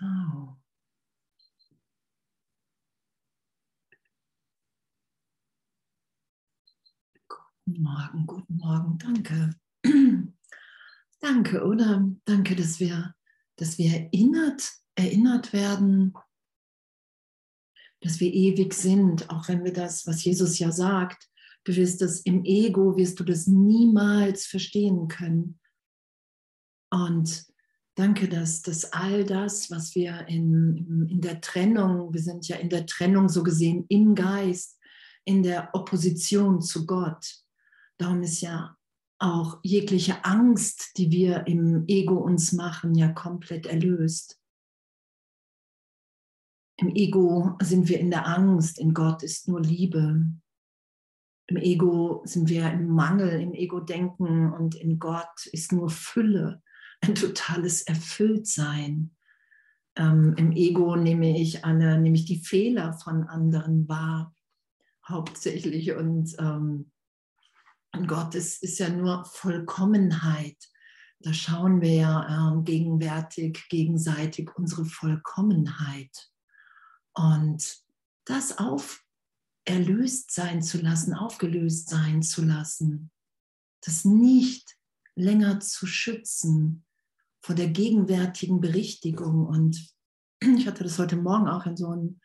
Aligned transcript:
So. 0.00 0.06
Guten 7.26 7.82
Morgen, 7.82 8.26
guten 8.26 8.56
Morgen, 8.58 8.98
danke. 8.98 9.50
danke, 11.20 11.64
oder? 11.64 12.08
Danke, 12.24 12.54
dass 12.54 12.78
wir, 12.78 13.14
dass 13.56 13.76
wir 13.78 13.90
erinnert, 13.92 14.70
erinnert 14.94 15.52
werden, 15.52 16.14
dass 18.00 18.20
wir 18.20 18.32
ewig 18.32 18.74
sind, 18.74 19.28
auch 19.30 19.48
wenn 19.48 19.64
wir 19.64 19.72
das, 19.72 20.06
was 20.06 20.22
Jesus 20.22 20.60
ja 20.60 20.70
sagt, 20.70 21.28
du 21.64 21.74
wirst 21.74 22.02
das 22.02 22.20
im 22.20 22.44
Ego, 22.44 22.96
wirst 22.96 23.18
du 23.18 23.24
das 23.24 23.48
niemals 23.48 24.46
verstehen 24.46 25.08
können. 25.08 25.58
Und 26.90 27.48
danke, 27.98 28.28
dass, 28.28 28.62
dass 28.62 28.92
all 28.92 29.24
das, 29.24 29.70
was 29.70 29.94
wir 29.94 30.26
in, 30.28 31.08
in 31.10 31.20
der 31.20 31.40
Trennung, 31.40 32.12
wir 32.12 32.22
sind 32.22 32.46
ja 32.46 32.56
in 32.56 32.70
der 32.70 32.86
Trennung 32.86 33.28
so 33.28 33.42
gesehen 33.42 33.86
im 33.88 34.14
Geist, 34.14 34.78
in 35.24 35.42
der 35.42 35.74
Opposition 35.74 36.62
zu 36.62 36.86
Gott. 36.86 37.42
Darum 37.98 38.22
ist 38.22 38.40
ja 38.40 38.76
auch 39.18 39.58
jegliche 39.64 40.24
Angst, 40.24 40.96
die 40.96 41.10
wir 41.10 41.48
im 41.48 41.84
Ego 41.88 42.14
uns 42.14 42.52
machen, 42.52 42.94
ja 42.94 43.08
komplett 43.08 43.66
erlöst. 43.66 44.40
Im 46.76 46.94
Ego 46.94 47.56
sind 47.60 47.88
wir 47.88 47.98
in 47.98 48.10
der 48.10 48.28
Angst, 48.28 48.78
in 48.78 48.94
Gott 48.94 49.24
ist 49.24 49.48
nur 49.48 49.60
Liebe. 49.60 50.24
Im 51.48 51.56
Ego 51.56 52.22
sind 52.24 52.48
wir 52.48 52.70
im 52.70 52.88
Mangel, 52.90 53.40
im 53.40 53.54
Ego-Denken 53.54 54.52
und 54.52 54.76
in 54.76 55.00
Gott 55.00 55.46
ist 55.46 55.72
nur 55.72 55.90
Fülle, 55.90 56.62
ein 57.00 57.14
totales 57.14 57.82
Erfülltsein. 57.82 59.16
Ähm, 59.96 60.34
Im 60.36 60.52
Ego 60.52 60.96
nehme 60.96 61.38
ich, 61.38 61.64
eine, 61.64 61.98
nehme 61.98 62.16
ich 62.16 62.24
die 62.24 62.42
Fehler 62.42 62.92
von 62.92 63.24
anderen 63.24 63.88
wahr, 63.88 64.34
hauptsächlich. 65.06 65.92
Und, 65.92 66.36
ähm, 66.38 66.90
Gott 68.06 68.34
ist, 68.34 68.62
ist 68.62 68.78
ja 68.78 68.90
nur 68.90 69.24
Vollkommenheit. 69.24 70.56
Da 71.20 71.32
schauen 71.32 71.80
wir 71.80 71.94
ja 71.94 72.52
ähm, 72.52 72.64
gegenwärtig, 72.64 73.66
gegenseitig 73.68 74.50
unsere 74.56 74.84
Vollkommenheit. 74.84 76.30
Und 77.14 77.82
das 78.24 78.58
auf 78.58 79.02
erlöst 79.64 80.32
sein 80.32 80.62
zu 80.62 80.80
lassen, 80.80 81.14
aufgelöst 81.14 81.88
sein 81.88 82.22
zu 82.22 82.44
lassen, 82.44 83.10
das 83.80 84.04
nicht 84.04 84.76
länger 85.16 85.60
zu 85.60 85.86
schützen 85.86 86.84
vor 87.48 87.54
der 87.54 87.70
gegenwärtigen 87.70 88.60
Berichtigung. 88.60 89.46
Und 89.46 89.90
ich 90.42 90.66
hatte 90.66 90.84
das 90.84 90.98
heute 90.98 91.16
Morgen 91.16 91.48
auch 91.48 91.64
in 91.64 91.78
so 91.78 91.88
einem, 91.88 92.20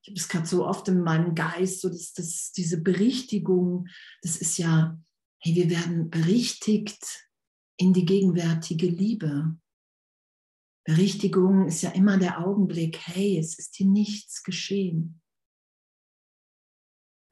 ich 0.00 0.10
habe 0.10 0.16
es 0.20 0.28
gerade 0.28 0.46
so 0.46 0.64
oft 0.64 0.86
in 0.86 1.00
meinem 1.00 1.34
Geist, 1.34 1.80
so 1.80 1.88
dass, 1.88 2.12
dass 2.12 2.52
diese 2.52 2.80
Berichtigung, 2.80 3.88
das 4.22 4.36
ist 4.36 4.58
ja, 4.58 4.96
hey, 5.40 5.56
wir 5.56 5.70
werden 5.70 6.08
berichtigt 6.08 7.04
in 7.78 7.92
die 7.92 8.04
gegenwärtige 8.04 8.86
Liebe. 8.86 9.58
Berichtigung 10.86 11.66
ist 11.66 11.82
ja 11.82 11.90
immer 11.90 12.16
der 12.16 12.38
Augenblick, 12.38 12.96
hey, 12.96 13.38
es 13.38 13.58
ist 13.58 13.74
hier 13.74 13.88
nichts 13.88 14.44
geschehen. 14.44 15.20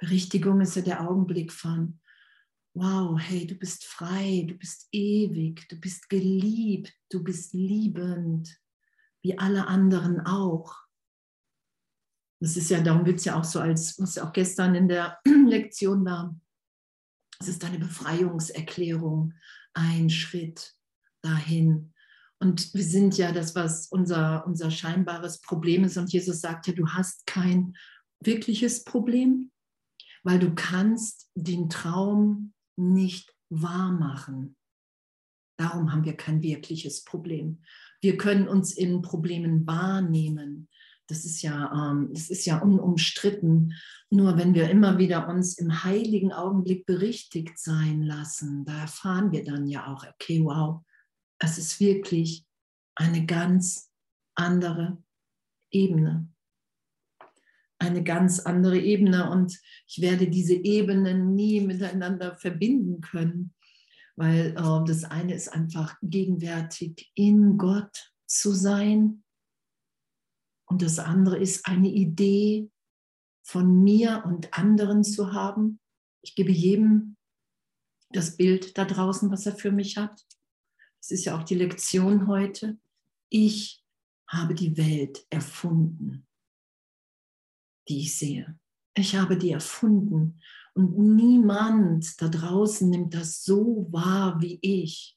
Berichtigung 0.00 0.61
ist 0.61 0.75
ja 0.75 0.83
der 0.83 1.09
Augenblick 1.09 1.53
von, 1.53 2.00
wow, 2.78 3.18
hey, 3.18 3.46
du 3.46 3.54
bist 3.54 3.84
frei, 3.84 4.44
du 4.48 4.54
bist 4.54 4.88
ewig, 4.92 5.68
du 5.68 5.76
bist 5.76 6.08
geliebt, 6.08 6.92
du 7.10 7.22
bist 7.22 7.53
liebend, 7.53 8.56
wie 9.22 9.38
alle 9.38 9.66
anderen 9.66 10.20
auch. 10.20 10.75
Das 12.41 12.56
ist 12.56 12.70
ja, 12.70 12.80
darum 12.80 13.04
wird 13.04 13.19
es 13.19 13.25
ja 13.25 13.38
auch 13.38 13.44
so, 13.44 13.60
als 13.60 13.98
was 13.98 14.14
ja 14.14 14.28
auch 14.28 14.32
gestern 14.32 14.75
in 14.75 14.88
der 14.88 15.19
Lektion 15.47 16.04
war, 16.04 16.38
es 17.41 17.48
ist 17.48 17.64
eine 17.64 17.78
Befreiungserklärung, 17.78 19.34
ein 19.74 20.10
Schritt 20.10 20.74
dahin, 21.22 21.92
und 22.41 22.72
wir 22.72 22.84
sind 22.84 23.19
ja 23.19 23.32
das, 23.32 23.54
was 23.54 23.88
unser, 23.88 24.47
unser 24.47 24.70
scheinbares 24.70 25.41
Problem 25.41 25.84
ist. 25.84 25.97
Und 25.97 26.12
Jesus 26.12 26.41
sagt 26.41 26.69
ja, 26.69 26.72
du 26.72 26.86
hast 26.88 27.26
kein 27.26 27.76
wirkliches 28.20 28.84
Problem, 28.84 29.50
weil 30.22 30.38
du 30.38 30.54
kannst 30.54 31.30
den 31.34 31.69
Traum 31.69 32.53
nicht 32.78 33.34
wahr 33.50 33.93
machen. 33.93 34.56
Darum 35.59 35.93
haben 35.93 36.05
wir 36.05 36.16
kein 36.16 36.43
wirkliches 36.43 37.05
Problem. 37.05 37.62
Wir 38.00 38.16
können 38.16 38.47
uns 38.47 38.72
in 38.72 39.03
Problemen 39.03 39.66
wahrnehmen. 39.66 40.69
Das 41.09 41.25
ist 41.25 41.43
ja, 41.43 41.72
ähm, 41.72 42.11
das 42.12 42.31
ist 42.31 42.44
ja 42.44 42.59
unumstritten. 42.59 43.75
Nur 44.11 44.37
wenn 44.37 44.55
wir 44.55 44.71
immer 44.71 44.99
wieder 44.99 45.28
uns 45.28 45.59
im 45.59 45.83
heiligen 45.83 46.33
Augenblick 46.33 46.87
berichtigt 46.87 47.59
sein 47.59 48.03
lassen, 48.03 48.65
da 48.65 48.83
erfahren 48.83 49.33
wir 49.33 49.43
dann 49.43 49.66
ja 49.66 49.93
auch, 49.93 50.05
okay, 50.06 50.45
wow, 50.45 50.83
es 51.39 51.59
ist 51.59 51.81
wirklich 51.81 52.47
eine 52.95 53.27
ganz 53.27 53.91
andere 54.34 55.03
Ebene. 55.72 56.28
Eine 57.78 58.03
ganz 58.03 58.41
andere 58.41 58.78
Ebene 58.78 59.31
und 59.31 59.59
ich 59.87 60.00
werde 60.00 60.28
diese 60.28 60.55
Ebenen 60.55 61.34
nie 61.34 61.61
miteinander 61.61 62.37
verbinden 62.37 63.00
können, 63.00 63.55
weil 64.16 64.56
äh, 64.56 64.84
das 64.87 65.05
eine 65.05 65.34
ist 65.34 65.53
einfach 65.53 65.97
gegenwärtig 66.03 67.11
in 67.15 67.56
Gott 67.56 68.12
zu 68.27 68.53
sein 68.53 69.22
und 70.69 70.83
das 70.83 70.99
andere 70.99 71.39
ist 71.39 71.66
eine 71.66 71.89
Idee 71.89 72.71
von 73.43 73.83
mir 73.83 74.22
und 74.27 74.53
anderen 74.56 75.03
zu 75.03 75.33
haben. 75.33 75.81
Ich 76.21 76.34
gebe 76.34 76.53
jedem 76.53 77.16
das 78.10 78.37
Bild 78.37 78.77
da 78.77 78.84
draußen, 78.84 79.31
was 79.31 79.47
er 79.47 79.56
für 79.56 79.72
mich 79.72 79.97
hat. 79.97 80.27
Das 81.00 81.10
ist 81.10 81.25
ja 81.25 81.39
auch 81.39 81.45
die 81.45 81.55
Lektion 81.55 82.27
heute. 82.27 82.78
Ich 83.31 83.83
habe 84.27 84.55
die 84.55 84.77
Welt 84.77 85.27
erfunden, 85.31 86.28
die 87.88 88.00
ich 88.00 88.19
sehe. 88.19 88.59
Ich 88.94 89.16
habe 89.16 89.37
die 89.37 89.53
erfunden 89.53 90.41
und 90.75 90.99
niemand 90.99 92.21
da 92.21 92.28
draußen 92.28 92.88
nimmt 92.88 93.15
das 93.15 93.44
so 93.44 93.87
wahr 93.91 94.41
wie 94.41 94.59
ich. 94.62 95.16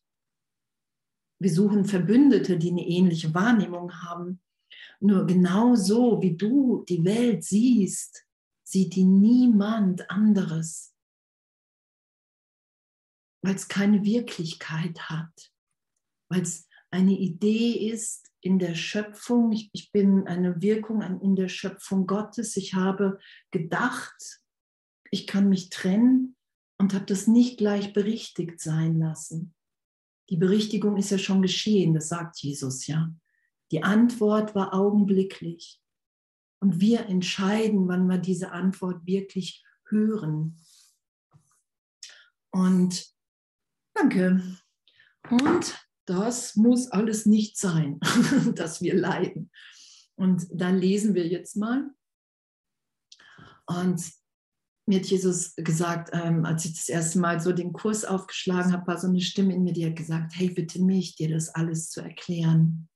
Wir 1.40 1.52
suchen 1.52 1.86
Verbündete, 1.86 2.58
die 2.58 2.72
eine 2.72 2.86
ähnliche 2.88 3.34
Wahrnehmung 3.34 3.92
haben. 4.04 4.42
Nur 5.00 5.26
genau 5.26 5.76
so, 5.76 6.22
wie 6.22 6.36
du 6.38 6.86
die 6.88 7.04
Welt 7.04 7.44
siehst, 7.44 8.26
sieht 8.64 8.96
die 8.96 9.04
niemand 9.04 10.10
anderes, 10.10 10.94
weil 13.44 13.56
es 13.56 13.68
keine 13.68 14.04
Wirklichkeit 14.06 15.10
hat 15.10 15.52
weil 16.32 16.42
es 16.44 16.68
eine 16.92 17.12
Idee 17.12 17.90
ist 17.92 18.31
in 18.42 18.60
der 18.60 18.76
Schöpfung. 18.76 19.52
Ich, 19.52 19.70
ich 19.74 19.92
bin 19.92 20.28
eine 20.28 20.62
Wirkung 20.62 21.02
in 21.22 21.36
der 21.36 21.48
Schöpfung 21.48 22.08
Gottes. 22.08 22.58
Ich 22.58 22.74
habe 22.74 23.20
gedacht, 23.52 24.42
ich 25.12 25.28
kann 25.28 25.50
mich 25.50 25.70
trennen 25.70 26.36
und 26.78 26.94
habe 26.94 27.06
das 27.06 27.28
nicht 27.28 27.58
gleich 27.58 27.94
berichtigt 27.94 28.60
sein 28.60 28.98
lassen. 28.98 29.54
Die 30.30 30.38
Berichtigung 30.38 30.98
ist 30.98 31.12
ja 31.12 31.18
schon 31.18 31.42
geschehen, 31.42 31.94
das 31.94 32.10
sagt 32.10 32.40
Jesus 32.40 32.88
ja. 32.88 33.14
Die 33.72 33.84
Antwort 33.84 34.56
war 34.56 34.74
augenblicklich. 34.74 35.82
Und 36.60 36.80
wir 36.80 37.08
entscheiden, 37.08 37.88
wann 37.88 38.08
wir 38.08 38.18
diese 38.18 38.52
Antwort 38.52 39.06
wirklich 39.06 39.64
hören. 39.88 40.58
Und 42.52 43.06
danke. 43.94 44.42
Und 45.30 45.91
das 46.12 46.58
muss 46.58 46.92
alles 46.92 47.26
nicht 47.26 47.58
sein, 47.58 48.00
dass 48.56 48.82
wir 48.82 48.94
leiden. 48.94 49.50
Und 50.16 50.46
dann 50.52 50.78
lesen 50.78 51.16
wir 51.16 51.26
jetzt 51.26 51.56
mal. 51.56 51.90
Und 53.66 54.04
mir 54.86 55.00
hat 55.00 55.06
Jesus 55.06 55.56
gesagt, 55.56 56.10
ähm, 56.12 56.44
als 56.44 56.66
ich 56.66 56.74
das 56.74 56.90
erste 56.90 57.20
Mal 57.20 57.40
so 57.40 57.54
den 57.54 57.72
Kurs 57.72 58.04
aufgeschlagen 58.04 58.74
habe, 58.74 58.88
war 58.88 59.00
so 59.00 59.08
eine 59.08 59.22
Stimme 59.22 59.56
in 59.56 59.64
mir, 59.64 59.72
die 59.72 59.86
hat 59.86 59.96
gesagt, 59.96 60.34
hey, 60.36 60.50
bitte 60.50 60.82
mich, 60.82 61.16
dir 61.16 61.30
das 61.30 61.48
alles 61.48 61.90
zu 61.90 62.02
erklären. 62.02 62.90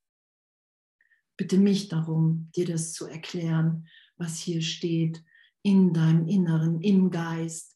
Bitte 1.37 1.57
mich 1.57 1.87
darum, 1.87 2.51
dir 2.53 2.65
das 2.65 2.91
zu 2.91 3.05
erklären, 3.05 3.87
was 4.17 4.37
hier 4.37 4.61
steht 4.61 5.23
in 5.61 5.93
deinem 5.93 6.27
Inneren, 6.27 6.81
im 6.81 7.11
Geist, 7.11 7.74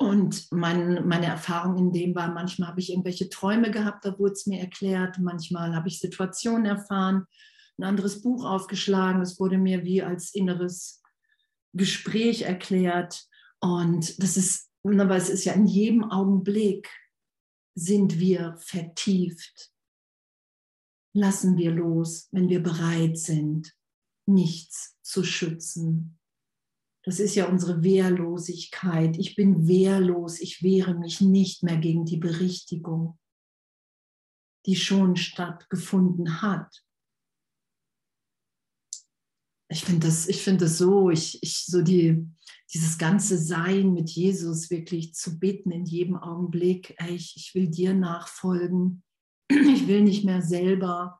und 0.00 0.50
mein, 0.50 1.06
meine 1.06 1.26
Erfahrung 1.26 1.76
in 1.76 1.92
dem 1.92 2.14
war, 2.14 2.32
manchmal 2.32 2.70
habe 2.70 2.80
ich 2.80 2.90
irgendwelche 2.90 3.28
Träume 3.28 3.70
gehabt, 3.70 4.04
da 4.04 4.18
wurde 4.18 4.32
es 4.32 4.46
mir 4.46 4.60
erklärt, 4.60 5.18
manchmal 5.18 5.74
habe 5.74 5.88
ich 5.88 6.00
Situationen 6.00 6.66
erfahren, 6.66 7.26
ein 7.78 7.84
anderes 7.84 8.22
Buch 8.22 8.44
aufgeschlagen, 8.44 9.22
es 9.22 9.38
wurde 9.38 9.58
mir 9.58 9.84
wie 9.84 10.02
als 10.02 10.34
inneres 10.34 11.02
Gespräch 11.72 12.42
erklärt. 12.42 13.26
Und 13.60 14.22
das 14.22 14.36
ist, 14.36 14.70
aber 14.84 15.16
es 15.16 15.28
ist 15.28 15.44
ja 15.44 15.52
in 15.52 15.66
jedem 15.66 16.10
Augenblick 16.10 16.90
sind 17.74 18.18
wir 18.18 18.56
vertieft 18.58 19.70
lassen 21.12 21.56
wir 21.56 21.72
los, 21.72 22.28
wenn 22.30 22.48
wir 22.48 22.62
bereit 22.62 23.18
sind, 23.18 23.74
nichts 24.26 24.96
zu 25.02 25.24
schützen. 25.24 26.19
Das 27.04 27.18
ist 27.18 27.34
ja 27.34 27.46
unsere 27.46 27.82
Wehrlosigkeit. 27.82 29.16
Ich 29.18 29.34
bin 29.34 29.66
wehrlos, 29.66 30.40
ich 30.40 30.62
wehre 30.62 30.94
mich 30.94 31.20
nicht 31.20 31.62
mehr 31.62 31.78
gegen 31.78 32.04
die 32.04 32.18
Berichtigung, 32.18 33.18
die 34.66 34.76
schon 34.76 35.16
stattgefunden 35.16 36.42
hat. 36.42 36.84
Ich 39.70 39.84
finde 39.84 40.08
das, 40.08 40.28
ich 40.28 40.42
finde 40.42 40.64
das 40.64 40.78
so, 40.78 41.10
ich, 41.10 41.42
ich 41.42 41.64
so 41.64 41.80
die, 41.80 42.26
dieses 42.74 42.98
ganze 42.98 43.38
Sein 43.38 43.92
mit 43.92 44.10
Jesus 44.10 44.68
wirklich 44.68 45.14
zu 45.14 45.38
bitten 45.38 45.70
in 45.70 45.86
jedem 45.86 46.16
Augenblick, 46.16 46.94
ey, 46.98 47.14
ich, 47.14 47.34
ich 47.36 47.54
will 47.54 47.68
dir 47.68 47.94
nachfolgen, 47.94 49.02
ich 49.48 49.86
will 49.86 50.02
nicht 50.02 50.24
mehr 50.24 50.42
selber, 50.42 51.18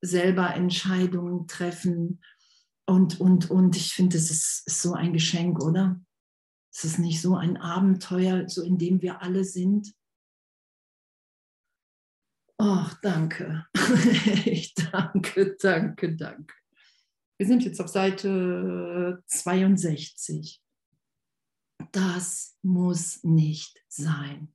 selber 0.00 0.54
Entscheidungen 0.54 1.46
treffen. 1.46 2.22
Und, 2.88 3.20
und, 3.20 3.50
und 3.50 3.76
ich 3.76 3.94
finde, 3.94 4.16
es 4.16 4.30
ist, 4.30 4.66
ist 4.66 4.82
so 4.82 4.94
ein 4.94 5.12
Geschenk, 5.12 5.62
oder? 5.62 6.00
Es 6.72 6.84
ist 6.84 6.98
nicht 6.98 7.20
so 7.20 7.36
ein 7.36 7.56
Abenteuer, 7.56 8.48
so 8.48 8.62
in 8.62 8.78
dem 8.78 9.02
wir 9.02 9.22
alle 9.22 9.44
sind. 9.44 9.92
Ach, 12.58 12.98
danke. 13.00 13.66
ich 14.44 14.74
danke, 14.74 15.56
danke, 15.60 16.16
danke. 16.16 16.54
Wir 17.38 17.46
sind 17.46 17.64
jetzt 17.64 17.80
auf 17.80 17.88
Seite 17.88 19.22
62. 19.26 20.62
Das 21.92 22.56
muss 22.62 23.22
nicht 23.24 23.84
sein. 23.88 24.54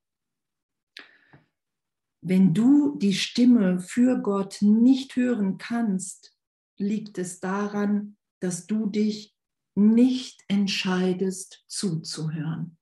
Wenn 2.24 2.54
du 2.54 2.98
die 2.98 3.14
Stimme 3.14 3.80
für 3.80 4.20
Gott 4.22 4.62
nicht 4.62 5.16
hören 5.16 5.58
kannst, 5.58 6.36
liegt 6.78 7.18
es 7.18 7.40
daran, 7.40 8.18
dass 8.42 8.68
du 8.68 8.88
dich 8.88 9.36
nicht 9.76 10.44
entscheidest 10.48 11.64
zuzuhören. 11.68 12.78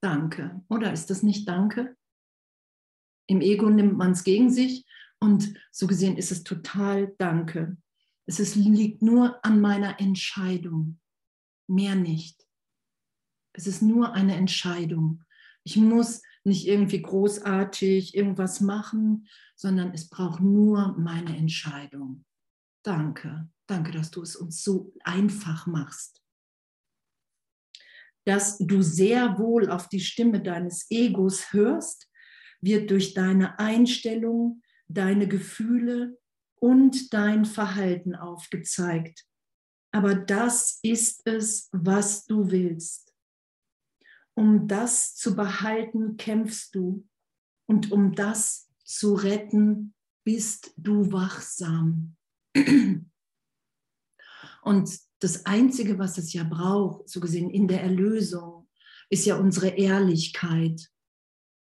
Danke. 0.00 0.62
Oder 0.68 0.92
ist 0.92 1.10
das 1.10 1.22
nicht 1.22 1.48
Danke? 1.48 1.96
Im 3.28 3.40
Ego 3.40 3.70
nimmt 3.70 3.96
man 3.96 4.12
es 4.12 4.24
gegen 4.24 4.50
sich 4.50 4.86
und 5.20 5.54
so 5.70 5.86
gesehen 5.86 6.16
ist 6.16 6.32
es 6.32 6.44
total 6.44 7.14
Danke. 7.18 7.76
Es 8.26 8.40
ist, 8.40 8.56
liegt 8.56 9.02
nur 9.02 9.44
an 9.44 9.60
meiner 9.60 10.00
Entscheidung, 10.00 11.00
mehr 11.68 11.94
nicht. 11.94 12.46
Es 13.52 13.66
ist 13.66 13.82
nur 13.82 14.14
eine 14.14 14.36
Entscheidung. 14.36 15.24
Ich 15.64 15.76
muss 15.76 16.22
nicht 16.44 16.66
irgendwie 16.66 17.02
großartig 17.02 18.16
irgendwas 18.16 18.60
machen, 18.60 19.28
sondern 19.54 19.92
es 19.92 20.08
braucht 20.08 20.40
nur 20.40 20.96
meine 20.98 21.36
Entscheidung. 21.36 22.24
Danke, 22.84 23.48
danke, 23.72 23.90
dass 23.90 24.10
du 24.10 24.22
es 24.22 24.36
uns 24.36 24.62
so 24.62 24.92
einfach 25.02 25.66
machst. 25.66 26.22
Dass 28.24 28.58
du 28.58 28.82
sehr 28.82 29.38
wohl 29.38 29.70
auf 29.70 29.88
die 29.88 30.00
Stimme 30.00 30.42
deines 30.42 30.86
Egos 30.90 31.52
hörst, 31.52 32.08
wird 32.60 32.90
durch 32.90 33.14
deine 33.14 33.58
Einstellung, 33.58 34.62
deine 34.88 35.26
Gefühle 35.26 36.18
und 36.60 37.12
dein 37.12 37.44
Verhalten 37.44 38.14
aufgezeigt. 38.14 39.26
Aber 39.90 40.14
das 40.14 40.78
ist 40.82 41.26
es, 41.26 41.68
was 41.72 42.26
du 42.26 42.50
willst. 42.50 43.12
Um 44.34 44.68
das 44.68 45.14
zu 45.16 45.34
behalten, 45.34 46.16
kämpfst 46.16 46.74
du. 46.74 47.06
Und 47.66 47.90
um 47.90 48.14
das 48.14 48.70
zu 48.84 49.14
retten, 49.14 49.94
bist 50.24 50.72
du 50.76 51.10
wachsam. 51.10 52.16
Und 54.62 54.98
das 55.18 55.44
Einzige, 55.44 55.98
was 55.98 56.18
es 56.18 56.32
ja 56.32 56.44
braucht, 56.44 57.08
so 57.08 57.20
gesehen 57.20 57.50
in 57.50 57.68
der 57.68 57.82
Erlösung, 57.82 58.68
ist 59.10 59.26
ja 59.26 59.36
unsere 59.36 59.68
Ehrlichkeit. 59.68 60.88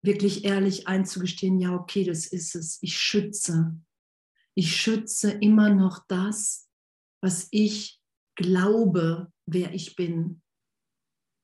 Wirklich 0.03 0.45
ehrlich 0.45 0.87
einzugestehen, 0.87 1.59
ja, 1.59 1.75
okay, 1.75 2.03
das 2.03 2.25
ist 2.25 2.55
es. 2.55 2.79
Ich 2.81 2.97
schütze. 2.97 3.79
Ich 4.55 4.75
schütze 4.75 5.31
immer 5.31 5.69
noch 5.69 6.05
das, 6.07 6.67
was 7.21 7.47
ich 7.51 8.01
glaube, 8.35 9.31
wer 9.45 9.73
ich 9.73 9.95
bin. 9.95 10.41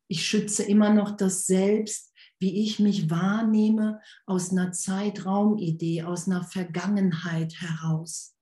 Ich 0.09 0.25
schütze 0.25 0.63
immer 0.63 0.93
noch 0.93 1.15
das 1.15 1.45
Selbst, 1.45 2.13
wie 2.39 2.63
ich 2.63 2.79
mich 2.79 3.09
wahrnehme 3.09 4.01
aus 4.25 4.51
einer 4.51 4.71
Zeitraumidee, 4.71 6.03
aus 6.03 6.27
einer 6.27 6.43
Vergangenheit 6.43 7.53
heraus. 7.59 8.32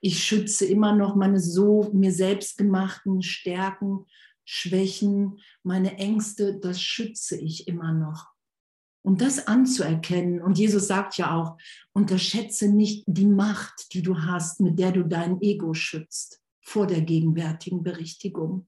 Ich 0.00 0.22
schütze 0.22 0.66
immer 0.66 0.94
noch 0.94 1.16
meine 1.16 1.40
so 1.40 1.90
mir 1.92 2.12
selbst 2.12 2.58
gemachten 2.58 3.22
Stärken, 3.22 4.06
Schwächen, 4.44 5.40
meine 5.62 5.98
Ängste, 5.98 6.58
das 6.58 6.80
schütze 6.80 7.36
ich 7.36 7.66
immer 7.68 7.92
noch. 7.92 8.28
Um 9.02 9.16
das 9.16 9.46
anzuerkennen, 9.46 10.42
und 10.42 10.58
Jesus 10.58 10.88
sagt 10.88 11.16
ja 11.16 11.32
auch, 11.32 11.58
unterschätze 11.92 12.68
nicht 12.68 13.04
die 13.06 13.26
Macht, 13.26 13.92
die 13.92 14.02
du 14.02 14.18
hast, 14.18 14.60
mit 14.60 14.80
der 14.80 14.90
du 14.90 15.04
dein 15.04 15.40
Ego 15.40 15.74
schützt 15.74 16.42
vor 16.60 16.88
der 16.88 17.02
gegenwärtigen 17.02 17.84
Berichtigung. 17.84 18.66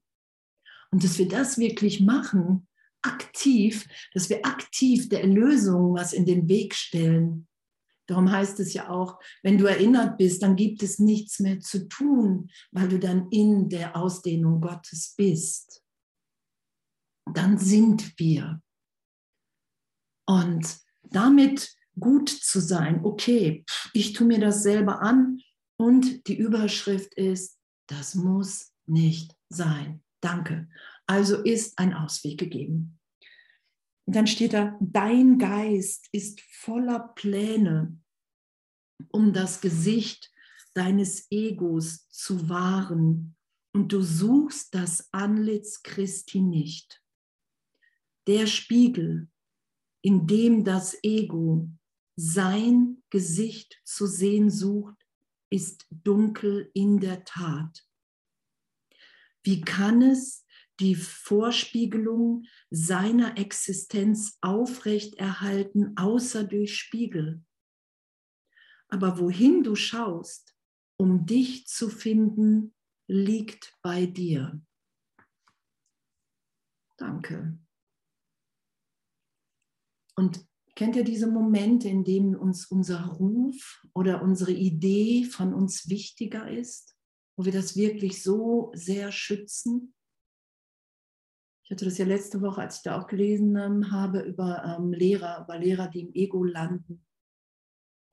Und 0.91 1.03
dass 1.03 1.17
wir 1.17 1.27
das 1.27 1.57
wirklich 1.57 1.99
machen, 1.99 2.67
aktiv, 3.01 3.85
dass 4.13 4.29
wir 4.29 4.45
aktiv 4.45 5.09
der 5.09 5.23
Erlösung 5.23 5.93
was 5.93 6.13
in 6.13 6.25
den 6.25 6.47
Weg 6.47 6.73
stellen. 6.73 7.48
Darum 8.09 8.31
heißt 8.31 8.59
es 8.59 8.73
ja 8.73 8.89
auch, 8.89 9.19
wenn 9.43 9.59
du 9.59 9.65
erinnert 9.65 10.17
bist, 10.17 10.41
dann 10.41 10.55
gibt 10.55 10.81
es 10.81 10.97
nichts 10.97 11.39
mehr 11.39 11.59
zu 11.59 11.87
tun, 11.87 12.49
weil 12.71 12.89
du 12.89 12.97
dann 12.97 13.29
in 13.29 13.69
der 13.69 13.95
Ausdehnung 13.95 14.61
Gottes 14.61 15.13
bist. 15.15 15.83
Dann 17.31 17.59
sind 17.59 18.17
wir. 18.17 18.63
Und 20.27 20.79
damit 21.03 21.71
gut 21.99 22.29
zu 22.29 22.59
sein, 22.59 23.05
okay, 23.05 23.63
ich 23.93 24.13
tue 24.13 24.25
mir 24.25 24.39
das 24.39 24.63
selber 24.63 25.03
an 25.03 25.39
und 25.77 26.27
die 26.27 26.37
Überschrift 26.37 27.13
ist, 27.13 27.59
das 27.87 28.15
muss 28.15 28.71
nicht 28.87 29.35
sein. 29.49 30.03
Danke. 30.19 30.67
Also 31.05 31.43
ist 31.43 31.77
ein 31.77 31.93
Ausweg 31.93 32.39
gegeben. 32.39 32.98
Und 34.09 34.15
dann 34.15 34.25
steht 34.25 34.53
da, 34.53 34.75
dein 34.81 35.37
Geist 35.37 36.09
ist 36.11 36.41
voller 36.41 37.09
Pläne, 37.13 37.95
um 39.09 39.33
das 39.33 39.61
Gesicht 39.61 40.33
deines 40.73 41.27
Egos 41.29 42.09
zu 42.09 42.49
wahren. 42.49 43.37
Und 43.71 43.93
du 43.93 44.01
suchst 44.01 44.73
das 44.73 45.13
Antlitz 45.13 45.83
Christi 45.83 46.41
nicht. 46.41 47.03
Der 48.25 48.47
Spiegel, 48.47 49.29
in 50.01 50.25
dem 50.25 50.63
das 50.63 50.97
Ego 51.03 51.69
sein 52.15 53.03
Gesicht 53.11 53.79
zu 53.85 54.07
sehen 54.07 54.49
sucht, 54.49 55.05
ist 55.51 55.85
dunkel 55.91 56.71
in 56.73 56.99
der 56.99 57.25
Tat. 57.25 57.87
Wie 59.43 59.61
kann 59.61 60.01
es 60.01 60.47
die 60.79 60.95
Vorspiegelung 60.95 62.45
seiner 62.69 63.37
Existenz 63.37 64.37
aufrechterhalten, 64.41 65.95
außer 65.97 66.43
durch 66.43 66.77
Spiegel? 66.77 67.43
Aber 68.87 69.19
wohin 69.19 69.63
du 69.63 69.75
schaust, 69.75 70.55
um 70.97 71.25
dich 71.25 71.67
zu 71.67 71.89
finden, 71.89 72.73
liegt 73.07 73.77
bei 73.81 74.05
dir. 74.05 74.61
Danke. 76.97 77.57
Und 80.15 80.45
kennt 80.75 80.95
ihr 80.95 81.03
diese 81.03 81.27
Momente, 81.27 81.87
in 81.87 82.03
denen 82.03 82.35
uns 82.35 82.65
unser 82.65 83.05
Ruf 83.05 83.85
oder 83.93 84.21
unsere 84.21 84.51
Idee 84.51 85.23
von 85.23 85.53
uns 85.53 85.89
wichtiger 85.89 86.49
ist? 86.51 86.99
wo 87.39 87.45
wir 87.45 87.53
das 87.53 87.77
wirklich 87.77 88.21
so 88.21 88.69
sehr 88.75 89.13
schützen. 89.13 89.93
Ich 91.69 91.75
hatte 91.75 91.85
das 91.85 91.99
ja 91.99 92.05
letzte 92.05 92.41
Woche, 92.41 92.61
als 92.61 92.77
ich 92.77 92.81
da 92.81 92.99
auch 92.99 93.05
gelesen 93.05 93.55
ähm, 93.55 93.91
habe, 93.91 94.21
über 94.21 94.63
ähm, 94.65 94.91
Lehrer, 94.91 95.43
über 95.43 95.59
Lehrer, 95.59 95.87
die 95.87 95.99
im 95.99 96.13
Ego 96.15 96.43
landen. 96.43 97.05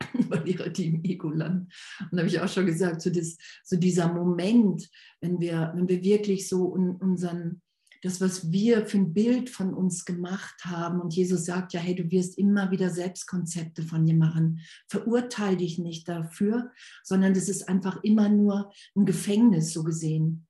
über 0.12 0.44
Lehrer, 0.44 0.68
die 0.68 0.88
im 0.88 1.02
Ego 1.02 1.30
landen. 1.30 1.68
Und 2.00 2.12
da 2.12 2.18
habe 2.18 2.28
ich 2.28 2.38
auch 2.38 2.50
schon 2.50 2.66
gesagt, 2.66 3.00
so, 3.00 3.08
das, 3.08 3.38
so 3.64 3.78
dieser 3.78 4.12
Moment, 4.12 4.86
wenn 5.22 5.40
wir, 5.40 5.72
wenn 5.74 5.88
wir 5.88 6.02
wirklich 6.02 6.50
so 6.50 6.70
un, 6.70 6.96
unseren, 6.96 7.62
das, 8.02 8.20
was 8.20 8.52
wir 8.52 8.84
für 8.84 8.98
ein 8.98 9.14
Bild 9.14 9.48
von 9.48 9.72
uns 9.72 10.04
gemacht 10.04 10.66
haben. 10.66 11.00
Und 11.00 11.14
Jesus 11.14 11.46
sagt 11.46 11.72
ja, 11.72 11.80
hey, 11.80 11.94
du 11.94 12.10
wirst 12.10 12.36
immer 12.36 12.70
wieder 12.70 12.90
Selbstkonzepte 12.90 13.84
von 13.84 14.04
dir 14.04 14.16
machen. 14.16 14.60
Verurteile 14.86 15.56
dich 15.56 15.78
nicht 15.78 16.06
dafür, 16.10 16.72
sondern 17.02 17.32
das 17.32 17.48
ist 17.48 17.70
einfach 17.70 18.04
immer 18.04 18.28
nur 18.28 18.70
ein 18.94 19.06
Gefängnis 19.06 19.72
so 19.72 19.82
gesehen. 19.82 20.46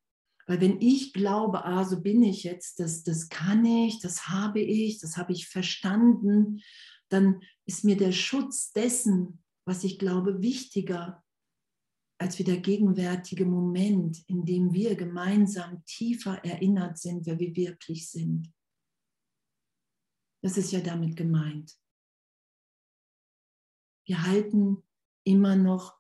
Weil 0.46 0.60
wenn 0.60 0.80
ich 0.80 1.12
glaube, 1.12 1.64
ah, 1.64 1.84
so 1.84 2.00
bin 2.00 2.22
ich 2.22 2.44
jetzt, 2.44 2.78
das, 2.80 3.02
das 3.02 3.28
kann 3.28 3.64
ich, 3.64 4.00
das 4.00 4.28
habe 4.28 4.60
ich, 4.60 5.00
das 5.00 5.16
habe 5.16 5.32
ich 5.32 5.48
verstanden, 5.48 6.62
dann 7.08 7.40
ist 7.64 7.84
mir 7.84 7.96
der 7.96 8.12
Schutz 8.12 8.72
dessen 8.72 9.42
was 9.66 9.82
ich 9.84 9.98
glaube, 9.98 10.40
wichtiger 10.40 11.22
als 12.18 12.38
wie 12.38 12.44
der 12.44 12.58
gegenwärtige 12.58 13.44
Moment, 13.44 14.26
in 14.28 14.46
dem 14.46 14.72
wir 14.72 14.94
gemeinsam 14.94 15.84
tiefer 15.84 16.42
erinnert 16.44 16.98
sind, 16.98 17.26
wer 17.26 17.38
wir 17.38 17.54
wirklich 17.54 18.08
sind. 18.08 18.54
Das 20.42 20.56
ist 20.56 20.70
ja 20.70 20.80
damit 20.80 21.16
gemeint. 21.16 21.76
Wir 24.06 24.24
halten 24.24 24.82
immer 25.24 25.56
noch 25.56 25.98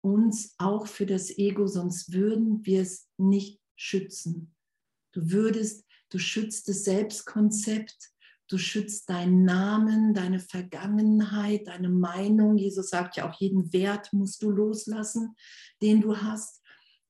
uns 0.00 0.54
auch 0.58 0.86
für 0.86 1.04
das 1.04 1.36
Ego, 1.36 1.66
sonst 1.66 2.12
würden 2.12 2.64
wir 2.64 2.82
es 2.82 3.10
nicht 3.18 3.60
schützen. 3.78 4.54
Du 5.12 5.30
würdest, 5.30 5.86
du 6.10 6.18
schützt 6.18 6.68
das 6.68 6.84
Selbstkonzept, 6.84 8.12
du 8.48 8.58
schützt 8.58 9.08
deinen 9.08 9.44
Namen, 9.44 10.12
deine 10.12 10.40
Vergangenheit, 10.40 11.66
deine 11.66 11.88
Meinung. 11.88 12.58
Jesus 12.58 12.90
sagt 12.90 13.16
ja 13.16 13.28
auch, 13.28 13.40
jeden 13.40 13.72
Wert 13.72 14.12
musst 14.12 14.42
du 14.42 14.50
loslassen, 14.50 15.34
den 15.80 16.00
du 16.00 16.18
hast. 16.18 16.62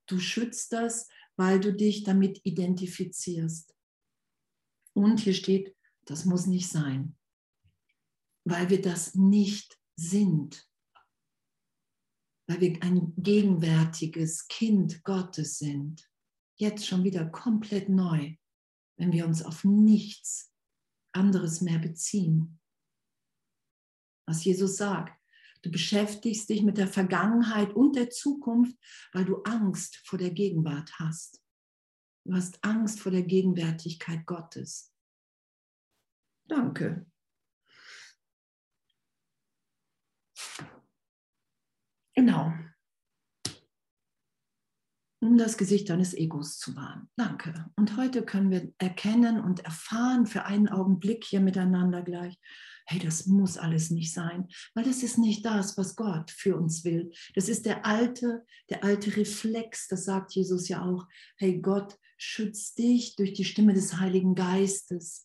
Du 0.07 0.19
schützt 0.21 0.73
das, 0.73 1.09
weil 1.37 1.59
du 1.61 1.73
dich 1.73 2.05
damit 2.05 2.41
identifizierst. 2.45 3.75
Und 4.93 5.21
hier 5.21 5.35
steht, 5.35 5.75
das 6.05 6.25
muss 6.25 6.47
nicht 6.47 6.69
sein, 6.69 7.17
weil 8.45 8.71
wir 8.71 8.81
das 8.81 9.15
nicht 9.15 9.79
sind, 9.97 10.69
weil 12.49 12.61
wir 12.61 12.83
ein 12.83 13.13
gegenwärtiges 13.17 14.49
Kind 14.49 15.05
Gottes 15.05 15.59
sind. 15.59 16.09
Jetzt 16.61 16.87
schon 16.87 17.05
wieder 17.05 17.25
komplett 17.27 17.89
neu, 17.89 18.35
wenn 18.97 19.13
wir 19.13 19.27
uns 19.27 19.45
auf 19.45 19.65
nichts 19.65 20.53
anderes 21.13 21.61
mehr 21.61 21.79
beziehen. 21.79 22.61
Was 24.27 24.45
Jesus 24.45 24.77
sagt, 24.77 25.17
du 25.63 25.71
beschäftigst 25.71 26.49
dich 26.49 26.63
mit 26.63 26.77
der 26.77 26.89
Vergangenheit 26.89 27.73
und 27.73 27.95
der 27.95 28.11
Zukunft, 28.11 28.77
weil 29.13 29.25
du 29.25 29.43
Angst 29.43 30.03
vor 30.05 30.19
der 30.19 30.31
Gegenwart 30.31 30.99
hast. 30.99 31.43
Du 32.25 32.35
hast 32.35 32.63
Angst 32.65 33.01
vor 33.01 33.13
der 33.13 33.23
Gegenwärtigkeit 33.23 34.27
Gottes. 34.27 34.93
Danke. 36.49 37.07
Genau. 42.15 42.53
Um 45.21 45.37
das 45.37 45.59
Gesicht 45.59 45.91
deines 45.91 46.15
Egos 46.15 46.59
zu 46.59 46.77
wahren. 46.77 47.09
Danke. 47.17 47.67
Und 47.77 47.97
heute 47.97 48.23
können 48.23 48.51
wir 48.51 48.73
erkennen 48.79 49.41
und 49.41 49.65
erfahren 49.65 50.27
für 50.27 50.45
einen 50.45 50.69
Augenblick 50.69 51.25
hier 51.25 51.41
miteinander 51.41 52.03
gleich, 52.03 52.39
hey, 52.87 53.01
das 53.01 53.27
muss 53.27 53.59
alles 53.59 53.91
nicht 53.91 54.13
sein, 54.13 54.47
weil 54.75 54.85
das 54.85 55.03
ist 55.03 55.19
nicht 55.19 55.45
das, 55.45 55.77
was 55.77 55.97
Gott 55.97 56.31
für 56.31 56.57
uns 56.57 56.85
will. 56.85 57.11
Das 57.35 57.49
ist 57.49 57.67
der 57.67 57.85
alte, 57.85 58.45
der 58.71 58.85
alte 58.85 59.17
Reflex, 59.17 59.89
das 59.89 60.05
sagt 60.05 60.35
Jesus 60.35 60.69
ja 60.69 60.85
auch. 60.85 61.07
Hey, 61.37 61.61
Gott 61.61 61.99
schützt 62.17 62.79
dich 62.79 63.17
durch 63.17 63.33
die 63.33 63.45
Stimme 63.45 63.75
des 63.75 63.99
Heiligen 63.99 64.35
Geistes 64.35 65.25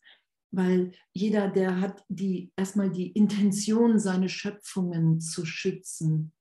weil 0.53 0.91
jeder, 1.13 1.49
der 1.49 1.81
hat 1.81 2.03
die 2.09 2.51
erstmal 2.55 2.91
die 2.91 3.07
Intention, 3.07 3.99
seine 3.99 4.29
Schöpfungen 4.29 5.19
zu 5.19 5.45
schützen. 5.45 6.31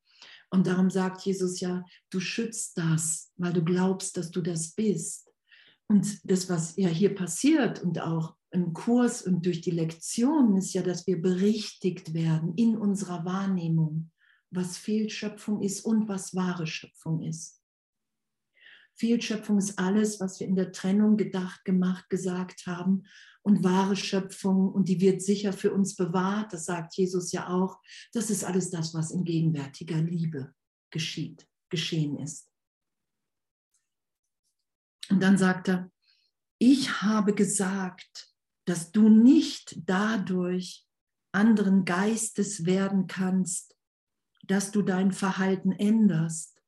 Und 0.52 0.66
darum 0.66 0.90
sagt 0.90 1.22
Jesus 1.22 1.60
ja, 1.60 1.82
du 2.10 2.20
schützt 2.20 2.76
das, 2.76 3.32
weil 3.36 3.54
du 3.54 3.64
glaubst, 3.64 4.18
dass 4.18 4.30
du 4.30 4.42
das 4.42 4.72
bist. 4.72 5.30
Und 5.88 6.30
das, 6.30 6.50
was 6.50 6.76
ja 6.76 6.88
hier 6.88 7.14
passiert 7.14 7.82
und 7.82 7.98
auch 8.00 8.36
im 8.50 8.74
Kurs 8.74 9.22
und 9.22 9.46
durch 9.46 9.62
die 9.62 9.70
Lektionen, 9.70 10.58
ist 10.58 10.74
ja, 10.74 10.82
dass 10.82 11.06
wir 11.06 11.20
berichtigt 11.22 12.12
werden 12.12 12.52
in 12.56 12.76
unserer 12.76 13.24
Wahrnehmung, 13.24 14.10
was 14.50 14.76
Fehlschöpfung 14.76 15.62
ist 15.62 15.86
und 15.86 16.06
was 16.06 16.34
wahre 16.34 16.66
Schöpfung 16.66 17.22
ist. 17.22 17.62
Fehlschöpfung 18.94 19.56
ist 19.56 19.78
alles, 19.78 20.20
was 20.20 20.38
wir 20.38 20.46
in 20.46 20.54
der 20.54 20.70
Trennung 20.70 21.16
gedacht, 21.16 21.64
gemacht, 21.64 22.10
gesagt 22.10 22.66
haben 22.66 23.04
und 23.42 23.64
wahre 23.64 23.96
Schöpfung 23.96 24.70
und 24.72 24.88
die 24.88 25.00
wird 25.00 25.20
sicher 25.22 25.52
für 25.52 25.72
uns 25.72 25.96
bewahrt. 25.96 26.52
Das 26.52 26.64
sagt 26.66 26.96
Jesus 26.96 27.32
ja 27.32 27.48
auch. 27.48 27.80
Das 28.12 28.30
ist 28.30 28.44
alles 28.44 28.70
das, 28.70 28.94
was 28.94 29.10
in 29.10 29.24
gegenwärtiger 29.24 30.00
Liebe 30.00 30.54
geschieht, 30.90 31.48
geschehen 31.68 32.18
ist. 32.18 32.48
Und 35.10 35.20
dann 35.22 35.36
sagt 35.36 35.68
er, 35.68 35.90
ich 36.58 37.02
habe 37.02 37.34
gesagt, 37.34 38.32
dass 38.66 38.92
du 38.92 39.08
nicht 39.08 39.76
dadurch 39.88 40.86
anderen 41.32 41.84
Geistes 41.84 42.64
werden 42.64 43.08
kannst, 43.08 43.76
dass 44.44 44.70
du 44.70 44.82
dein 44.82 45.12
Verhalten 45.12 45.72
änderst. 45.72 46.60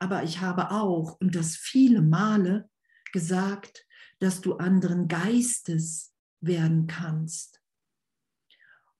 Aber 0.00 0.24
ich 0.24 0.40
habe 0.40 0.70
auch, 0.70 1.20
und 1.20 1.34
das 1.34 1.56
viele 1.56 2.02
Male, 2.02 2.68
gesagt, 3.12 3.86
dass 4.20 4.40
du 4.40 4.54
anderen 4.54 5.08
Geistes 5.08 6.14
werden 6.40 6.86
kannst. 6.86 7.60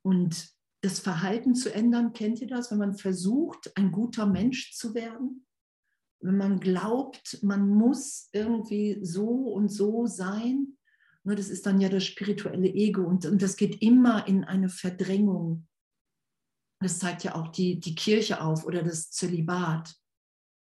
Und 0.02 0.52
das 0.80 1.00
Verhalten 1.00 1.54
zu 1.54 1.72
ändern, 1.74 2.12
kennt 2.12 2.40
ihr 2.40 2.46
das, 2.46 2.70
wenn 2.70 2.78
man 2.78 2.94
versucht, 2.94 3.76
ein 3.76 3.90
guter 3.90 4.26
Mensch 4.26 4.74
zu 4.74 4.94
werden? 4.94 5.46
Wenn 6.20 6.36
man 6.36 6.60
glaubt, 6.60 7.42
man 7.42 7.68
muss 7.68 8.28
irgendwie 8.32 8.98
so 9.02 9.28
und 9.28 9.70
so 9.70 10.06
sein, 10.06 10.78
nur 11.24 11.36
das 11.36 11.48
ist 11.48 11.66
dann 11.66 11.80
ja 11.80 11.88
das 11.88 12.04
spirituelle 12.04 12.68
Ego 12.68 13.02
und, 13.02 13.26
und 13.26 13.42
das 13.42 13.56
geht 13.56 13.82
immer 13.82 14.26
in 14.26 14.44
eine 14.44 14.68
Verdrängung. 14.68 15.66
Das 16.80 16.98
zeigt 16.98 17.24
ja 17.24 17.34
auch 17.34 17.48
die, 17.48 17.80
die 17.80 17.94
Kirche 17.94 18.40
auf 18.40 18.64
oder 18.64 18.82
das 18.82 19.10
Zölibat 19.10 19.94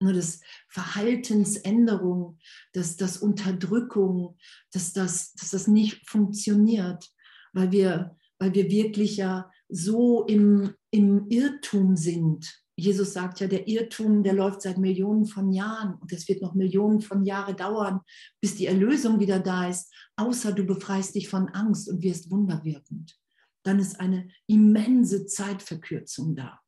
nur 0.02 0.14
das 0.14 0.42
Verhaltensänderung, 0.70 2.40
dass 2.74 2.96
das 2.96 3.18
Unterdrückung, 3.18 4.38
dass 4.72 4.94
das, 4.94 5.34
dass 5.34 5.52
das 5.52 5.68
nicht 5.68 6.10
funktioniert, 6.10 7.10
weil 7.54 7.72
wir, 7.72 8.18
weil 8.40 8.54
wir 8.54 8.70
wirklich 8.70 9.18
ja 9.18 9.52
so 9.70 10.26
im, 10.26 10.74
im 10.92 11.28
Irrtum 11.30 11.96
sind. 11.96 12.62
Jesus 12.76 13.14
sagt 13.14 13.40
ja, 13.40 13.48
der 13.48 13.68
Irrtum, 13.68 14.24
der 14.24 14.34
läuft 14.34 14.64
seit 14.64 14.78
Millionen 14.78 15.26
von 15.26 15.52
Jahren 15.52 15.96
und 15.96 16.12
es 16.12 16.28
wird 16.28 16.42
noch 16.42 16.56
Millionen 16.56 17.02
von 17.02 17.24
Jahren 17.24 17.56
dauern, 17.56 18.02
bis 18.42 18.56
die 18.56 18.66
Erlösung 18.66 19.20
wieder 19.20 19.40
da 19.40 19.70
ist, 19.70 19.94
außer 20.16 20.52
du 20.52 20.66
befreist 20.66 21.16
dich 21.16 21.30
von 21.30 21.50
Angst 21.50 21.90
und 21.90 22.02
wirst 22.02 22.32
wunderwirkend. 22.32 23.18
Dann 23.64 23.80
ist 23.80 24.00
eine 24.00 24.30
immense 24.48 25.28
Zeitverkürzung 25.28 26.36
da, 26.36 26.60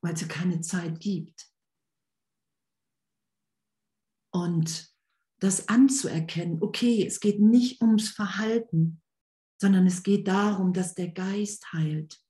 weil 0.00 0.14
es 0.14 0.22
ja 0.22 0.28
keine 0.28 0.62
Zeit 0.62 1.00
gibt. 1.00 1.51
Und 4.32 4.92
das 5.40 5.68
anzuerkennen, 5.68 6.62
okay, 6.62 7.06
es 7.06 7.20
geht 7.20 7.40
nicht 7.40 7.80
ums 7.82 8.08
Verhalten, 8.08 9.02
sondern 9.60 9.86
es 9.86 10.02
geht 10.02 10.26
darum, 10.26 10.72
dass 10.72 10.94
der 10.94 11.08
Geist 11.08 11.72
heilt. 11.72 12.20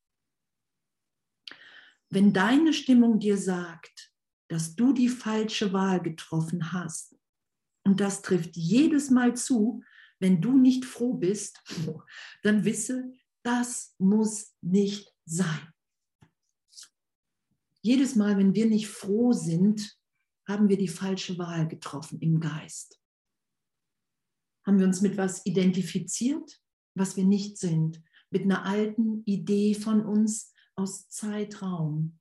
Wenn 2.10 2.32
deine 2.32 2.72
Stimmung 2.74 3.18
dir 3.20 3.38
sagt, 3.38 4.12
dass 4.48 4.74
du 4.76 4.92
die 4.92 5.08
falsche 5.08 5.72
Wahl 5.72 6.02
getroffen 6.02 6.72
hast, 6.72 7.16
und 7.84 8.00
das 8.00 8.22
trifft 8.22 8.56
jedes 8.56 9.10
Mal 9.10 9.34
zu, 9.34 9.82
wenn 10.18 10.40
du 10.40 10.56
nicht 10.56 10.84
froh 10.84 11.14
bist, 11.14 11.60
dann 12.42 12.64
wisse, 12.64 13.12
das 13.42 13.94
muss 13.98 14.54
nicht 14.60 15.12
sein. 15.24 15.72
Jedes 17.80 18.14
Mal, 18.14 18.36
wenn 18.36 18.54
wir 18.54 18.66
nicht 18.66 18.88
froh 18.88 19.32
sind, 19.32 19.98
haben 20.52 20.68
wir 20.68 20.76
die 20.76 20.88
falsche 20.88 21.38
Wahl 21.38 21.66
getroffen 21.66 22.20
im 22.20 22.38
Geist? 22.38 23.00
Haben 24.66 24.78
wir 24.78 24.86
uns 24.86 25.00
mit 25.00 25.16
was 25.16 25.44
identifiziert, 25.46 26.60
was 26.94 27.16
wir 27.16 27.24
nicht 27.24 27.56
sind? 27.56 28.02
Mit 28.30 28.42
einer 28.42 28.64
alten 28.64 29.24
Idee 29.24 29.74
von 29.74 30.04
uns 30.04 30.52
aus 30.76 31.08
Zeitraum? 31.08 32.18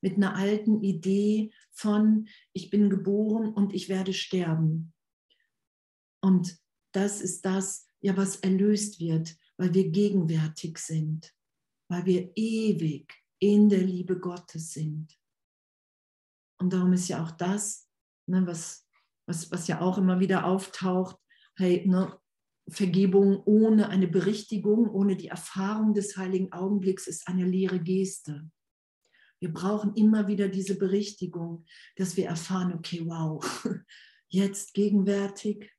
Mit 0.00 0.14
einer 0.14 0.36
alten 0.36 0.82
Idee 0.82 1.52
von, 1.72 2.28
ich 2.52 2.70
bin 2.70 2.88
geboren 2.88 3.52
und 3.52 3.74
ich 3.74 3.88
werde 3.88 4.12
sterben? 4.12 4.94
Und 6.22 6.58
das 6.92 7.20
ist 7.20 7.44
das, 7.44 7.88
ja, 8.00 8.16
was 8.16 8.36
erlöst 8.36 9.00
wird, 9.00 9.36
weil 9.56 9.74
wir 9.74 9.90
gegenwärtig 9.90 10.78
sind, 10.78 11.34
weil 11.88 12.06
wir 12.06 12.32
ewig 12.36 13.12
in 13.38 13.68
der 13.68 13.82
Liebe 13.82 14.18
Gottes 14.18 14.72
sind. 14.72 15.18
Und 16.58 16.72
darum 16.72 16.92
ist 16.92 17.08
ja 17.08 17.22
auch 17.22 17.30
das, 17.30 17.88
ne, 18.26 18.46
was, 18.46 18.86
was, 19.26 19.50
was 19.50 19.68
ja 19.68 19.80
auch 19.80 19.98
immer 19.98 20.20
wieder 20.20 20.46
auftaucht, 20.46 21.16
hey, 21.56 21.86
ne, 21.86 22.18
Vergebung 22.68 23.42
ohne 23.44 23.88
eine 23.88 24.08
Berichtigung, 24.08 24.88
ohne 24.90 25.16
die 25.16 25.28
Erfahrung 25.28 25.94
des 25.94 26.16
heiligen 26.16 26.52
Augenblicks 26.52 27.06
ist 27.06 27.28
eine 27.28 27.44
leere 27.44 27.78
Geste. 27.78 28.50
Wir 29.38 29.52
brauchen 29.52 29.94
immer 29.94 30.26
wieder 30.26 30.48
diese 30.48 30.76
Berichtigung, 30.76 31.64
dass 31.96 32.16
wir 32.16 32.26
erfahren, 32.26 32.72
okay, 32.72 33.02
wow, 33.04 33.44
jetzt 34.28 34.74
gegenwärtig, 34.74 35.70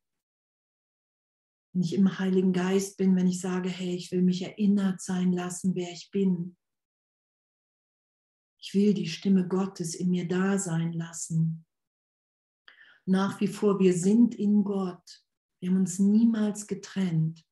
wenn 1.72 1.82
ich 1.82 1.94
im 1.94 2.18
Heiligen 2.18 2.52
Geist 2.52 2.96
bin, 2.96 3.14
wenn 3.16 3.26
ich 3.26 3.40
sage, 3.40 3.68
hey, 3.68 3.94
ich 3.94 4.10
will 4.10 4.22
mich 4.22 4.42
erinnert 4.42 5.02
sein 5.02 5.32
lassen, 5.32 5.74
wer 5.74 5.90
ich 5.92 6.10
bin, 6.10 6.56
Ich 8.68 8.74
will 8.74 8.92
die 8.92 9.08
Stimme 9.08 9.48
Gottes 9.48 9.94
in 9.94 10.10
mir 10.10 10.28
da 10.28 10.58
sein 10.58 10.92
lassen. 10.92 11.64
Nach 13.06 13.40
wie 13.40 13.48
vor, 13.48 13.80
wir 13.80 13.94
sind 13.94 14.34
in 14.34 14.62
Gott. 14.62 15.24
Wir 15.58 15.70
haben 15.70 15.78
uns 15.78 15.98
niemals 15.98 16.66
getrennt. 16.66 17.48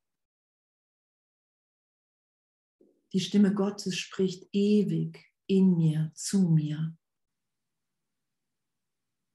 Die 3.15 3.21
Stimme 3.21 3.55
Gottes 3.55 3.97
spricht 3.97 4.47
ewig 4.53 5.33
in 5.47 5.79
mir, 5.79 6.13
zu 6.15 6.51
mir. 6.51 6.95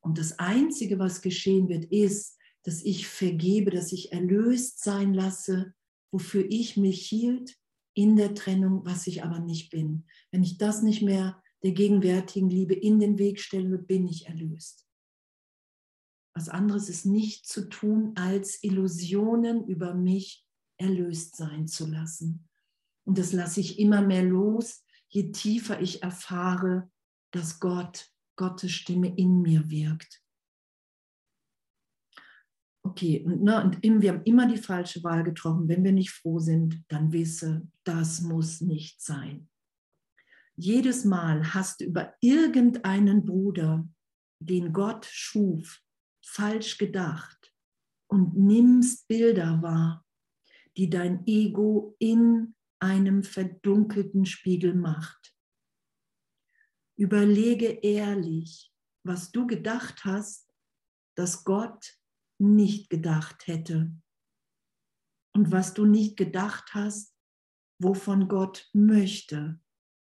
Und 0.02 0.20
das 0.20 0.38
Einzige, 0.38 1.00
was 1.00 1.24
geschehen 1.24 1.68
wird, 1.68 1.86
ist, 1.86 2.38
dass 2.62 2.84
ich 2.84 3.08
vergebe, 3.08 3.72
dass 3.72 3.92
ich 3.92 4.12
erlöst 4.12 4.84
sein 4.84 5.16
lasse, 5.16 5.74
wofür 6.12 6.46
ich 6.48 6.78
mich 6.78 7.08
hielt 7.08 7.58
in 7.96 8.18
der 8.18 8.36
Trennung, 8.36 8.86
was 8.86 9.08
ich 9.08 9.24
aber 9.24 9.40
nicht 9.40 9.72
bin. 9.72 10.06
Wenn 10.30 10.44
ich 10.44 10.60
das 10.60 10.84
nicht 10.84 11.02
mehr 11.02 11.42
der 11.64 11.72
gegenwärtigen 11.72 12.50
Liebe 12.50 12.74
in 12.74 13.00
den 13.00 13.18
Weg 13.18 13.40
stelle, 13.40 13.78
bin 13.78 14.08
ich 14.08 14.28
erlöst. 14.28 14.88
Was 16.34 16.50
anderes 16.50 16.90
ist 16.90 17.06
nicht 17.06 17.46
zu 17.46 17.68
tun, 17.70 18.14
als 18.16 18.64
Illusionen 18.64 19.66
über 19.68 19.94
mich 19.94 20.46
erlöst 20.78 21.36
sein 21.36 21.68
zu 21.68 21.86
lassen. 21.86 22.48
Und 23.06 23.18
das 23.18 23.34
lasse 23.34 23.60
ich 23.60 23.80
immer 23.80 24.02
mehr 24.02 24.24
los, 24.24 24.84
je 25.10 25.32
tiefer 25.32 25.82
ich 25.82 26.02
erfahre, 26.04 26.90
dass 27.32 27.60
Gott, 27.60 28.10
Gottes 28.38 28.72
Stimme 28.72 29.16
in 29.16 29.42
mir 29.42 29.70
wirkt. 29.70 30.22
Okay, 32.84 33.24
und, 33.24 33.44
ne, 33.44 33.64
und 33.64 33.84
wir 33.84 34.12
haben 34.12 34.24
immer 34.24 34.48
die 34.48 34.58
falsche 34.58 35.04
Wahl 35.04 35.24
getroffen. 35.24 35.68
Wenn 35.68 35.84
wir 35.84 35.92
nicht 35.92 36.12
froh 36.12 36.40
sind, 36.40 36.84
dann 36.88 37.12
wisse, 37.12 37.68
das 37.84 38.22
muss 38.22 38.62
nicht 38.62 39.02
sein. 39.02 39.51
Jedes 40.56 41.06
Mal 41.06 41.54
hast 41.54 41.82
du 41.82 41.86
über 41.86 42.14
irgendeinen 42.20 43.26
Bruder, 43.26 43.88
den 44.40 44.74
Gott 44.74 45.06
schuf, 45.06 45.82
falsch 46.26 46.78
gedacht 46.78 47.54
und 48.08 48.38
nimmst 48.38 49.08
Bilder 49.08 49.62
wahr, 49.62 50.06
die 50.78 50.90
dein 50.90 51.26
Ego 51.26 51.96
in 52.00 52.56
einem 52.80 53.24
verdunkelten 53.24 54.26
Spiegel 54.26 54.76
macht. 54.76 55.36
Überlege 56.98 57.68
ehrlich, 57.68 58.74
was 59.04 59.32
du 59.32 59.48
gedacht 59.48 60.06
hast, 60.06 60.52
dass 61.16 61.44
Gott 61.44 61.98
nicht 62.40 62.90
gedacht 62.90 63.48
hätte 63.48 63.92
und 65.34 65.52
was 65.52 65.74
du 65.74 65.86
nicht 65.86 66.18
gedacht 66.18 66.74
hast, 66.74 67.16
wovon 67.80 68.28
Gott 68.28 68.70
möchte, 68.74 69.60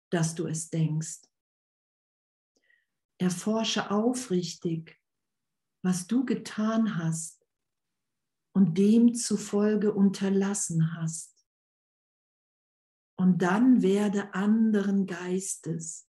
dass 0.09 0.35
du 0.35 0.47
es 0.47 0.69
denkst. 0.69 1.21
Erforsche 3.19 3.91
aufrichtig, 3.91 4.99
was 5.83 6.07
du 6.07 6.25
getan 6.25 6.97
hast 6.97 7.45
und 8.53 8.77
demzufolge 8.77 9.93
unterlassen 9.93 10.95
hast. 10.95 11.45
Und 13.19 13.41
dann 13.41 13.81
werde 13.81 14.33
anderen 14.33 15.07
Geistes, 15.07 16.07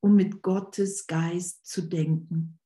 um 0.00 0.14
mit 0.14 0.42
Gottes 0.42 1.06
Geist 1.06 1.66
zu 1.66 1.82
denken. 1.82 2.60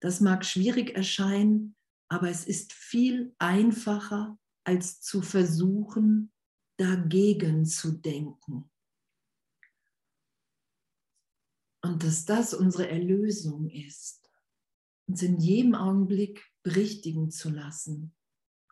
Das 0.00 0.20
mag 0.20 0.44
schwierig 0.44 0.94
erscheinen, 0.94 1.76
aber 2.08 2.28
es 2.28 2.44
ist 2.44 2.72
viel 2.72 3.34
einfacher, 3.38 4.38
als 4.64 5.00
zu 5.00 5.22
versuchen, 5.22 6.32
dagegen 6.76 7.64
zu 7.64 7.92
denken. 7.92 8.70
Und 11.82 12.02
dass 12.02 12.24
das 12.24 12.52
unsere 12.52 12.88
Erlösung 12.88 13.68
ist, 13.70 14.28
uns 15.06 15.22
in 15.22 15.38
jedem 15.38 15.74
Augenblick 15.74 16.44
berichtigen 16.62 17.30
zu 17.30 17.50
lassen 17.50 18.16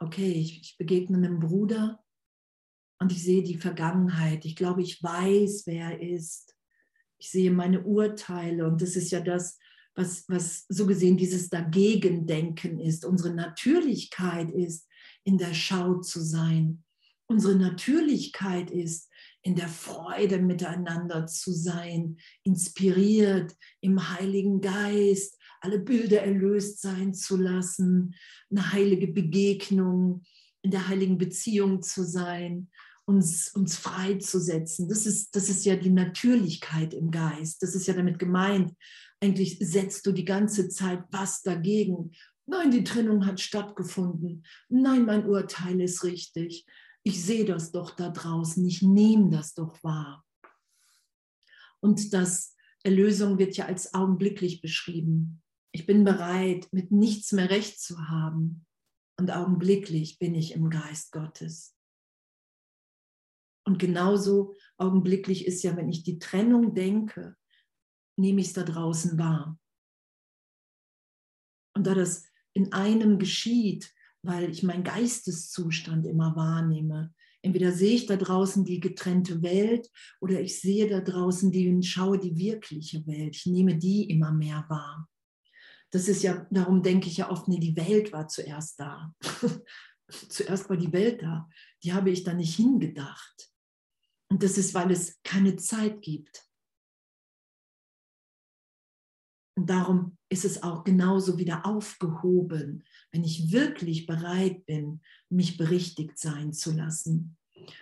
okay, 0.04 0.32
ich, 0.32 0.60
ich 0.60 0.76
begegne 0.76 1.16
einem 1.16 1.40
Bruder 1.40 2.02
und 3.00 3.12
ich 3.12 3.22
sehe 3.22 3.42
die 3.42 3.58
Vergangenheit. 3.58 4.44
Ich 4.44 4.56
glaube, 4.56 4.82
ich 4.82 5.02
weiß, 5.02 5.66
wer 5.66 5.98
er 5.98 6.00
ist. 6.00 6.54
Ich 7.18 7.30
sehe 7.30 7.50
meine 7.50 7.82
Urteile 7.82 8.66
und 8.66 8.82
das 8.82 8.96
ist 8.96 9.10
ja 9.10 9.20
das, 9.20 9.58
was, 9.94 10.28
was 10.28 10.66
so 10.68 10.86
gesehen 10.86 11.16
dieses 11.16 11.48
Dagegendenken 11.48 12.80
ist. 12.80 13.04
Unsere 13.04 13.32
Natürlichkeit 13.32 14.50
ist, 14.50 14.88
in 15.22 15.38
der 15.38 15.54
Schau 15.54 16.00
zu 16.00 16.20
sein. 16.20 16.84
Unsere 17.26 17.56
Natürlichkeit 17.56 18.70
ist, 18.70 19.10
in 19.42 19.54
der 19.54 19.68
Freude 19.68 20.38
miteinander 20.38 21.26
zu 21.26 21.52
sein, 21.52 22.18
inspiriert 22.42 23.54
im 23.80 24.10
Heiligen 24.10 24.60
Geist, 24.60 25.38
alle 25.60 25.78
Bilder 25.78 26.22
erlöst 26.22 26.80
sein 26.80 27.14
zu 27.14 27.36
lassen, 27.36 28.14
eine 28.50 28.72
heilige 28.72 29.08
Begegnung, 29.08 30.22
in 30.62 30.70
der 30.70 30.88
heiligen 30.88 31.18
Beziehung 31.18 31.82
zu 31.82 32.04
sein, 32.04 32.70
uns, 33.06 33.52
uns 33.54 33.76
freizusetzen. 33.76 34.88
Das 34.88 35.06
ist, 35.06 35.34
das 35.36 35.48
ist 35.48 35.64
ja 35.64 35.76
die 35.76 35.90
Natürlichkeit 35.90 36.94
im 36.94 37.10
Geist. 37.10 37.62
Das 37.62 37.74
ist 37.74 37.86
ja 37.86 37.94
damit 37.94 38.18
gemeint. 38.18 38.72
Eigentlich 39.20 39.58
setzt 39.60 40.06
du 40.06 40.12
die 40.12 40.24
ganze 40.24 40.68
Zeit 40.68 41.04
was 41.10 41.42
dagegen. 41.42 42.12
Nein, 42.46 42.70
die 42.70 42.84
Trennung 42.84 43.26
hat 43.26 43.40
stattgefunden. 43.40 44.44
Nein, 44.68 45.04
mein 45.06 45.26
Urteil 45.26 45.80
ist 45.80 46.04
richtig. 46.04 46.66
Ich 47.06 47.22
sehe 47.22 47.44
das 47.44 47.70
doch 47.70 47.94
da 47.94 48.08
draußen. 48.08 48.66
Ich 48.66 48.82
nehme 48.82 49.30
das 49.30 49.54
doch 49.54 49.82
wahr. 49.84 50.24
Und 51.80 52.14
das 52.14 52.56
Erlösung 52.82 53.38
wird 53.38 53.56
ja 53.56 53.66
als 53.66 53.92
augenblicklich 53.92 54.62
beschrieben. 54.62 55.42
Ich 55.72 55.86
bin 55.86 56.04
bereit, 56.04 56.68
mit 56.72 56.92
nichts 56.92 57.32
mehr 57.32 57.50
recht 57.50 57.78
zu 57.78 58.08
haben. 58.08 58.66
Und 59.18 59.30
augenblicklich 59.30 60.18
bin 60.18 60.34
ich 60.34 60.52
im 60.52 60.70
Geist 60.70 61.12
Gottes. 61.12 61.76
Und 63.66 63.78
genauso 63.78 64.56
augenblicklich 64.76 65.46
ist 65.46 65.62
ja, 65.62 65.76
wenn 65.76 65.88
ich 65.88 66.04
die 66.04 66.18
Trennung 66.18 66.74
denke, 66.74 67.36
nehme 68.16 68.40
ich 68.40 68.48
es 68.48 68.52
da 68.54 68.62
draußen 68.62 69.18
wahr. 69.18 69.58
Und 71.74 71.86
da 71.86 71.94
das 71.94 72.26
in 72.52 72.72
einem 72.72 73.18
geschieht, 73.18 73.92
weil 74.24 74.50
ich 74.50 74.62
meinen 74.62 74.84
Geisteszustand 74.84 76.06
immer 76.06 76.34
wahrnehme, 76.36 77.12
entweder 77.42 77.72
sehe 77.72 77.94
ich 77.94 78.06
da 78.06 78.16
draußen 78.16 78.64
die 78.64 78.80
getrennte 78.80 79.42
Welt 79.42 79.90
oder 80.20 80.40
ich 80.40 80.60
sehe 80.60 80.88
da 80.88 81.00
draußen 81.00 81.52
die 81.52 81.68
und 81.68 81.84
schaue 81.84 82.18
die 82.18 82.36
wirkliche 82.36 83.06
Welt. 83.06 83.36
Ich 83.36 83.46
nehme 83.46 83.76
die 83.76 84.10
immer 84.10 84.32
mehr 84.32 84.64
wahr 84.68 85.08
das 85.94 86.08
ist 86.08 86.24
ja, 86.24 86.44
darum 86.50 86.82
denke 86.82 87.06
ich 87.06 87.18
ja 87.18 87.30
oft, 87.30 87.46
nee, 87.46 87.60
die 87.60 87.76
Welt 87.76 88.12
war 88.12 88.26
zuerst 88.26 88.80
da. 88.80 89.14
zuerst 90.28 90.68
war 90.68 90.76
die 90.76 90.92
Welt 90.92 91.22
da. 91.22 91.48
Die 91.84 91.92
habe 91.92 92.10
ich 92.10 92.24
da 92.24 92.34
nicht 92.34 92.56
hingedacht. 92.56 93.52
Und 94.28 94.42
das 94.42 94.58
ist, 94.58 94.74
weil 94.74 94.90
es 94.90 95.22
keine 95.22 95.54
Zeit 95.54 96.02
gibt. 96.02 96.42
Und 99.56 99.70
darum 99.70 100.18
ist 100.28 100.44
es 100.44 100.62
auch 100.62 100.84
genauso 100.84 101.38
wieder 101.38 101.64
aufgehoben, 101.64 102.84
wenn 103.12 103.22
ich 103.22 103.52
wirklich 103.52 104.06
bereit 104.06 104.66
bin, 104.66 105.00
mich 105.28 105.56
berichtigt 105.56 106.18
sein 106.18 106.52
zu 106.52 106.72
lassen. 106.72 107.36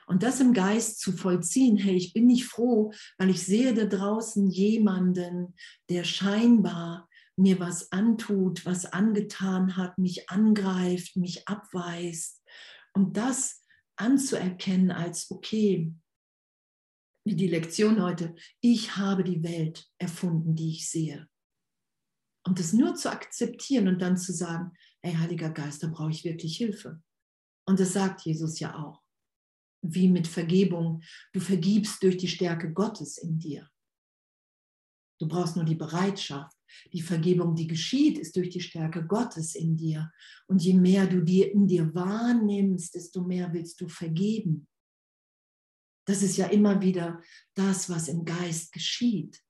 Und 0.07 0.23
das 0.23 0.41
im 0.41 0.53
Geist 0.53 1.01
zu 1.01 1.13
vollziehen, 1.13 1.77
hey, 1.77 1.97
ich 1.97 2.13
bin 2.13 2.27
nicht 2.27 2.45
froh, 2.45 2.93
weil 3.19 3.31
ich 3.31 3.45
sehe 3.45 3.75
da 3.75 3.85
draußen 3.85 4.49
jemanden, 4.51 5.55
der 5.89 6.05
scheinbar 6.05 7.09
mir 7.37 7.59
was 7.59 7.91
antut, 7.91 8.65
was 8.67 8.87
angetan 8.87 9.77
hat, 9.77 9.99
mich 9.99 10.29
angreift, 10.31 11.17
mich 11.17 11.49
abweist. 11.49 12.43
Und 12.93 13.17
das 13.17 13.65
anzuerkennen 13.97 14.91
als, 14.91 15.31
okay, 15.31 15.93
wie 17.25 17.37
die 17.37 17.49
Lektion 17.49 18.03
heute, 18.03 18.35
ich 18.61 18.97
habe 18.97 19.25
die 19.25 19.43
Welt 19.43 19.87
erfunden, 19.99 20.55
die 20.55 20.71
ich 20.71 20.91
sehe. 20.91 21.29
Und 22.45 22.59
das 22.59 22.73
nur 22.73 22.95
zu 22.95 23.11
akzeptieren 23.11 23.89
und 23.89 24.03
dann 24.03 24.17
zu 24.17 24.33
sagen, 24.33 24.73
ey, 25.03 25.15
Heiliger 25.15 25.51
Geist, 25.51 25.83
da 25.83 25.89
brauche 25.89 26.11
ich 26.11 26.25
wirklich 26.25 26.57
Hilfe. 26.57 27.01
Und 27.67 27.79
das 27.79 27.93
sagt 27.93 28.23
Jesus 28.23 28.59
ja 28.59 28.77
auch. 28.77 29.03
Wie 29.83 30.09
mit 30.09 30.27
Vergebung. 30.27 31.03
Du 31.33 31.41
vergibst 31.41 32.03
durch 32.03 32.17
die 32.17 32.29
Stärke 32.29 32.73
Gottes 32.73 33.19
in 33.19 33.39
dir. 33.39 33.69
Du 35.21 35.29
brauchst 35.29 35.55
nur 35.55 35.65
die 35.65 35.77
Bereitschaft. 35.77 36.57
Die 36.93 37.03
Vergebung, 37.03 37.55
die 37.55 37.67
geschieht, 37.67 38.19
ist 38.19 38.35
durch 38.35 38.49
die 38.49 38.61
Stärke 38.61 39.07
Gottes 39.07 39.55
in 39.55 39.77
dir. 39.77 40.11
Und 40.49 40.63
je 40.63 40.75
mehr 40.75 41.07
du 41.07 41.23
dir 41.23 41.53
in 41.53 41.67
dir 41.67 41.95
wahrnimmst, 41.95 42.95
desto 42.95 43.23
mehr 43.23 43.53
willst 43.53 43.81
du 43.81 43.89
vergeben. 43.89 44.67
Das 46.07 46.23
ist 46.23 46.37
ja 46.37 46.47
immer 46.47 46.81
wieder 46.81 47.23
das, 47.55 47.89
was 47.89 48.09
im 48.09 48.25
Geist 48.25 48.73
geschieht, 48.73 49.41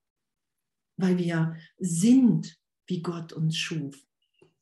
weil 0.98 1.16
wir 1.16 1.56
sind, 1.78 2.58
wie 2.86 3.02
Gott 3.02 3.32
uns 3.32 3.56
schuf. 3.56 3.96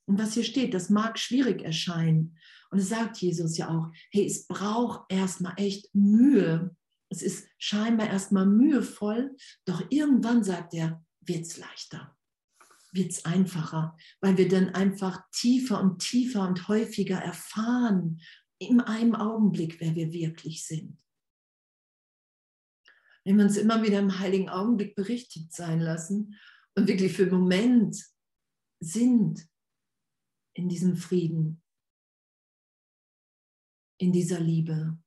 Und 0.07 0.19
was 0.19 0.35
hier 0.35 0.45
steht, 0.45 0.75
das 0.75 0.91
mag 0.91 1.19
schwierig 1.19 1.63
erscheinen. 1.63 2.37
Und 2.71 2.79
es 2.79 2.89
sagt 2.89 3.19
Jesus 3.19 3.57
ja 3.57 3.69
auch, 3.69 3.93
hey, 4.11 4.27
es 4.27 4.47
braucht 4.47 5.11
erstmal 5.13 5.55
echt 5.57 5.95
Mühe, 5.95 6.75
Es 7.13 7.23
ist 7.23 7.49
scheinbar 7.59 8.09
erstmal 8.09 8.47
mühevoll, 8.47 9.37
doch 9.65 9.83
irgendwann 9.91 10.45
sagt 10.45 10.75
er, 10.75 11.05
wird 11.21 11.47
es 11.47 11.59
leichter, 11.59 12.17
wird 12.93 13.11
es 13.11 13.25
einfacher, 13.25 13.97
weil 14.21 14.37
wir 14.37 14.49
dann 14.49 14.75
einfach 14.75 15.21
tiefer 15.33 15.81
und 15.81 15.99
tiefer 15.99 16.47
und 16.47 16.69
häufiger 16.69 17.19
erfahren, 17.19 18.21
in 18.59 18.81
einem 18.81 19.15
Augenblick, 19.15 19.81
wer 19.81 19.95
wir 19.95 20.13
wirklich 20.13 20.67
sind. 20.67 20.99
Wenn 23.25 23.37
wir 23.37 23.45
uns 23.45 23.57
immer 23.57 23.83
wieder 23.83 23.99
im 23.99 24.19
heiligen 24.19 24.49
Augenblick 24.49 24.95
berichtigt 24.95 25.53
sein 25.53 25.81
lassen 25.81 26.39
und 26.77 26.89
wirklich 26.89 27.13
für 27.13 27.23
einen 27.23 27.33
Moment 27.33 27.97
sind 28.81 29.49
in 30.55 30.69
diesem 30.69 30.97
Frieden, 30.97 31.63
in 34.01 34.13
dieser 34.13 34.41
Liebe. 34.41 34.99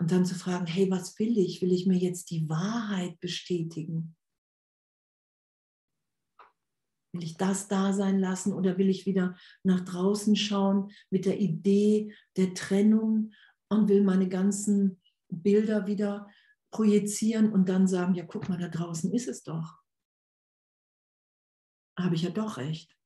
Und 0.00 0.10
dann 0.10 0.24
zu 0.24 0.34
fragen, 0.34 0.66
hey, 0.66 0.90
was 0.90 1.18
will 1.18 1.36
ich? 1.36 1.60
Will 1.60 1.72
ich 1.72 1.86
mir 1.86 1.98
jetzt 1.98 2.30
die 2.30 2.48
Wahrheit 2.48 3.20
bestätigen? 3.20 4.16
Will 7.12 7.24
ich 7.24 7.36
das 7.36 7.68
da 7.68 7.92
sein 7.92 8.18
lassen 8.18 8.52
oder 8.52 8.78
will 8.78 8.88
ich 8.88 9.04
wieder 9.04 9.36
nach 9.62 9.80
draußen 9.80 10.36
schauen 10.36 10.92
mit 11.10 11.26
der 11.26 11.40
Idee 11.40 12.14
der 12.36 12.54
Trennung 12.54 13.32
und 13.68 13.88
will 13.88 14.02
meine 14.02 14.28
ganzen 14.28 15.00
Bilder 15.28 15.86
wieder 15.86 16.30
projizieren 16.70 17.52
und 17.52 17.68
dann 17.68 17.86
sagen, 17.86 18.14
ja, 18.14 18.24
guck 18.24 18.48
mal, 18.48 18.58
da 18.58 18.68
draußen 18.68 19.12
ist 19.12 19.28
es 19.28 19.42
doch. 19.42 19.78
Habe 21.98 22.14
ich 22.14 22.22
ja 22.22 22.30
doch 22.30 22.56
recht. 22.56 22.96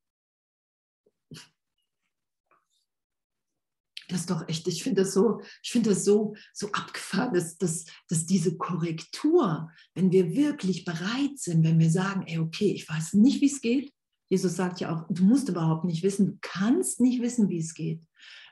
Das 4.08 4.20
ist 4.20 4.30
doch 4.30 4.46
echt, 4.48 4.68
ich 4.68 4.82
finde 4.82 5.02
das 5.02 5.14
so, 5.14 5.40
ich 5.62 5.72
finde 5.72 5.90
das 5.90 6.04
so, 6.04 6.34
so 6.52 6.70
abgefahren, 6.72 7.32
dass, 7.32 7.56
dass, 7.56 7.86
dass 8.08 8.26
diese 8.26 8.56
Korrektur, 8.56 9.70
wenn 9.94 10.12
wir 10.12 10.34
wirklich 10.34 10.84
bereit 10.84 11.38
sind, 11.38 11.64
wenn 11.64 11.78
wir 11.78 11.90
sagen, 11.90 12.22
ey, 12.26 12.38
okay, 12.38 12.72
ich 12.72 12.88
weiß 12.88 13.14
nicht, 13.14 13.40
wie 13.40 13.46
es 13.46 13.60
geht. 13.60 13.92
Jesus 14.28 14.56
sagt 14.56 14.80
ja 14.80 14.94
auch, 14.94 15.06
du 15.08 15.24
musst 15.24 15.48
überhaupt 15.48 15.84
nicht 15.84 16.02
wissen, 16.02 16.26
du 16.26 16.38
kannst 16.40 17.00
nicht 17.00 17.22
wissen, 17.22 17.48
wie 17.48 17.58
es 17.58 17.74
geht. 17.74 18.02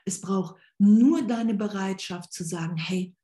Es 0.05 0.21
braucht 0.21 0.55
nur 0.79 1.21
deine 1.25 1.53
Bereitschaft 1.53 2.33
zu 2.33 2.43
sagen, 2.43 2.77
hey, 2.77 3.15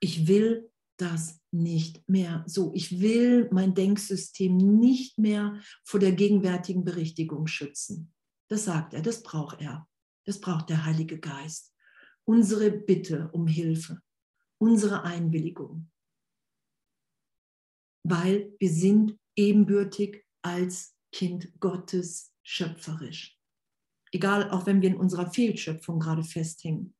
ich 0.00 0.28
will 0.28 0.69
das 1.00 1.40
nicht 1.50 2.08
mehr 2.08 2.44
so. 2.46 2.72
Ich 2.74 3.00
will 3.00 3.48
mein 3.50 3.74
Denksystem 3.74 4.56
nicht 4.56 5.18
mehr 5.18 5.60
vor 5.84 6.00
der 6.00 6.12
gegenwärtigen 6.12 6.84
Berichtigung 6.84 7.46
schützen. 7.46 8.12
Das 8.48 8.64
sagt 8.64 8.94
er, 8.94 9.02
das 9.02 9.22
braucht 9.22 9.60
er. 9.60 9.88
Das 10.24 10.40
braucht 10.40 10.68
der 10.68 10.84
Heilige 10.84 11.18
Geist. 11.18 11.74
Unsere 12.24 12.70
Bitte 12.70 13.30
um 13.32 13.46
Hilfe, 13.46 14.00
unsere 14.58 15.02
Einwilligung. 15.02 15.90
Weil 18.02 18.54
wir 18.58 18.70
sind 18.70 19.18
ebenbürtig 19.36 20.24
als 20.42 20.94
Kind 21.12 21.52
Gottes 21.60 22.32
schöpferisch. 22.42 23.38
Egal, 24.12 24.50
auch 24.50 24.66
wenn 24.66 24.82
wir 24.82 24.90
in 24.90 24.96
unserer 24.96 25.30
Fehlschöpfung 25.30 26.00
gerade 26.00 26.24
festhängen. 26.24 26.94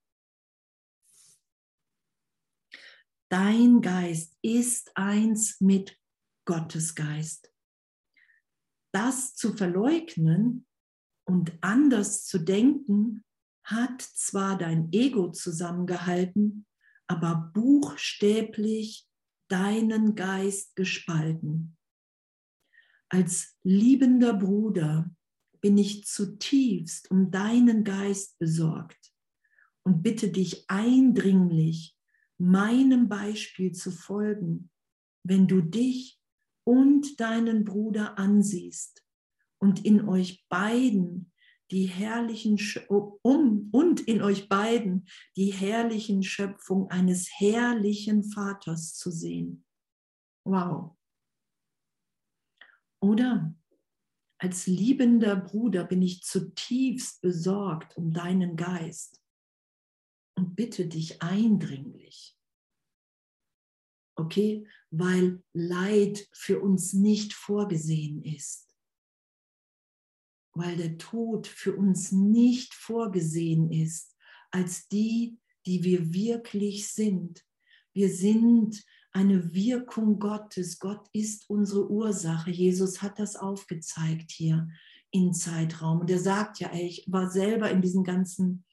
Dein 3.31 3.81
Geist 3.81 4.37
ist 4.43 4.91
eins 4.97 5.61
mit 5.61 5.97
Gottes 6.45 6.97
Geist. 6.97 7.53
Das 8.93 9.37
zu 9.37 9.57
verleugnen 9.57 10.67
und 11.29 11.53
anders 11.61 12.27
zu 12.27 12.41
denken, 12.41 13.25
hat 13.63 14.03
zwar 14.03 14.59
dein 14.59 14.93
Ego 14.93 15.31
zusammengehalten, 15.31 16.67
aber 17.07 17.53
buchstäblich 17.55 19.07
deinen 19.49 20.17
Geist 20.17 20.75
gespalten. 20.75 21.77
Als 23.11 23.57
liebender 23.63 24.35
Bruder 24.35 25.09
bin 25.61 25.79
ich 25.79 26.05
zutiefst 26.05 27.09
um 27.13 27.31
deinen 27.31 27.85
Geist 27.85 28.41
besorgt 28.41 29.13
und 29.85 30.03
bitte 30.03 30.33
dich 30.33 30.69
eindringlich, 30.69 31.97
meinem 32.41 33.09
Beispiel 33.09 33.73
zu 33.73 33.91
folgen, 33.91 34.71
wenn 35.27 35.47
du 35.47 35.61
dich 35.61 36.19
und 36.67 37.21
deinen 37.21 37.65
Bruder 37.65 38.19
ansiehst 38.19 39.05
und 39.59 39.85
in 39.85 40.09
euch 40.09 40.47
beiden 40.49 41.33
die 41.71 41.87
herrlichen 41.87 42.59
um 42.89 43.69
und 43.73 44.01
in 44.01 44.23
euch 44.23 44.49
beiden 44.49 45.07
die 45.37 45.53
herrlichen 45.53 46.23
Schöpfung 46.23 46.91
eines 46.91 47.29
herrlichen 47.39 48.25
Vaters 48.25 48.95
zu 48.95 49.11
sehen. 49.11 49.65
Wow. 50.45 50.97
Oder 53.03 53.55
als 54.39 54.67
liebender 54.67 55.37
Bruder 55.37 55.85
bin 55.85 56.03
ich 56.03 56.23
zutiefst 56.23 57.21
besorgt 57.21 57.97
um 57.97 58.13
deinen 58.13 58.57
Geist 58.57 59.20
und 60.41 60.57
bitte 60.57 60.87
dich 60.87 61.21
eindringlich. 61.21 62.35
Okay, 64.17 64.67
weil 64.91 65.43
Leid 65.53 66.27
für 66.33 66.61
uns 66.61 66.95
nicht 66.95 67.35
vorgesehen 67.35 68.25
ist. 68.25 68.75
Weil 70.55 70.79
der 70.79 70.97
Tod 70.97 71.47
für 71.47 71.77
uns 71.77 72.11
nicht 72.11 72.73
vorgesehen 72.73 73.71
ist 73.71 74.17
als 74.51 74.89
die, 74.89 75.39
die 75.67 75.85
wir 75.85 76.15
wirklich 76.15 76.89
sind. 76.89 77.45
Wir 77.93 78.09
sind 78.09 78.83
eine 79.13 79.53
Wirkung 79.53 80.19
Gottes. 80.19 80.79
Gott 80.79 81.07
ist 81.13 81.51
unsere 81.51 81.91
Ursache. 81.91 82.51
Jesus 82.51 83.03
hat 83.03 83.19
das 83.19 83.37
aufgezeigt 83.37 84.31
hier 84.31 84.71
in 85.11 85.35
Zeitraum. 85.35 86.01
Und 86.01 86.11
er 86.11 86.19
sagt 86.19 86.61
ja, 86.61 86.73
ich 86.73 87.05
war 87.09 87.31
selber 87.31 87.71
in 87.71 87.83
diesen 87.83 88.05
ganzen 88.05 88.65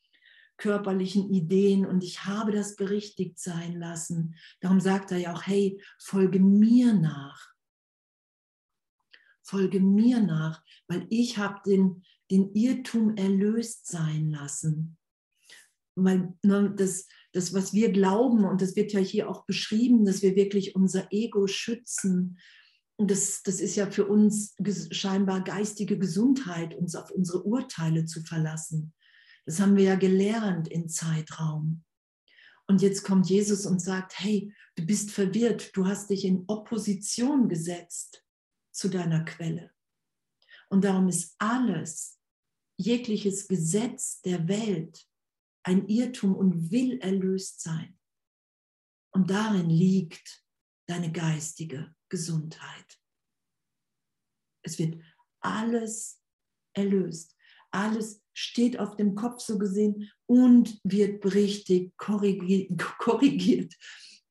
körperlichen 0.58 1.32
Ideen 1.32 1.86
und 1.86 2.04
ich 2.04 2.26
habe 2.26 2.52
das 2.52 2.76
berichtigt 2.76 3.40
sein 3.40 3.80
lassen. 3.80 4.36
Darum 4.60 4.80
sagt 4.80 5.12
er 5.12 5.18
ja 5.18 5.34
auch, 5.34 5.46
hey, 5.46 5.82
folge 6.00 6.40
mir 6.40 6.94
nach. 6.94 7.54
Folge 9.44 9.80
mir 9.80 10.20
nach, 10.20 10.62
weil 10.88 11.06
ich 11.10 11.38
habe 11.38 11.62
den, 11.66 12.04
den 12.30 12.54
Irrtum 12.54 13.16
erlöst 13.16 13.88
sein 13.88 14.30
lassen. 14.30 14.98
Weil 15.96 16.34
ne, 16.44 16.74
das, 16.76 17.08
das, 17.32 17.54
was 17.54 17.74
wir 17.74 17.92
glauben, 17.92 18.44
und 18.44 18.62
das 18.62 18.76
wird 18.76 18.92
ja 18.94 19.00
hier 19.00 19.30
auch 19.30 19.46
beschrieben, 19.46 20.06
dass 20.06 20.22
wir 20.22 20.36
wirklich 20.36 20.76
unser 20.76 21.08
Ego 21.12 21.48
schützen, 21.48 22.38
und 23.00 23.12
das, 23.12 23.44
das 23.44 23.62
ist 23.62 23.76
ja 23.76 23.90
für 23.90 24.08
uns 24.08 24.56
scheinbar 24.90 25.44
geistige 25.44 26.00
Gesundheit, 26.00 26.74
uns 26.74 26.96
auf 26.96 27.12
unsere 27.12 27.44
Urteile 27.44 28.06
zu 28.06 28.24
verlassen. 28.24 28.94
Das 29.48 29.62
haben 29.62 29.78
wir 29.78 29.86
ja 29.86 29.96
gelernt 29.96 30.68
in 30.68 30.90
Zeitraum. 30.90 31.86
Und 32.68 32.82
jetzt 32.82 33.04
kommt 33.04 33.30
Jesus 33.30 33.66
und 33.66 33.80
sagt, 33.80 34.20
hey, 34.20 34.54
du 34.76 34.86
bist 34.86 35.10
verwirrt, 35.10 35.76
du 35.76 35.88
hast 35.88 36.10
dich 36.10 36.26
in 36.26 36.44
Opposition 36.48 37.48
gesetzt 37.48 38.26
zu 38.74 38.90
deiner 38.90 39.24
Quelle. 39.24 39.72
Und 40.70 40.84
darum 40.84 41.08
ist 41.08 41.34
alles, 41.38 42.20
jegliches 42.78 43.48
Gesetz 43.48 44.22
der 44.22 44.50
Welt 44.50 45.08
ein 45.64 45.88
Irrtum 45.88 46.36
und 46.36 46.70
will 46.70 47.00
erlöst 47.00 47.62
sein. 47.62 47.98
Und 49.12 49.30
darin 49.30 49.70
liegt 49.70 50.44
deine 50.88 51.10
geistige 51.10 51.96
Gesundheit. 52.10 53.02
Es 54.62 54.78
wird 54.78 55.02
alles 55.40 56.22
erlöst, 56.74 57.37
alles 57.78 58.24
steht 58.34 58.80
auf 58.80 58.96
dem 58.96 59.16
Kopf 59.16 59.40
so 59.40 59.58
gesehen 59.58 60.12
und 60.26 60.80
wird 60.84 61.24
richtig 61.34 61.96
korrigiert, 61.98 62.78
korrigiert, 62.98 63.74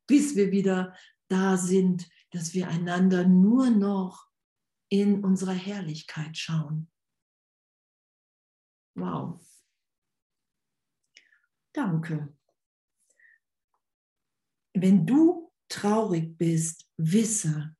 bis 0.06 0.34
wir 0.36 0.50
wieder 0.50 0.94
da 1.28 1.56
sind, 1.56 2.08
dass 2.30 2.54
wir 2.54 2.68
einander 2.68 3.26
nur 3.26 3.70
noch 3.70 4.28
in 4.88 5.24
unserer 5.24 5.54
Herrlichkeit 5.54 6.36
schauen. 6.36 6.90
Wow. 8.94 9.40
Danke. 11.72 12.34
Wenn 14.74 15.06
du 15.06 15.52
traurig 15.68 16.36
bist, 16.36 16.88
wisse, 16.96 17.76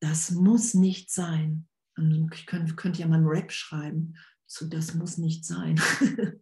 das 0.00 0.30
muss 0.30 0.74
nicht 0.74 1.10
sein. 1.10 1.68
Ich 1.96 2.46
könnte, 2.46 2.74
könnte 2.76 3.00
ja 3.00 3.08
mal 3.08 3.16
einen 3.16 3.26
Rap 3.26 3.50
schreiben 3.50 4.16
so 4.46 4.66
das 4.66 4.94
muss 4.94 5.18
nicht 5.18 5.44
sein. 5.44 5.80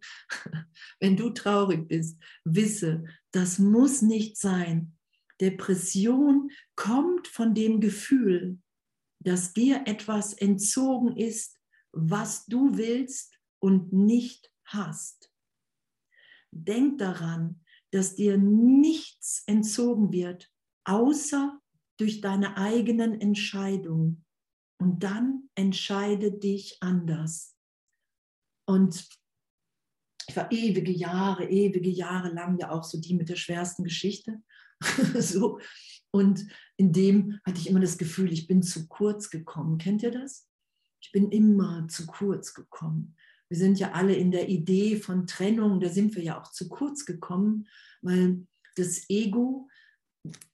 Wenn 0.99 1.17
du 1.17 1.31
traurig 1.31 1.87
bist, 1.87 2.19
wisse, 2.43 3.05
das 3.31 3.59
muss 3.59 4.01
nicht 4.01 4.37
sein. 4.37 4.95
Depression 5.41 6.49
kommt 6.75 7.27
von 7.27 7.53
dem 7.53 7.81
Gefühl, 7.81 8.59
dass 9.19 9.53
dir 9.53 9.83
etwas 9.85 10.33
entzogen 10.33 11.17
ist, 11.17 11.57
was 11.91 12.45
du 12.45 12.77
willst 12.77 13.39
und 13.59 13.91
nicht 13.91 14.51
hast. 14.65 15.31
Denk 16.51 16.99
daran, 16.99 17.61
dass 17.91 18.15
dir 18.15 18.37
nichts 18.37 19.43
entzogen 19.47 20.11
wird, 20.11 20.51
außer 20.83 21.59
durch 21.97 22.21
deine 22.21 22.57
eigenen 22.57 23.19
Entscheidungen. 23.19 24.25
Und 24.77 25.03
dann 25.03 25.49
entscheide 25.55 26.31
dich 26.31 26.77
anders. 26.81 27.54
Und 28.65 29.07
ich 30.27 30.35
war 30.35 30.51
ewige 30.51 30.91
Jahre, 30.91 31.49
ewige 31.49 31.89
Jahre 31.89 32.29
lang 32.29 32.57
ja 32.57 32.71
auch 32.71 32.83
so 32.83 32.99
die 32.99 33.13
mit 33.13 33.29
der 33.29 33.35
schwersten 33.35 33.83
Geschichte. 33.83 34.41
so. 35.19 35.59
Und 36.11 36.47
in 36.77 36.93
dem 36.93 37.39
hatte 37.45 37.59
ich 37.59 37.69
immer 37.69 37.79
das 37.79 37.97
Gefühl, 37.97 38.31
ich 38.31 38.47
bin 38.47 38.63
zu 38.63 38.87
kurz 38.87 39.29
gekommen. 39.29 39.77
Kennt 39.77 40.01
ihr 40.01 40.11
das? 40.11 40.47
Ich 41.01 41.11
bin 41.11 41.29
immer 41.29 41.87
zu 41.87 42.07
kurz 42.07 42.53
gekommen. 42.53 43.15
Wir 43.49 43.57
sind 43.57 43.77
ja 43.77 43.91
alle 43.91 44.15
in 44.15 44.31
der 44.31 44.49
Idee 44.49 44.97
von 44.97 45.27
Trennung, 45.27 45.79
da 45.79 45.89
sind 45.89 46.15
wir 46.15 46.23
ja 46.23 46.41
auch 46.41 46.51
zu 46.51 46.67
kurz 46.67 47.05
gekommen, 47.05 47.67
weil 48.01 48.47
das 48.75 49.07
Ego 49.09 49.69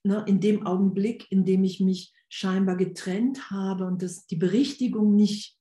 ne, 0.03 0.25
in 0.27 0.41
dem 0.41 0.65
Augenblick, 0.65 1.31
in 1.31 1.45
dem 1.45 1.63
ich 1.63 1.79
mich 1.79 2.13
scheinbar 2.27 2.75
getrennt 2.75 3.49
habe 3.49 3.85
und 3.85 4.01
das, 4.01 4.25
die 4.25 4.35
Berichtigung 4.35 5.15
nicht 5.15 5.57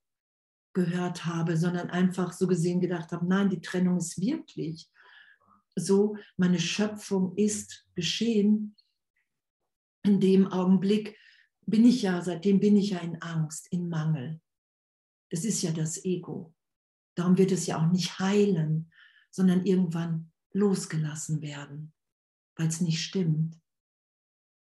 gehört 0.72 1.24
habe, 1.24 1.56
sondern 1.56 1.90
einfach 1.90 2.32
so 2.32 2.46
gesehen 2.46 2.80
gedacht 2.80 3.12
habe, 3.12 3.26
nein, 3.26 3.50
die 3.50 3.60
Trennung 3.60 3.98
ist 3.98 4.20
wirklich 4.20 4.88
so, 5.76 6.16
meine 6.36 6.58
Schöpfung 6.58 7.36
ist 7.36 7.86
geschehen. 7.94 8.76
In 10.02 10.20
dem 10.20 10.46
Augenblick 10.46 11.16
bin 11.66 11.84
ich 11.84 12.02
ja, 12.02 12.22
seitdem 12.22 12.60
bin 12.60 12.76
ich 12.76 12.90
ja 12.90 12.98
in 12.98 13.20
Angst, 13.22 13.68
in 13.70 13.88
Mangel. 13.88 14.40
Das 15.30 15.44
ist 15.44 15.62
ja 15.62 15.72
das 15.72 16.04
Ego. 16.04 16.54
Darum 17.14 17.38
wird 17.38 17.52
es 17.52 17.66
ja 17.66 17.78
auch 17.78 17.90
nicht 17.90 18.18
heilen, 18.18 18.90
sondern 19.30 19.64
irgendwann 19.64 20.32
losgelassen 20.52 21.42
werden, 21.42 21.92
weil 22.56 22.68
es 22.68 22.80
nicht 22.80 23.02
stimmt, 23.02 23.60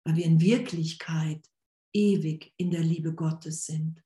weil 0.05 0.17
wir 0.17 0.25
in 0.25 0.41
Wirklichkeit 0.41 1.49
ewig 1.95 2.53
in 2.57 2.71
der 2.71 2.83
Liebe 2.83 3.15
Gottes 3.15 3.65
sind. 3.65 4.03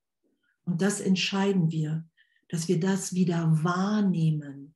Und 0.65 0.83
das 0.83 1.01
entscheiden 1.01 1.71
wir, 1.71 2.07
dass 2.49 2.69
wir 2.69 2.79
das 2.79 3.15
wieder 3.15 3.65
wahrnehmen. 3.65 4.75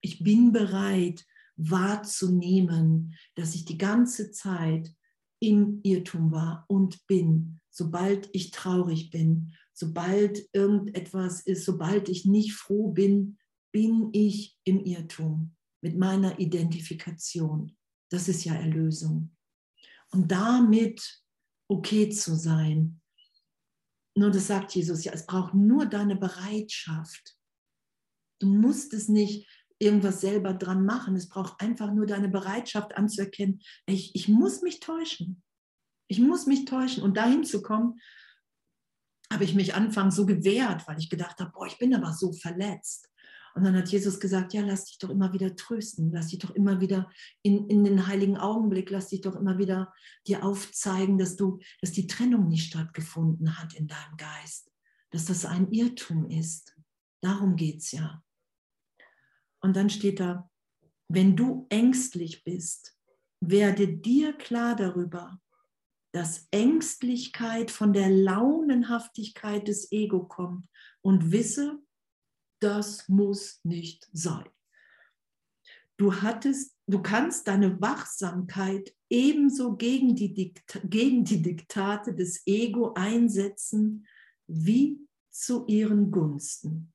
Ich 0.00 0.22
bin 0.22 0.52
bereit 0.52 1.24
wahrzunehmen, 1.56 3.14
dass 3.34 3.54
ich 3.54 3.64
die 3.64 3.78
ganze 3.78 4.32
Zeit 4.32 4.92
im 5.40 5.80
Irrtum 5.82 6.32
war 6.32 6.64
und 6.68 7.06
bin, 7.06 7.60
sobald 7.70 8.28
ich 8.32 8.50
traurig 8.50 9.10
bin, 9.10 9.52
sobald 9.72 10.48
irgendetwas 10.52 11.40
ist, 11.42 11.64
sobald 11.64 12.08
ich 12.08 12.24
nicht 12.24 12.54
froh 12.54 12.92
bin, 12.92 13.38
bin 13.72 14.10
ich 14.12 14.58
im 14.64 14.84
Irrtum 14.84 15.54
mit 15.80 15.98
meiner 15.98 16.38
Identifikation. 16.38 17.76
Das 18.10 18.28
ist 18.28 18.44
ja 18.44 18.54
Erlösung. 18.54 19.34
Und 20.10 20.30
damit 20.30 21.24
okay 21.68 22.08
zu 22.08 22.36
sein, 22.36 23.00
nur 24.16 24.30
das 24.30 24.46
sagt 24.46 24.74
Jesus 24.74 25.04
ja, 25.04 25.12
es 25.12 25.26
braucht 25.26 25.54
nur 25.54 25.86
deine 25.86 26.16
Bereitschaft. 26.16 27.36
Du 28.40 28.48
musst 28.48 28.92
es 28.94 29.08
nicht 29.08 29.48
irgendwas 29.78 30.20
selber 30.20 30.54
dran 30.54 30.84
machen. 30.84 31.16
Es 31.16 31.28
braucht 31.28 31.60
einfach 31.60 31.92
nur 31.92 32.06
deine 32.06 32.28
Bereitschaft 32.28 32.96
anzuerkennen, 32.96 33.60
ich, 33.86 34.14
ich 34.14 34.28
muss 34.28 34.62
mich 34.62 34.80
täuschen. 34.80 35.42
Ich 36.08 36.18
muss 36.18 36.46
mich 36.46 36.64
täuschen. 36.64 37.02
Und 37.02 37.16
dahin 37.16 37.44
zu 37.44 37.62
kommen, 37.62 38.00
habe 39.32 39.44
ich 39.44 39.54
mich 39.54 39.74
anfangs 39.74 40.14
so 40.14 40.26
gewehrt, 40.26 40.86
weil 40.86 40.98
ich 40.98 41.10
gedacht 41.10 41.40
habe, 41.40 41.50
boah, 41.52 41.66
ich 41.66 41.78
bin 41.78 41.94
aber 41.94 42.12
so 42.12 42.32
verletzt. 42.32 43.08
Und 43.54 43.62
dann 43.62 43.76
hat 43.76 43.88
Jesus 43.88 44.18
gesagt, 44.18 44.52
ja, 44.52 44.62
lass 44.62 44.86
dich 44.86 44.98
doch 44.98 45.10
immer 45.10 45.32
wieder 45.32 45.54
trösten, 45.54 46.10
lass 46.12 46.28
dich 46.28 46.40
doch 46.40 46.50
immer 46.50 46.80
wieder 46.80 47.10
in, 47.42 47.68
in 47.68 47.84
den 47.84 48.08
heiligen 48.08 48.36
Augenblick, 48.36 48.90
lass 48.90 49.08
dich 49.08 49.20
doch 49.20 49.36
immer 49.36 49.58
wieder 49.58 49.92
dir 50.26 50.44
aufzeigen, 50.44 51.18
dass 51.18 51.36
du, 51.36 51.60
dass 51.80 51.92
die 51.92 52.08
Trennung 52.08 52.48
nicht 52.48 52.66
stattgefunden 52.66 53.56
hat 53.58 53.74
in 53.74 53.86
deinem 53.86 54.16
Geist, 54.16 54.72
dass 55.10 55.26
das 55.26 55.44
ein 55.44 55.70
Irrtum 55.70 56.28
ist. 56.28 56.76
Darum 57.20 57.54
geht 57.54 57.78
es 57.78 57.92
ja. 57.92 58.22
Und 59.60 59.76
dann 59.76 59.88
steht 59.88 60.18
da, 60.18 60.50
wenn 61.08 61.36
du 61.36 61.66
ängstlich 61.68 62.42
bist, 62.42 62.98
werde 63.40 63.86
dir 63.86 64.32
klar 64.32 64.74
darüber, 64.74 65.40
dass 66.12 66.48
Ängstlichkeit 66.50 67.70
von 67.70 67.92
der 67.92 68.10
Launenhaftigkeit 68.10 69.68
des 69.68 69.90
Ego 69.92 70.24
kommt 70.24 70.68
und 71.02 71.32
wisse, 71.32 71.80
das 72.64 73.08
muss 73.08 73.60
nicht 73.62 74.08
sein. 74.12 74.48
Du 75.98 76.22
hattest, 76.22 76.74
du 76.86 77.02
kannst 77.02 77.46
deine 77.46 77.80
Wachsamkeit 77.80 78.96
ebenso 79.10 79.76
gegen 79.76 80.16
die, 80.16 80.54
gegen 80.84 81.24
die 81.24 81.42
Diktate 81.42 82.14
des 82.14 82.42
Ego 82.46 82.94
einsetzen 82.94 84.06
wie 84.46 84.98
zu 85.30 85.66
ihren 85.66 86.10
Gunsten. 86.10 86.92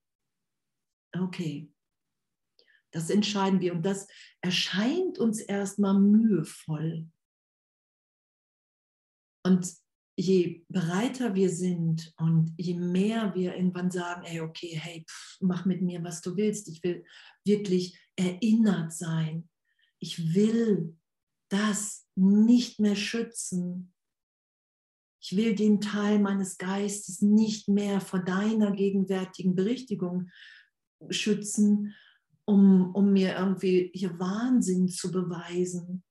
Okay, 1.15 1.71
das 2.91 3.09
entscheiden 3.09 3.61
wir 3.61 3.73
und 3.73 3.85
das 3.85 4.07
erscheint 4.41 5.19
uns 5.19 5.39
erstmal 5.39 5.99
mühevoll. 5.99 7.07
Und 9.45 9.71
je 10.19 10.65
bereiter 10.67 11.33
wir 11.33 11.49
sind 11.49 12.13
und 12.17 12.53
je 12.57 12.73
mehr 12.73 13.33
wir 13.35 13.55
irgendwann 13.55 13.89
sagen, 13.89 14.23
ey, 14.25 14.41
okay, 14.41 14.77
hey, 14.77 15.05
pff, 15.09 15.37
mach 15.39 15.65
mit 15.65 15.81
mir, 15.81 16.03
was 16.03 16.21
du 16.21 16.35
willst. 16.35 16.67
Ich 16.67 16.83
will 16.83 17.05
wirklich 17.45 17.97
erinnert 18.17 18.91
sein. 18.91 19.49
Ich 19.99 20.35
will 20.35 20.97
das 21.47 22.05
nicht 22.15 22.81
mehr 22.81 22.97
schützen. 22.97 23.93
Ich 25.21 25.37
will 25.37 25.55
den 25.55 25.79
Teil 25.79 26.19
meines 26.19 26.57
Geistes 26.57 27.21
nicht 27.21 27.69
mehr 27.69 28.01
vor 28.01 28.19
deiner 28.19 28.71
gegenwärtigen 28.71 29.55
Berichtigung 29.55 30.29
schützen, 31.09 31.95
um, 32.43 32.93
um 32.93 33.13
mir 33.13 33.37
irgendwie 33.37 33.89
hier 33.93 34.19
Wahnsinn 34.19 34.89
zu 34.89 35.11
beweisen, 35.11 36.03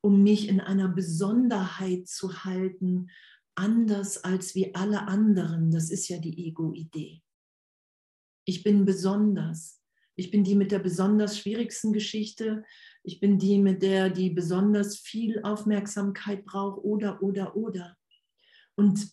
um 0.00 0.22
mich 0.24 0.48
in 0.48 0.60
einer 0.60 0.88
Besonderheit 0.88 2.08
zu 2.08 2.44
halten, 2.44 3.08
anders 3.54 4.22
als 4.24 4.54
wie 4.54 4.74
alle 4.74 5.06
anderen. 5.08 5.70
Das 5.70 5.90
ist 5.90 6.08
ja 6.08 6.18
die 6.18 6.48
Ego-Idee. 6.48 7.22
Ich 8.44 8.62
bin 8.62 8.84
besonders. 8.84 9.80
Ich 10.14 10.30
bin 10.30 10.44
die 10.44 10.54
mit 10.54 10.72
der 10.72 10.78
besonders 10.78 11.38
schwierigsten 11.38 11.92
Geschichte. 11.92 12.64
Ich 13.02 13.20
bin 13.20 13.38
die 13.38 13.58
mit 13.58 13.82
der, 13.82 14.10
die 14.10 14.30
besonders 14.30 14.98
viel 14.98 15.42
Aufmerksamkeit 15.42 16.44
braucht 16.44 16.84
oder, 16.84 17.22
oder, 17.22 17.56
oder. 17.56 17.96
Und 18.74 19.10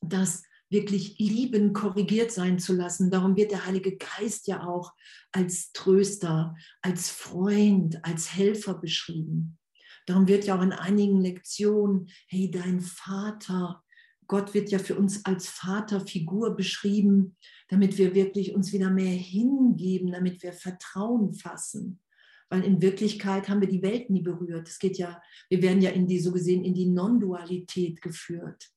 das 0.00 0.42
wirklich 0.68 1.18
lieben 1.18 1.72
korrigiert 1.72 2.32
sein 2.32 2.58
zu 2.58 2.74
lassen. 2.74 3.10
Darum 3.10 3.36
wird 3.36 3.52
der 3.52 3.66
Heilige 3.66 3.96
Geist 3.96 4.46
ja 4.48 4.66
auch 4.66 4.92
als 5.32 5.72
Tröster, 5.72 6.56
als 6.82 7.10
Freund, 7.10 8.04
als 8.04 8.34
Helfer 8.34 8.74
beschrieben. 8.74 9.58
Darum 10.06 10.28
wird 10.28 10.44
ja 10.44 10.56
auch 10.56 10.62
in 10.62 10.72
einigen 10.72 11.20
Lektionen, 11.20 12.08
hey, 12.28 12.50
dein 12.50 12.80
Vater, 12.80 13.82
Gott 14.28 14.54
wird 14.54 14.70
ja 14.70 14.78
für 14.78 14.96
uns 14.96 15.24
als 15.24 15.48
Vaterfigur 15.48 16.56
beschrieben, 16.56 17.36
damit 17.68 17.98
wir 17.98 18.14
wirklich 18.14 18.54
uns 18.54 18.72
wieder 18.72 18.90
mehr 18.90 19.12
hingeben, 19.12 20.12
damit 20.12 20.42
wir 20.42 20.52
Vertrauen 20.52 21.34
fassen. 21.34 22.00
Weil 22.48 22.64
in 22.64 22.80
Wirklichkeit 22.80 23.48
haben 23.48 23.60
wir 23.60 23.68
die 23.68 23.82
Welt 23.82 24.08
nie 24.10 24.22
berührt. 24.22 24.68
Es 24.68 24.78
geht 24.78 24.98
ja, 24.98 25.20
wir 25.48 25.62
werden 25.62 25.82
ja 25.82 25.90
in 25.90 26.06
die, 26.06 26.20
so 26.20 26.32
gesehen, 26.32 26.64
in 26.64 26.74
die 26.74 26.86
Non-Dualität 26.86 28.00
geführt. 28.00 28.70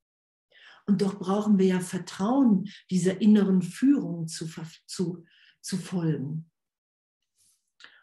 Und 0.87 1.03
doch 1.03 1.19
brauchen 1.19 1.59
wir 1.59 1.67
ja 1.67 1.79
Vertrauen, 1.79 2.67
dieser 2.89 3.21
inneren 3.21 3.61
Führung 3.61 4.27
zu, 4.27 4.47
zu, 4.87 5.23
zu 5.61 5.77
folgen. 5.77 6.49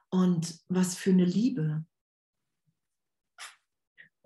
Und 0.08 0.60
was 0.68 0.94
für 0.94 1.10
eine 1.10 1.24
Liebe. 1.24 1.84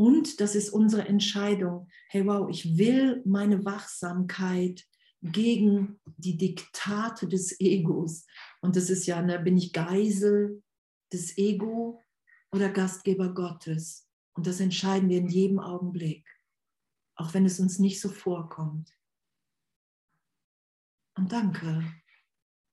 Und 0.00 0.40
das 0.40 0.54
ist 0.54 0.70
unsere 0.70 1.06
Entscheidung. 1.06 1.86
Hey, 2.08 2.24
wow, 2.24 2.48
ich 2.48 2.78
will 2.78 3.22
meine 3.26 3.66
Wachsamkeit 3.66 4.88
gegen 5.20 6.00
die 6.16 6.38
Diktate 6.38 7.28
des 7.28 7.60
Egos. 7.60 8.24
Und 8.62 8.76
das 8.76 8.88
ist 8.88 9.04
ja, 9.04 9.20
ne, 9.20 9.38
bin 9.38 9.58
ich 9.58 9.74
Geisel 9.74 10.62
des 11.12 11.36
Ego 11.36 12.00
oder 12.50 12.70
Gastgeber 12.70 13.34
Gottes? 13.34 14.08
Und 14.32 14.46
das 14.46 14.60
entscheiden 14.60 15.10
wir 15.10 15.18
in 15.18 15.28
jedem 15.28 15.60
Augenblick, 15.60 16.26
auch 17.16 17.34
wenn 17.34 17.44
es 17.44 17.60
uns 17.60 17.78
nicht 17.78 18.00
so 18.00 18.08
vorkommt. 18.08 18.98
Und 21.14 21.30
danke, 21.30 21.84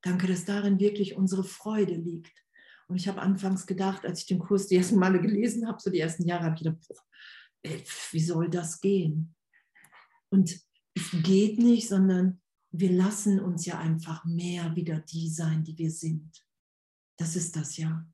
danke, 0.01 0.27
dass 0.27 0.45
darin 0.45 0.79
wirklich 0.79 1.17
unsere 1.17 1.43
Freude 1.43 1.95
liegt. 1.95 2.46
Und 2.89 2.95
ich 2.95 3.07
habe 3.07 3.21
anfangs 3.21 3.67
gedacht, 3.67 4.05
als 4.05 4.21
ich 4.21 4.27
den 4.27 4.39
Kurs 4.39 4.67
die 4.67 4.75
ersten 4.75 4.97
Male 4.97 5.19
gelesen 5.21 5.67
habe, 5.67 5.81
so 5.81 5.89
die 5.89 5.99
ersten 5.99 6.25
Jahre, 6.25 6.45
habe 6.45 6.55
ich 6.55 6.63
gedacht, 6.63 6.77
ey, 7.63 7.83
wie 8.11 8.19
soll 8.19 8.49
das 8.49 8.79
gehen? 8.79 9.35
Und 10.29 10.51
es 10.95 11.11
geht 11.23 11.59
nicht, 11.59 11.87
sondern 11.87 12.41
wir 12.71 12.91
lassen 12.91 13.39
uns 13.39 13.65
ja 13.65 13.79
einfach 13.79 14.25
mehr 14.25 14.75
wieder 14.75 14.99
die 14.99 15.29
sein, 15.29 15.63
die 15.63 15.77
wir 15.77 15.91
sind. 15.91 16.43
Das 17.17 17.35
ist 17.35 17.55
das 17.55 17.77
ja. 17.77 18.07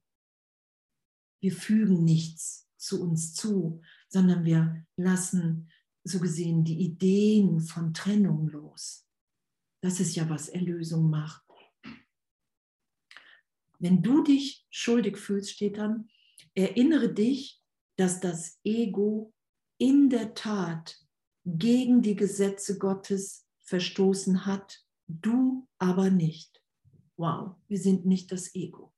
Wir 1.42 1.52
fügen 1.52 2.04
nichts 2.04 2.68
zu 2.78 3.02
uns 3.02 3.34
zu, 3.34 3.82
sondern 4.10 4.46
wir 4.46 4.86
lassen 4.98 5.70
so 6.04 6.20
gesehen 6.20 6.64
die 6.64 6.82
Ideen 6.82 7.62
von 7.62 7.94
Trennung 7.94 8.48
los. 8.48 9.08
Das 9.82 10.00
ist 10.00 10.16
ja, 10.16 10.30
was 10.30 10.50
Erlösung 10.50 11.10
macht. 11.10 11.43
Wenn 13.84 14.02
du 14.02 14.24
dich 14.24 14.66
schuldig 14.70 15.18
fühlst, 15.18 15.52
steht 15.52 15.78
dann, 15.78 16.10
erinnere 16.56 17.14
dich, 17.14 17.62
dass 17.98 18.22
das 18.22 18.58
Ego 18.64 19.34
in 19.78 20.10
der 20.10 20.36
Tat 20.36 20.98
gegen 21.44 22.02
die 22.02 22.16
Gesetze 22.16 22.78
Gottes 22.78 23.46
verstoßen 23.60 24.46
hat, 24.46 24.80
du 25.08 25.68
aber 25.80 26.12
nicht. 26.12 26.64
Wow, 27.18 27.58
wir 27.68 27.78
sind 27.78 28.06
nicht 28.06 28.32
das 28.32 28.56
Ego. 28.56 28.94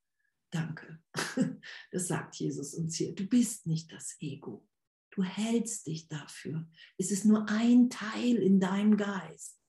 Danke. 0.51 0.99
Das 1.91 2.07
sagt 2.07 2.35
Jesus 2.35 2.75
uns 2.75 2.95
hier. 2.95 3.15
Du 3.15 3.25
bist 3.25 3.65
nicht 3.65 3.91
das 3.91 4.17
Ego. 4.19 4.67
Du 5.09 5.23
hältst 5.23 5.87
dich 5.87 6.07
dafür. 6.07 6.67
Es 6.97 7.09
ist 7.09 7.25
nur 7.25 7.49
ein 7.49 7.89
Teil 7.89 8.35
in 8.35 8.59
deinem 8.59 8.97
Geist, 8.97 9.59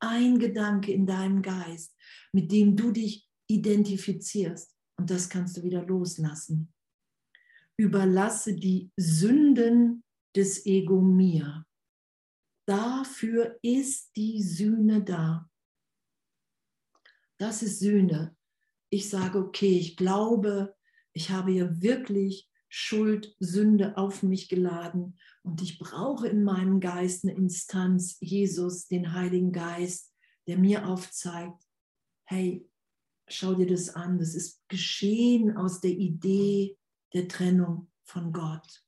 ein 0.00 0.38
Gedanke 0.38 0.92
in 0.92 1.06
deinem 1.06 1.40
Geist, 1.40 1.96
mit 2.32 2.52
dem 2.52 2.76
du 2.76 2.90
dich 2.90 3.26
identifizierst. 3.48 4.74
Und 4.98 5.10
das 5.10 5.28
kannst 5.28 5.56
du 5.56 5.62
wieder 5.62 5.84
loslassen. 5.84 6.72
Überlasse 7.76 8.54
die 8.54 8.90
Sünden 8.96 10.02
des 10.34 10.64
Ego 10.66 11.00
mir. 11.00 11.66
Dafür 12.66 13.58
ist 13.62 14.16
die 14.16 14.42
Sühne 14.42 15.02
da. 15.02 15.48
Das 17.38 17.62
ist 17.62 17.78
Sühne. 17.80 18.36
Ich 18.90 19.08
sage, 19.10 19.38
okay, 19.38 19.78
ich 19.78 19.96
glaube, 19.96 20.74
ich 21.12 21.30
habe 21.30 21.52
hier 21.52 21.82
wirklich 21.82 22.50
Schuld, 22.68 23.36
Sünde 23.38 23.96
auf 23.96 24.22
mich 24.22 24.48
geladen 24.48 25.18
und 25.42 25.62
ich 25.62 25.78
brauche 25.78 26.28
in 26.28 26.44
meinem 26.44 26.80
Geist 26.80 27.24
eine 27.24 27.34
Instanz, 27.34 28.18
Jesus, 28.20 28.88
den 28.88 29.12
Heiligen 29.12 29.52
Geist, 29.52 30.12
der 30.46 30.58
mir 30.58 30.86
aufzeigt, 30.86 31.62
hey, 32.24 32.68
schau 33.28 33.54
dir 33.54 33.66
das 33.66 33.90
an, 33.90 34.18
das 34.18 34.34
ist 34.34 34.62
geschehen 34.68 35.56
aus 35.56 35.80
der 35.80 35.92
Idee 35.92 36.76
der 37.12 37.28
Trennung 37.28 37.90
von 38.04 38.32
Gott. 38.32 38.84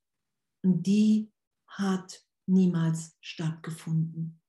Und 0.62 0.86
die 0.86 1.30
hat 1.66 2.22
niemals 2.46 3.16
stattgefunden. 3.20 4.40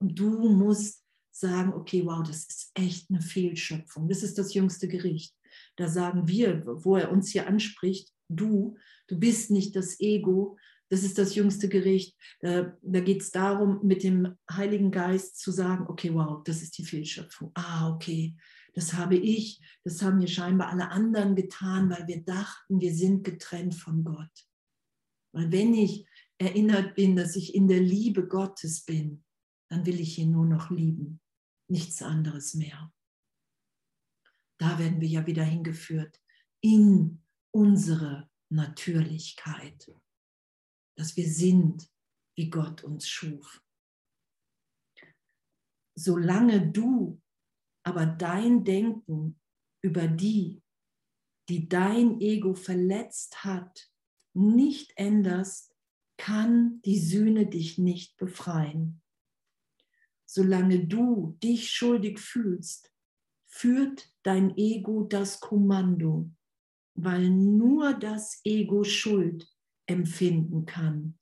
Und 0.00 0.18
du 0.18 0.48
musst 0.48 1.04
sagen, 1.30 1.72
okay, 1.72 2.04
wow, 2.04 2.22
das 2.22 2.44
ist 2.44 2.70
echt 2.74 3.10
eine 3.10 3.20
Fehlschöpfung. 3.20 4.08
Das 4.08 4.22
ist 4.22 4.38
das 4.38 4.54
jüngste 4.54 4.88
Gericht. 4.88 5.34
Da 5.76 5.88
sagen 5.88 6.28
wir, 6.28 6.62
wo 6.66 6.96
er 6.96 7.10
uns 7.10 7.30
hier 7.30 7.46
anspricht, 7.46 8.12
du, 8.28 8.76
du 9.08 9.18
bist 9.18 9.50
nicht 9.50 9.76
das 9.76 10.00
Ego, 10.00 10.58
das 10.88 11.04
ist 11.04 11.16
das 11.16 11.34
jüngste 11.34 11.68
Gericht. 11.68 12.16
Da, 12.40 12.76
da 12.82 13.00
geht 13.00 13.22
es 13.22 13.30
darum, 13.30 13.80
mit 13.82 14.02
dem 14.02 14.36
Heiligen 14.50 14.90
Geist 14.90 15.38
zu 15.38 15.50
sagen, 15.50 15.86
okay, 15.88 16.12
wow, 16.12 16.42
das 16.44 16.60
ist 16.60 16.76
die 16.76 16.84
Fehlschöpfung. 16.84 17.50
Ah, 17.54 17.90
okay, 17.90 18.36
das 18.74 18.94
habe 18.94 19.16
ich, 19.16 19.60
das 19.84 20.02
haben 20.02 20.18
mir 20.18 20.28
scheinbar 20.28 20.68
alle 20.70 20.90
anderen 20.90 21.36
getan, 21.36 21.90
weil 21.90 22.06
wir 22.06 22.22
dachten, 22.24 22.80
wir 22.80 22.94
sind 22.94 23.22
getrennt 23.24 23.74
von 23.74 24.04
Gott. 24.04 24.48
Weil 25.34 25.52
wenn 25.52 25.74
ich 25.74 26.06
erinnert 26.38 26.94
bin, 26.94 27.16
dass 27.16 27.36
ich 27.36 27.54
in 27.54 27.68
der 27.68 27.80
Liebe 27.80 28.26
Gottes 28.26 28.84
bin, 28.84 29.24
dann 29.70 29.86
will 29.86 30.00
ich 30.00 30.18
ihn 30.18 30.32
nur 30.32 30.46
noch 30.46 30.70
lieben, 30.70 31.20
nichts 31.70 32.02
anderes 32.02 32.54
mehr. 32.54 32.92
Da 34.58 34.78
werden 34.78 35.00
wir 35.00 35.08
ja 35.08 35.26
wieder 35.26 35.44
hingeführt 35.44 36.20
in 36.60 37.22
unsere 37.54 38.30
Natürlichkeit, 38.50 39.90
dass 40.96 41.16
wir 41.16 41.28
sind, 41.28 41.90
wie 42.36 42.48
Gott 42.48 42.84
uns 42.84 43.08
schuf. 43.08 43.62
Solange 45.94 46.70
du 46.70 47.20
aber 47.82 48.06
dein 48.06 48.64
Denken 48.64 49.40
über 49.82 50.06
die, 50.06 50.62
die 51.48 51.68
dein 51.68 52.20
Ego 52.20 52.54
verletzt 52.54 53.44
hat, 53.44 53.90
nicht 54.34 54.92
änderst, 54.96 55.74
kann 56.16 56.80
die 56.82 56.98
Sühne 56.98 57.46
dich 57.46 57.78
nicht 57.78 58.16
befreien. 58.16 59.02
Solange 60.24 60.86
du 60.86 61.36
dich 61.42 61.70
schuldig 61.70 62.20
fühlst, 62.20 62.92
führt 63.48 64.10
dein 64.22 64.56
Ego 64.56 65.02
das 65.02 65.40
Kommando, 65.40 66.30
weil 66.94 67.28
nur 67.28 67.94
das 67.94 68.40
Ego 68.44 68.84
Schuld 68.84 69.46
empfinden 69.86 70.64
kann. 70.64 71.18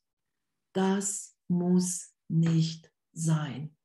Das 0.73 1.37
muss 1.49 2.14
nicht 2.29 2.92
sein. 3.12 3.77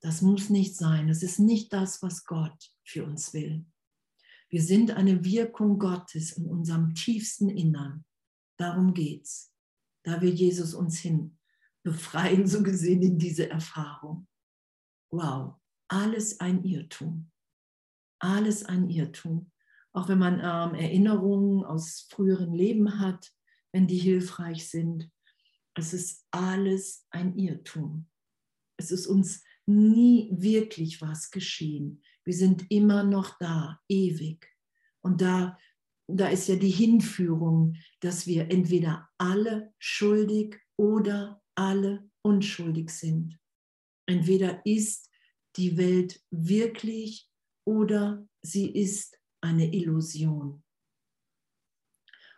Das 0.00 0.22
muss 0.22 0.48
nicht 0.48 0.76
sein. 0.76 1.08
Es 1.08 1.22
ist 1.22 1.38
nicht 1.38 1.72
das, 1.72 2.02
was 2.02 2.24
Gott 2.24 2.72
für 2.84 3.04
uns 3.04 3.32
will. 3.34 3.64
Wir 4.48 4.62
sind 4.62 4.92
eine 4.92 5.24
Wirkung 5.24 5.78
Gottes 5.78 6.32
in 6.32 6.46
unserem 6.46 6.94
tiefsten 6.94 7.50
Innern. 7.50 8.04
Darum 8.56 8.94
geht's. 8.94 9.52
Da 10.04 10.20
will 10.20 10.32
Jesus 10.32 10.74
uns 10.74 10.98
hin 10.98 11.38
befreien, 11.82 12.46
so 12.46 12.62
gesehen 12.62 13.02
in 13.02 13.18
diese 13.18 13.50
Erfahrung. 13.50 14.26
Wow, 15.10 15.56
alles 15.88 16.40
ein 16.40 16.64
Irrtum. 16.64 17.30
Alles 18.20 18.64
ein 18.64 18.88
Irrtum. 18.88 19.50
Auch 19.92 20.08
wenn 20.08 20.18
man 20.18 20.34
ähm, 20.34 20.78
Erinnerungen 20.78 21.64
aus 21.64 22.06
früheren 22.10 22.52
Leben 22.52 23.00
hat, 23.00 23.32
wenn 23.72 23.86
die 23.86 23.98
hilfreich 23.98 24.68
sind. 24.68 25.10
Es 25.74 25.92
ist 25.92 26.26
alles 26.30 27.06
ein 27.10 27.36
Irrtum. 27.36 28.08
Es 28.76 28.90
ist 28.90 29.06
uns 29.06 29.42
nie 29.68 30.30
wirklich 30.32 31.00
was 31.00 31.30
geschehen. 31.30 32.02
Wir 32.24 32.34
sind 32.34 32.70
immer 32.70 33.04
noch 33.04 33.38
da, 33.38 33.80
ewig. 33.88 34.46
Und 35.02 35.20
da, 35.20 35.58
da 36.06 36.28
ist 36.28 36.48
ja 36.48 36.56
die 36.56 36.70
Hinführung, 36.70 37.76
dass 38.00 38.26
wir 38.26 38.50
entweder 38.50 39.08
alle 39.18 39.72
schuldig 39.78 40.58
oder 40.76 41.42
alle 41.54 42.10
unschuldig 42.22 42.90
sind. 42.90 43.38
Entweder 44.06 44.64
ist 44.64 45.10
die 45.56 45.76
Welt 45.76 46.22
wirklich 46.30 47.28
oder 47.64 48.26
sie 48.40 48.70
ist 48.70 49.18
eine 49.40 49.72
Illusion. 49.72 50.62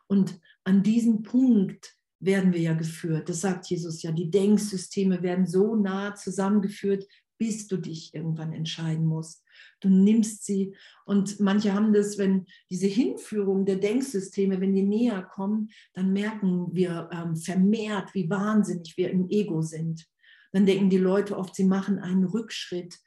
Und 0.08 0.40
an 0.64 0.82
diesem 0.82 1.22
Punkt 1.22 1.96
werden 2.20 2.52
wir 2.52 2.60
ja 2.60 2.74
geführt. 2.74 3.28
Das 3.28 3.40
sagt 3.40 3.66
Jesus 3.66 4.02
ja. 4.02 4.12
Die 4.12 4.30
Denksysteme 4.30 5.22
werden 5.22 5.46
so 5.46 5.74
nah 5.74 6.14
zusammengeführt, 6.14 7.06
bis 7.38 7.66
du 7.66 7.78
dich 7.78 8.14
irgendwann 8.14 8.52
entscheiden 8.52 9.06
musst. 9.06 9.42
Du 9.80 9.88
nimmst 9.88 10.44
sie 10.44 10.74
und 11.06 11.40
manche 11.40 11.72
haben 11.72 11.94
das, 11.94 12.18
wenn 12.18 12.44
diese 12.68 12.86
Hinführung 12.86 13.64
der 13.64 13.76
Denksysteme, 13.76 14.60
wenn 14.60 14.74
die 14.74 14.82
näher 14.82 15.22
kommen, 15.22 15.70
dann 15.94 16.12
merken 16.12 16.68
wir 16.72 17.08
ähm, 17.12 17.36
vermehrt, 17.36 18.14
wie 18.14 18.28
wahnsinnig 18.28 18.96
wir 18.98 19.10
im 19.10 19.28
Ego 19.30 19.62
sind. 19.62 20.06
Dann 20.52 20.66
denken 20.66 20.90
die 20.90 20.98
Leute 20.98 21.38
oft, 21.38 21.54
sie 21.54 21.64
machen 21.64 21.98
einen 21.98 22.24
Rückschritt, 22.24 22.98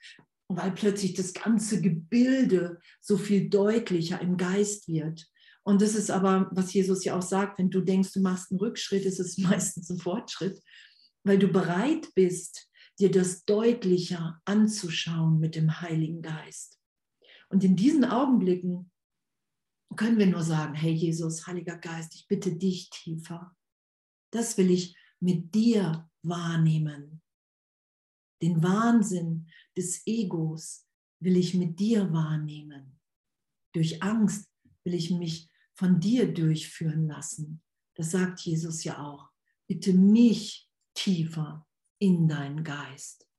weil 0.48 0.72
plötzlich 0.72 1.14
das 1.14 1.34
ganze 1.34 1.80
Gebilde 1.82 2.80
so 3.02 3.18
viel 3.18 3.50
deutlicher 3.50 4.20
im 4.20 4.38
Geist 4.38 4.88
wird. 4.88 5.28
Und 5.66 5.82
das 5.82 5.96
ist 5.96 6.12
aber, 6.12 6.50
was 6.52 6.74
Jesus 6.74 7.06
ja 7.06 7.18
auch 7.18 7.22
sagt, 7.22 7.58
wenn 7.58 7.70
du 7.70 7.82
denkst, 7.82 8.12
du 8.14 8.22
machst 8.22 8.52
einen 8.52 8.60
Rückschritt, 8.60 9.06
ist 9.06 9.20
es 9.20 9.38
meistens 9.40 9.90
ein 9.90 10.00
Fortschritt, 10.00 10.62
weil 11.24 11.40
du 11.40 11.48
bereit 11.48 12.10
bist, 12.16 12.70
dir 13.00 13.10
das 13.10 13.46
deutlicher 13.46 14.42
anzuschauen 14.46 15.40
mit 15.40 15.56
dem 15.56 15.82
Heiligen 15.82 16.22
Geist. 16.22 16.80
Und 17.50 17.64
in 17.64 17.76
diesen 17.76 18.06
Augenblicken 18.06 18.92
können 19.96 20.18
wir 20.18 20.28
nur 20.28 20.44
sagen, 20.44 20.74
hey 20.74 20.92
Jesus, 20.92 21.48
Heiliger 21.48 21.78
Geist, 21.78 22.16
ich 22.16 22.28
bitte 22.28 22.56
dich 22.56 22.90
tiefer. 22.90 23.56
Das 24.32 24.58
will 24.58 24.72
ich 24.72 24.98
mit 25.20 25.54
dir 25.56 26.10
wahrnehmen. 26.24 27.22
Den 28.42 28.62
Wahnsinn 28.62 29.48
des 29.78 30.06
Egos 30.06 30.88
will 31.20 31.38
ich 31.38 31.54
mit 31.54 31.80
dir 31.80 32.12
wahrnehmen. 32.12 33.00
Durch 33.74 34.04
Angst 34.04 34.50
will 34.84 34.94
ich 34.94 35.12
mich 35.12 35.50
von 35.84 36.00
dir 36.00 36.34
durchführen 36.34 37.10
lassen. 37.10 37.62
Das 37.96 38.12
sagt 38.12 38.40
Jesus 38.40 38.86
ja 38.86 39.04
auch. 39.04 39.30
Bitte 39.68 39.92
mich 39.92 40.70
tiefer 40.94 41.68
in 42.00 42.30
deinen 42.30 42.64
Geist. 42.64 43.30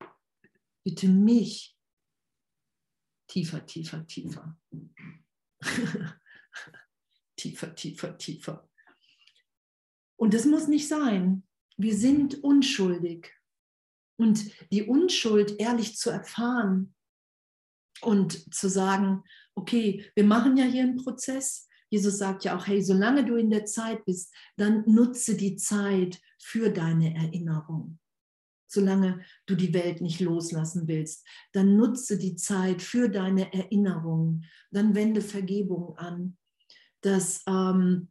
Bitte 0.84 1.09
mich 1.09 1.74
tiefer, 3.28 3.64
tiefer, 3.64 4.07
tiefer. 4.07 4.61
tiefer, 7.36 7.74
tiefer, 7.74 8.18
tiefer. 8.18 8.68
Und 10.16 10.34
das 10.34 10.45
muss 10.45 10.68
nicht 10.68 10.86
sein. 10.86 11.49
Wir 11.78 11.97
sind 11.97 12.45
unschuldig. 12.45 13.32
Und 14.16 14.51
die 14.70 14.82
Unschuld 14.82 15.59
ehrlich 15.59 15.97
zu 15.97 16.11
erfahren 16.11 16.95
und 18.03 18.55
zu 18.55 18.68
sagen, 18.68 19.24
okay, 19.55 20.12
wir 20.14 20.24
machen 20.24 20.59
ja 20.59 20.66
hier 20.66 20.82
einen 20.82 21.03
Prozess, 21.03 21.68
Jesus 21.95 22.18
sagt 22.18 22.42
ja 22.42 22.57
auch, 22.57 22.66
hey, 22.66 22.82
solange 22.82 23.24
du 23.24 23.36
in 23.36 23.51
der 23.51 23.66
Zeit 23.66 24.05
bist, 24.05 24.34
dann 24.57 24.82
nutze 24.84 25.36
die 25.36 25.55
Zeit 25.55 26.20
für 26.42 26.70
deine 26.70 27.14
Erinnerung. 27.14 28.01
Solange 28.66 29.20
du 29.47 29.55
die 29.55 29.72
Welt 29.72 30.01
nicht 30.01 30.20
loslassen 30.20 30.88
willst, 30.88 31.24
dann 31.53 31.76
nutze 31.76 32.18
die 32.18 32.34
Zeit 32.34 32.82
für 32.82 33.09
deine 33.09 33.53
Erinnerung. 33.53 34.42
Dann 34.72 34.97
wende 34.97 35.20
Vergebung 35.20 35.97
an, 35.97 36.36
dass, 37.01 37.45
ähm, 37.47 38.09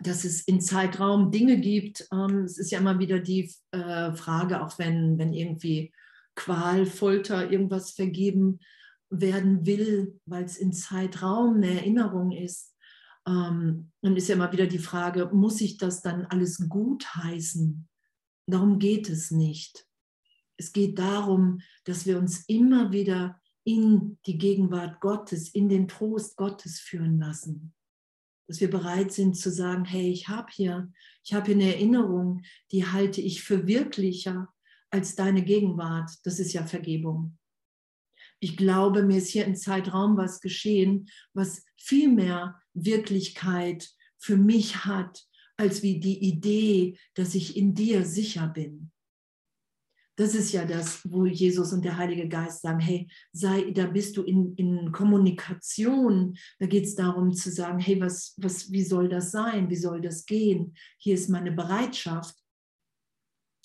dass 0.00 0.24
es 0.24 0.40
in 0.48 0.62
Zeitraum 0.62 1.30
Dinge 1.30 1.60
gibt. 1.60 2.08
Ähm, 2.10 2.44
es 2.44 2.56
ist 2.56 2.70
ja 2.70 2.78
immer 2.78 2.98
wieder 2.98 3.18
die 3.18 3.52
äh, 3.72 4.14
Frage, 4.14 4.64
auch 4.64 4.78
wenn, 4.78 5.18
wenn 5.18 5.34
irgendwie 5.34 5.92
Qual, 6.34 6.86
Folter, 6.86 7.52
irgendwas 7.52 7.90
vergeben 7.90 8.58
werden 9.20 9.66
will, 9.66 10.20
weil 10.26 10.44
es 10.44 10.56
in 10.56 10.72
Zeitraum 10.72 11.56
eine 11.56 11.80
Erinnerung 11.80 12.32
ist. 12.32 12.74
Ähm, 13.26 13.90
dann 14.02 14.16
ist 14.16 14.28
ja 14.28 14.34
immer 14.34 14.52
wieder 14.52 14.66
die 14.66 14.78
Frage, 14.78 15.30
muss 15.32 15.60
ich 15.60 15.78
das 15.78 16.02
dann 16.02 16.26
alles 16.26 16.68
gut 16.68 17.06
heißen? 17.14 17.88
Darum 18.46 18.78
geht 18.78 19.08
es 19.08 19.30
nicht. 19.30 19.86
Es 20.56 20.72
geht 20.72 20.98
darum, 20.98 21.60
dass 21.84 22.06
wir 22.06 22.18
uns 22.18 22.44
immer 22.46 22.92
wieder 22.92 23.40
in 23.64 24.18
die 24.26 24.38
Gegenwart 24.38 25.00
Gottes, 25.00 25.48
in 25.48 25.68
den 25.68 25.88
Trost 25.88 26.36
Gottes 26.36 26.78
führen 26.78 27.18
lassen. 27.18 27.74
Dass 28.46 28.60
wir 28.60 28.70
bereit 28.70 29.10
sind 29.10 29.36
zu 29.36 29.50
sagen, 29.50 29.86
hey, 29.86 30.10
ich 30.10 30.28
habe 30.28 30.48
hier, 30.52 30.92
ich 31.24 31.32
habe 31.32 31.46
hier 31.46 31.54
eine 31.54 31.74
Erinnerung, 31.74 32.42
die 32.72 32.86
halte 32.86 33.22
ich 33.22 33.42
für 33.42 33.66
wirklicher 33.66 34.52
als 34.90 35.16
deine 35.16 35.42
Gegenwart. 35.42 36.10
Das 36.24 36.38
ist 36.38 36.52
ja 36.52 36.64
Vergebung. 36.66 37.38
Ich 38.44 38.58
glaube, 38.58 39.02
mir 39.02 39.16
ist 39.16 39.30
hier 39.30 39.46
im 39.46 39.56
Zeitraum 39.56 40.18
was 40.18 40.42
geschehen, 40.42 41.08
was 41.32 41.64
viel 41.78 42.10
mehr 42.10 42.60
Wirklichkeit 42.74 43.88
für 44.18 44.36
mich 44.36 44.84
hat, 44.84 45.24
als 45.56 45.82
wie 45.82 45.98
die 45.98 46.22
Idee, 46.22 46.98
dass 47.14 47.34
ich 47.34 47.56
in 47.56 47.74
dir 47.74 48.04
sicher 48.04 48.48
bin. 48.48 48.90
Das 50.16 50.34
ist 50.34 50.52
ja 50.52 50.66
das, 50.66 51.10
wo 51.10 51.24
Jesus 51.24 51.72
und 51.72 51.86
der 51.86 51.96
Heilige 51.96 52.28
Geist 52.28 52.60
sagen, 52.60 52.80
hey, 52.80 53.08
sei, 53.32 53.70
da 53.70 53.86
bist 53.86 54.18
du 54.18 54.22
in, 54.22 54.54
in 54.56 54.92
Kommunikation. 54.92 56.36
Da 56.58 56.66
geht 56.66 56.84
es 56.84 56.94
darum 56.94 57.32
zu 57.32 57.50
sagen, 57.50 57.78
hey, 57.78 57.98
was, 57.98 58.34
was, 58.36 58.70
wie 58.70 58.84
soll 58.84 59.08
das 59.08 59.30
sein? 59.30 59.70
Wie 59.70 59.76
soll 59.76 60.02
das 60.02 60.26
gehen? 60.26 60.76
Hier 60.98 61.14
ist 61.14 61.30
meine 61.30 61.50
Bereitschaft. 61.50 62.36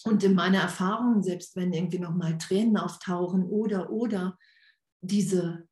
Und 0.06 0.24
in 0.24 0.36
meiner 0.36 0.60
Erfahrung, 0.60 1.22
selbst 1.22 1.58
wenn 1.58 1.74
irgendwie 1.74 2.00
nochmal 2.00 2.38
Tränen 2.38 2.78
auftauchen 2.78 3.44
oder, 3.44 3.90
oder, 3.90 4.38
diese, 5.02 5.68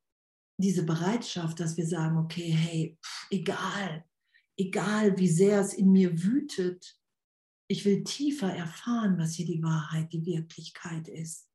diese 0.58 0.86
Bereitschaft, 0.86 1.60
dass 1.60 1.78
wir 1.78 1.88
sagen, 1.88 2.18
okay, 2.18 2.50
hey, 2.50 2.98
pff, 3.04 3.28
egal, 3.32 4.06
egal 4.58 5.18
wie 5.18 5.30
sehr 5.30 5.62
es 5.62 5.74
in 5.74 5.92
mir 5.92 6.24
wütet, 6.24 7.00
ich 7.70 7.84
will 7.86 8.04
tiefer 8.04 8.52
erfahren, 8.52 9.18
was 9.18 9.34
hier 9.34 9.46
die 9.46 9.62
Wahrheit, 9.62 10.12
die 10.14 10.26
Wirklichkeit 10.26 11.08
ist. 11.08 11.50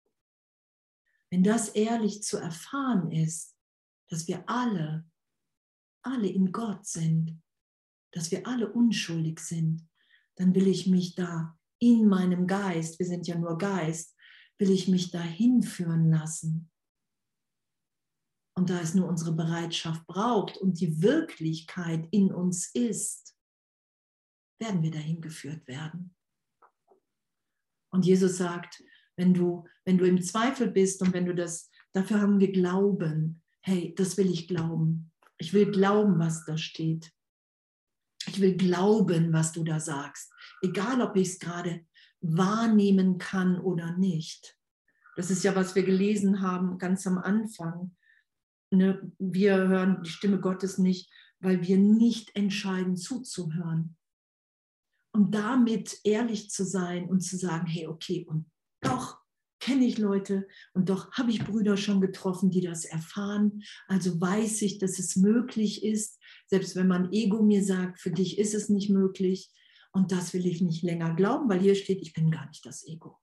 Wenn 1.31 1.43
das 1.43 1.71
ehrlich 1.71 2.23
zu 2.23 2.37
erfahren 2.37 3.11
ist, 3.11 3.57
dass 4.11 4.29
wir 4.29 4.47
alle, 4.49 5.11
alle 6.03 6.29
in 6.29 6.53
Gott 6.53 6.87
sind, 6.87 7.43
dass 8.13 8.31
wir 8.31 8.47
alle 8.47 8.71
unschuldig 8.71 9.41
sind, 9.41 9.89
dann 10.37 10.55
will 10.55 10.69
ich 10.69 10.87
mich 10.87 11.15
da 11.15 11.59
in 11.79 12.07
meinem 12.07 12.47
Geist, 12.47 12.99
wir 12.99 13.07
sind 13.07 13.27
ja 13.27 13.39
nur 13.39 13.57
Geist, 13.57 14.15
will 14.59 14.71
ich 14.71 14.89
mich 14.89 15.11
da 15.11 15.23
hinführen 15.23 16.11
lassen 16.11 16.72
und 18.55 18.71
da 18.71 18.81
es 18.81 18.95
nur 18.95 19.09
unsere 19.09 19.33
Bereitschaft 19.33 20.07
braucht 20.07 20.57
und 20.59 20.81
die 20.81 21.03
Wirklichkeit 21.03 22.07
in 22.11 22.33
uns 22.33 22.75
ist, 22.75 23.35
werden 24.59 24.83
wir 24.83 24.91
dahin 24.91 25.21
geführt 25.21 25.67
werden. 25.67 26.15
Und 27.91 28.07
Jesus 28.07 28.37
sagt, 28.37 28.83
wenn 29.17 29.35
du, 29.35 29.67
wenn 29.85 29.99
du 29.99 30.07
im 30.07 30.23
Zweifel 30.23 30.71
bist 30.71 31.03
und 31.03 31.13
wenn 31.13 31.27
du 31.27 31.35
das, 31.35 31.71
dafür 31.93 32.21
haben 32.21 32.41
wir 32.41 32.53
Glauben. 32.53 33.43
Hey, 33.61 33.95
das 33.97 34.17
will 34.17 34.31
ich 34.31 34.49
glauben. 34.49 35.13
Ich 35.39 35.53
will 35.53 35.71
glauben, 35.71 36.19
was 36.19 36.45
da 36.45 36.57
steht. 36.57 37.13
Ich 38.27 38.41
will 38.41 38.57
glauben, 38.57 39.33
was 39.33 39.53
du 39.53 39.65
da 39.65 39.81
sagst. 39.81 40.33
Egal, 40.63 41.01
ob 41.01 41.17
ich 41.17 41.29
es 41.29 41.39
gerade 41.39 41.85
wahrnehmen 42.21 43.19
kann 43.19 43.61
oder 43.61 43.97
nicht. 43.97 44.57
Das 45.17 45.31
ist 45.31 45.45
ja, 45.45 45.55
was 45.55 45.75
wir 45.75 45.83
gelesen 45.83 46.41
haben 46.41 46.79
ganz 46.79 47.07
am 47.07 47.19
Anfang 47.19 47.95
ne, 48.73 49.13
wir 49.19 49.57
hören 49.57 50.03
die 50.03 50.11
Stimme 50.11 50.41
Gottes 50.41 50.79
nicht, 50.79 51.11
weil 51.41 51.63
wir 51.63 51.79
nicht 51.79 52.35
entscheiden 52.35 52.97
zuzuhören. 52.97 53.97
Und 55.15 55.35
damit 55.35 55.99
ehrlich 56.05 56.51
zu 56.51 56.65
sein 56.65 57.09
und 57.09 57.21
zu 57.21 57.37
sagen, 57.37 57.67
hey, 57.67 57.87
okay, 57.87 58.25
und 58.27 58.51
doch 58.81 59.19
kenne 59.61 59.85
ich 59.85 59.99
Leute 59.99 60.49
und 60.73 60.89
doch 60.89 61.13
habe 61.13 61.31
ich 61.31 61.45
Brüder 61.45 61.77
schon 61.77 62.01
getroffen, 62.01 62.51
die 62.51 62.63
das 62.63 62.85
erfahren. 62.85 63.63
Also 63.87 64.21
weiß 64.21 64.63
ich, 64.63 64.79
dass 64.79 64.99
es 64.99 65.17
möglich 65.17 65.85
ist, 65.85 66.19
selbst 66.47 66.75
wenn 66.75 66.89
mein 66.89 67.13
Ego 67.13 67.43
mir 67.43 67.63
sagt, 67.63 68.01
für 68.01 68.11
dich 68.11 68.39
ist 68.39 68.55
es 68.55 68.69
nicht 68.69 68.91
möglich. 68.91 69.53
Und 69.93 70.11
das 70.11 70.33
will 70.33 70.47
ich 70.47 70.63
nicht 70.63 70.83
länger 70.83 71.15
glauben, 71.15 71.49
weil 71.51 71.61
hier 71.61 71.75
steht, 71.75 72.01
ich 72.01 72.15
bin 72.15 72.31
gar 72.31 72.49
nicht 72.49 72.65
das 72.65 72.87
Ego. 72.87 73.19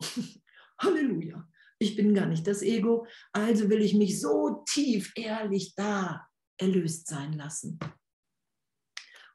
Halleluja 0.78 1.48
ich 1.78 1.96
bin 1.96 2.14
gar 2.14 2.26
nicht 2.26 2.46
das 2.46 2.62
Ego, 2.62 3.06
also 3.32 3.68
will 3.70 3.82
ich 3.82 3.94
mich 3.94 4.20
so 4.20 4.64
tief 4.68 5.12
ehrlich 5.16 5.74
da 5.74 6.26
erlöst 6.58 7.06
sein 7.06 7.32
lassen. 7.34 7.78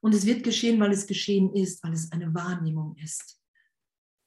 Und 0.02 0.14
es 0.14 0.26
wird 0.26 0.44
geschehen, 0.44 0.80
weil 0.82 0.92
es 0.92 1.08
geschehen 1.08 1.54
ist, 1.54 1.82
weil 1.84 1.94
es 1.94 2.12
eine 2.12 2.34
Wahrnehmung 2.34 2.96
ist. 2.98 3.40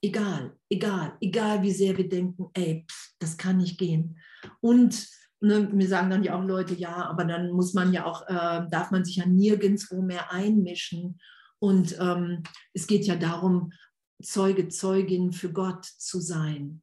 Egal, 0.02 0.56
egal, 0.70 1.16
egal 1.20 1.62
wie 1.62 1.72
sehr 1.72 1.96
wir 1.96 2.08
denken, 2.08 2.46
ey, 2.54 2.86
pff, 2.90 3.14
das 3.18 3.36
kann 3.36 3.58
nicht 3.58 3.78
gehen. 3.78 4.18
Und 4.60 5.06
ne, 5.40 5.60
mir 5.60 5.88
sagen 5.88 6.08
dann 6.10 6.24
ja 6.24 6.38
auch 6.38 6.44
Leute, 6.44 6.74
ja, 6.74 7.06
aber 7.06 7.24
dann 7.24 7.50
muss 7.50 7.74
man 7.74 7.92
ja 7.92 8.06
auch, 8.06 8.22
äh, 8.26 8.66
darf 8.70 8.90
man 8.90 9.04
sich 9.04 9.16
ja 9.16 9.26
nirgendwo 9.26 10.00
mehr 10.00 10.32
einmischen. 10.32 11.20
Und 11.58 11.98
ähm, 11.98 12.42
es 12.72 12.86
geht 12.86 13.06
ja 13.06 13.16
darum, 13.16 13.72
Zeuge, 14.22 14.68
Zeugin 14.68 15.32
für 15.32 15.52
Gott 15.52 15.84
zu 15.84 16.20
sein. 16.20 16.82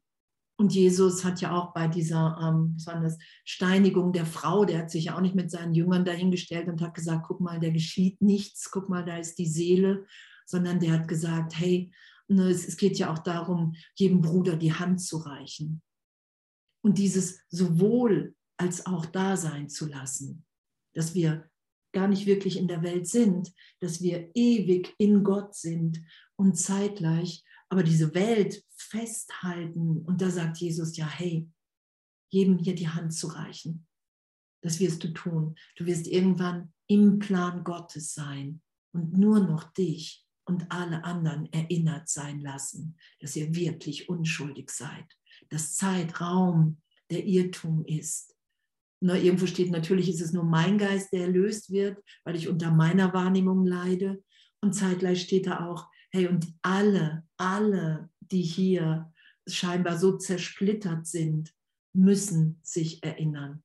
Und 0.55 0.73
Jesus 0.73 1.25
hat 1.25 1.41
ja 1.41 1.55
auch 1.55 1.73
bei 1.73 1.87
dieser 1.87 2.37
ähm, 2.41 2.77
das, 2.77 3.17
Steinigung 3.43 4.13
der 4.13 4.25
Frau, 4.25 4.65
der 4.65 4.79
hat 4.79 4.91
sich 4.91 5.05
ja 5.05 5.15
auch 5.17 5.21
nicht 5.21 5.35
mit 5.35 5.49
seinen 5.49 5.73
Jüngern 5.73 6.05
dahingestellt 6.05 6.67
und 6.67 6.81
hat 6.81 6.93
gesagt, 6.93 7.25
guck 7.27 7.41
mal, 7.41 7.59
da 7.59 7.69
geschieht 7.69 8.21
nichts, 8.21 8.69
guck 8.69 8.87
mal, 8.87 9.03
da 9.03 9.17
ist 9.17 9.39
die 9.39 9.47
Seele, 9.47 10.05
sondern 10.45 10.79
der 10.79 10.93
hat 10.93 11.07
gesagt, 11.07 11.57
hey, 11.57 11.91
ne, 12.27 12.49
es, 12.49 12.67
es 12.67 12.77
geht 12.77 12.97
ja 12.97 13.11
auch 13.11 13.19
darum, 13.19 13.75
jedem 13.95 14.21
Bruder 14.21 14.55
die 14.55 14.73
Hand 14.73 15.01
zu 15.01 15.17
reichen. 15.17 15.81
Und 16.81 16.97
dieses 16.97 17.41
sowohl 17.49 18.35
als 18.57 18.85
auch 18.85 19.05
da 19.05 19.37
sein 19.37 19.69
zu 19.69 19.87
lassen, 19.87 20.45
dass 20.93 21.15
wir 21.15 21.49
gar 21.93 22.07
nicht 22.07 22.25
wirklich 22.25 22.57
in 22.57 22.67
der 22.67 22.83
Welt 22.83 23.07
sind, 23.07 23.51
dass 23.79 24.01
wir 24.01 24.29
ewig 24.35 24.93
in 24.97 25.23
Gott 25.23 25.55
sind 25.55 26.01
und 26.35 26.57
zeitgleich 26.57 27.43
aber 27.73 27.81
diese 27.81 28.13
Welt 28.13 28.63
festhalten. 28.77 30.03
Und 30.05 30.21
da 30.21 30.29
sagt 30.29 30.57
Jesus 30.57 30.95
ja, 30.95 31.07
hey, 31.07 31.49
jedem 32.29 32.59
hier 32.59 32.75
die 32.75 32.87
Hand 32.87 33.15
zu 33.15 33.25
reichen. 33.25 33.87
Das 34.61 34.79
wirst 34.79 35.03
du 35.03 35.11
tun. 35.11 35.55
Du 35.75 35.87
wirst 35.87 36.05
irgendwann 36.05 36.71
im 36.85 37.17
Plan 37.17 37.63
Gottes 37.63 38.13
sein 38.13 38.61
und 38.91 39.17
nur 39.17 39.39
noch 39.39 39.73
dich 39.73 40.23
und 40.45 40.71
alle 40.71 41.03
anderen 41.03 41.51
erinnert 41.51 42.09
sein 42.09 42.41
lassen, 42.41 42.95
dass 43.19 43.35
ihr 43.35 43.55
wirklich 43.55 44.07
unschuldig 44.07 44.69
seid. 44.69 45.05
Dass 45.49 45.75
Zeitraum 45.75 46.79
der 47.09 47.25
Irrtum 47.25 47.83
ist. 47.85 48.35
Na, 49.01 49.17
irgendwo 49.17 49.47
steht, 49.47 49.71
natürlich 49.71 50.09
ist 50.09 50.21
es 50.21 50.31
nur 50.31 50.43
mein 50.45 50.77
Geist, 50.77 51.11
der 51.11 51.21
erlöst 51.21 51.71
wird, 51.71 51.97
weil 52.23 52.35
ich 52.35 52.47
unter 52.47 52.69
meiner 52.69 53.15
Wahrnehmung 53.15 53.65
leide. 53.65 54.23
Und 54.61 54.73
zeitgleich 54.73 55.23
steht 55.23 55.47
da 55.47 55.67
auch, 55.67 55.87
Hey, 56.13 56.27
und 56.27 56.53
alle, 56.61 57.27
alle, 57.37 58.09
die 58.19 58.43
hier 58.43 59.11
scheinbar 59.47 59.97
so 59.97 60.17
zersplittert 60.17 61.07
sind, 61.07 61.53
müssen 61.93 62.59
sich 62.63 63.03
erinnern. 63.03 63.63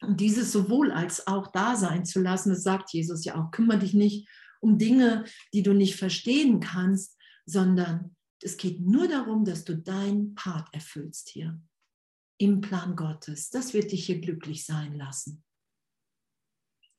Und 0.00 0.20
dieses 0.20 0.52
sowohl 0.52 0.92
als 0.92 1.26
auch 1.26 1.48
da 1.48 1.74
sein 1.74 2.04
zu 2.04 2.20
lassen, 2.20 2.50
das 2.50 2.62
sagt 2.62 2.92
Jesus 2.92 3.24
ja 3.24 3.34
auch, 3.34 3.50
kümmere 3.50 3.80
dich 3.80 3.94
nicht 3.94 4.28
um 4.60 4.78
Dinge, 4.78 5.24
die 5.52 5.62
du 5.62 5.72
nicht 5.72 5.96
verstehen 5.96 6.60
kannst, 6.60 7.16
sondern 7.46 8.16
es 8.40 8.56
geht 8.56 8.80
nur 8.80 9.08
darum, 9.08 9.44
dass 9.44 9.64
du 9.64 9.76
deinen 9.76 10.36
Part 10.36 10.72
erfüllst 10.72 11.30
hier 11.30 11.60
im 12.38 12.60
Plan 12.60 12.94
Gottes. 12.94 13.50
Das 13.50 13.74
wird 13.74 13.90
dich 13.90 14.06
hier 14.06 14.20
glücklich 14.20 14.64
sein 14.64 14.94
lassen. 14.94 15.42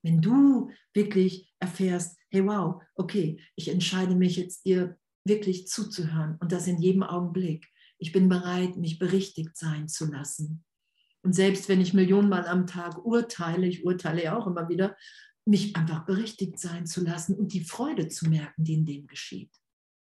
Wenn 0.01 0.21
du 0.21 0.71
wirklich 0.93 1.53
erfährst, 1.59 2.17
hey 2.29 2.45
wow, 2.45 2.81
okay, 2.95 3.41
ich 3.55 3.69
entscheide 3.69 4.15
mich 4.15 4.37
jetzt 4.37 4.65
dir 4.65 4.97
wirklich 5.25 5.67
zuzuhören 5.67 6.37
und 6.39 6.51
das 6.51 6.67
in 6.67 6.79
jedem 6.79 7.03
Augenblick. 7.03 7.67
Ich 7.97 8.11
bin 8.11 8.29
bereit, 8.29 8.77
mich 8.77 8.99
berichtigt 8.99 9.57
sein 9.57 9.87
zu 9.87 10.09
lassen. 10.09 10.63
Und 11.21 11.33
selbst 11.33 11.67
wenn 11.67 11.81
ich 11.81 11.93
Millionenmal 11.93 12.47
am 12.47 12.65
Tag 12.65 13.03
urteile, 13.05 13.67
ich 13.67 13.83
urteile 13.83 14.23
ja 14.23 14.37
auch 14.37 14.47
immer 14.47 14.69
wieder, 14.69 14.95
mich 15.45 15.75
einfach 15.75 16.05
berichtigt 16.05 16.59
sein 16.59 16.85
zu 16.85 17.03
lassen 17.03 17.35
und 17.35 17.53
die 17.53 17.63
Freude 17.63 18.07
zu 18.07 18.29
merken, 18.29 18.63
die 18.63 18.73
in 18.73 18.85
dem 18.85 19.07
geschieht. 19.07 19.51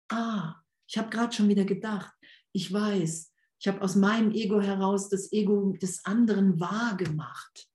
Ah, 0.09 0.55
ich 0.87 0.97
habe 0.97 1.09
gerade 1.09 1.33
schon 1.33 1.49
wieder 1.49 1.65
gedacht, 1.65 2.13
ich 2.51 2.71
weiß, 2.71 3.31
ich 3.59 3.67
habe 3.67 3.81
aus 3.81 3.95
meinem 3.95 4.31
Ego 4.31 4.61
heraus 4.61 5.09
das 5.09 5.31
Ego 5.31 5.73
des 5.81 6.05
anderen 6.05 6.59
wahrgemacht. 6.59 7.67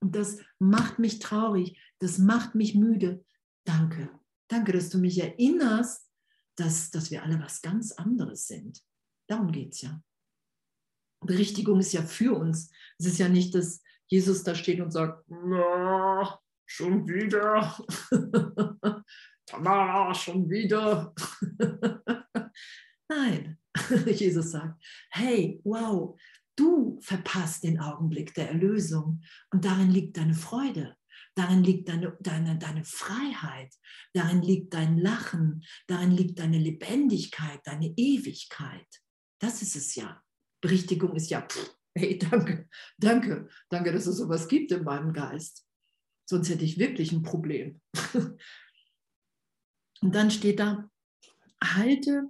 Und 0.00 0.14
das 0.14 0.38
macht 0.58 0.98
mich 0.98 1.18
traurig, 1.18 1.80
das 1.98 2.18
macht 2.18 2.54
mich 2.54 2.74
müde. 2.74 3.24
Danke, 3.64 4.10
danke, 4.48 4.72
dass 4.72 4.90
du 4.90 4.98
mich 4.98 5.18
erinnerst, 5.18 6.08
dass, 6.56 6.90
dass 6.90 7.10
wir 7.10 7.22
alle 7.22 7.40
was 7.40 7.62
ganz 7.62 7.92
anderes 7.92 8.46
sind. 8.46 8.82
Darum 9.28 9.52
geht 9.52 9.74
es 9.74 9.82
ja. 9.82 10.02
Berichtigung 11.20 11.80
ist 11.80 11.92
ja 11.92 12.02
für 12.02 12.34
uns. 12.34 12.70
Es 12.98 13.06
ist 13.06 13.18
ja 13.18 13.28
nicht, 13.28 13.54
dass 13.54 13.82
Jesus 14.06 14.44
da 14.44 14.54
steht 14.54 14.80
und 14.80 14.92
sagt, 14.92 15.24
na, 15.28 16.38
schon 16.66 17.08
wieder. 17.08 17.76
Tamara, 19.46 20.14
schon 20.14 20.48
wieder. 20.48 21.14
Nein, 23.08 23.58
Jesus 24.06 24.50
sagt, 24.50 24.82
hey, 25.10 25.60
wow, 25.64 26.18
du 26.56 26.98
verpasst 27.00 27.64
den 27.64 27.78
Augenblick 27.78 28.34
der 28.34 28.48
Erlösung 28.48 29.22
und 29.52 29.64
darin 29.64 29.90
liegt 29.90 30.16
deine 30.16 30.34
Freude. 30.34 30.96
Darin 31.34 31.62
liegt 31.62 31.88
deine, 31.88 32.16
deine, 32.20 32.58
deine 32.58 32.84
Freiheit, 32.84 33.74
darin 34.14 34.40
liegt 34.40 34.72
dein 34.72 34.96
Lachen, 34.96 35.62
darin 35.86 36.10
liegt 36.10 36.38
deine 36.38 36.58
Lebendigkeit, 36.58 37.60
deine 37.64 37.92
Ewigkeit. 37.96 38.86
Das 39.38 39.60
ist 39.60 39.76
es 39.76 39.94
ja. 39.94 40.22
Berichtigung 40.62 41.14
ist 41.14 41.28
ja, 41.28 41.42
pff, 41.42 41.76
hey, 41.94 42.18
danke, 42.18 42.68
danke, 42.96 43.48
danke, 43.68 43.92
dass 43.92 44.06
es 44.06 44.16
sowas 44.16 44.48
gibt 44.48 44.72
in 44.72 44.84
meinem 44.84 45.12
Geist. 45.12 45.66
Sonst 46.24 46.48
hätte 46.48 46.64
ich 46.64 46.78
wirklich 46.78 47.12
ein 47.12 47.22
Problem. 47.22 47.80
Und 50.00 50.14
dann 50.14 50.30
steht 50.30 50.58
da, 50.58 50.90
halte, 51.62 52.28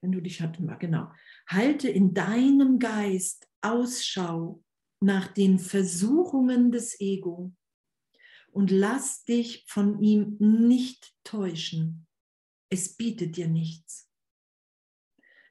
wenn 0.00 0.12
du 0.12 0.20
dich 0.20 0.40
hatten, 0.40 0.72
genau, 0.78 1.12
halte 1.50 1.88
in 1.88 2.14
deinem 2.14 2.78
Geist 2.78 3.48
Ausschau 3.60 4.62
nach 5.00 5.28
den 5.28 5.58
Versuchungen 5.58 6.70
des 6.70 7.00
Ego 7.00 7.52
und 8.52 8.70
lass 8.70 9.24
dich 9.24 9.64
von 9.66 10.00
ihm 10.00 10.36
nicht 10.38 11.12
täuschen. 11.24 12.06
Es 12.68 12.96
bietet 12.96 13.36
dir 13.36 13.48
nichts. 13.48 14.08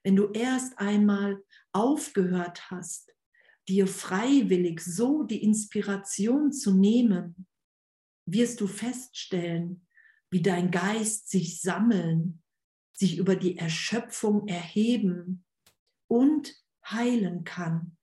Wenn 0.04 0.16
du 0.16 0.32
erst 0.32 0.80
einmal 0.80 1.43
aufgehört 1.74 2.72
hast, 2.72 3.14
dir 3.68 3.86
freiwillig 3.86 4.80
so 4.80 5.24
die 5.24 5.43
Inspiration 5.43 6.54
zu 6.54 6.74
nehmen, 6.74 7.45
wirst 8.26 8.62
du 8.62 8.68
feststellen, 8.68 9.86
wie 10.32 10.41
dein 10.41 10.72
Geist 10.72 11.30
sich 11.30 11.60
sammeln, 11.60 12.41
sich 12.93 13.18
über 13.18 13.36
die 13.36 13.58
Erschöpfung 13.58 14.47
erheben 14.47 15.45
und 16.10 16.53
heilen 16.86 17.45
kann. 17.45 17.95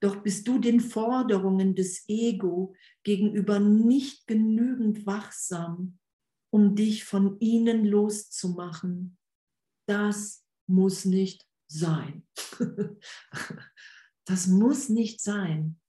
Doch 0.00 0.22
bist 0.22 0.46
du 0.46 0.58
den 0.58 0.80
Forderungen 0.80 1.74
des 1.74 2.04
Ego 2.08 2.74
gegenüber 3.02 3.58
nicht 3.58 4.26
genügend 4.26 5.06
wachsam, 5.06 5.98
um 6.50 6.76
dich 6.76 7.04
von 7.04 7.40
ihnen 7.40 7.84
loszumachen. 7.84 9.16
Das 9.86 10.44
muss 10.66 11.04
nicht 11.04 11.46
sein. 11.66 12.26
Das 14.28 14.48
muss 14.48 14.88
nicht 14.88 15.20
sein. 15.20 15.80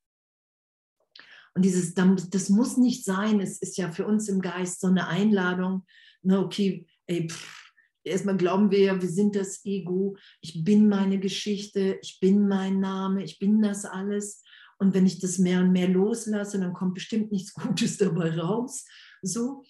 Und 1.56 1.66
dieses, 1.66 1.96
das 1.96 2.50
muss 2.50 2.78
nicht 2.78 3.04
sein, 3.04 3.42
es 3.42 3.58
ist 3.58 3.78
ja 3.78 3.92
für 3.92 4.06
uns 4.06 4.30
im 4.30 4.42
Geist 4.42 4.80
so 4.80 4.86
eine 4.86 5.08
Einladung, 5.08 5.88
na 6.22 6.40
okay, 6.42 6.86
ey, 7.08 7.28
pff, 7.28 7.67
erstmal 8.08 8.38
glauben 8.38 8.72
wir 8.72 8.80
ja, 8.80 9.02
wir 9.02 9.10
sind 9.10 9.36
das 9.36 9.64
Ego, 9.66 10.18
ich 10.42 10.64
bin 10.64 10.90
meine 10.90 11.20
Geschichte, 11.20 12.00
ich 12.02 12.20
bin 12.20 12.48
mein 12.48 12.80
Name, 12.80 13.24
ich 13.24 13.40
bin 13.40 13.62
das 13.62 13.86
alles. 13.86 14.44
Und 14.80 14.94
wenn 14.94 15.06
ich 15.06 15.20
das 15.20 15.40
mehr 15.40 15.62
und 15.62 15.72
mehr 15.72 15.88
loslasse, 15.88 16.60
dann 16.60 16.74
kommt 16.74 16.94
bestimmt 16.94 17.32
nichts 17.32 17.54
Gutes 17.54 17.98
dabei 17.98 18.38
raus. 18.38 18.86
So, 19.22 19.64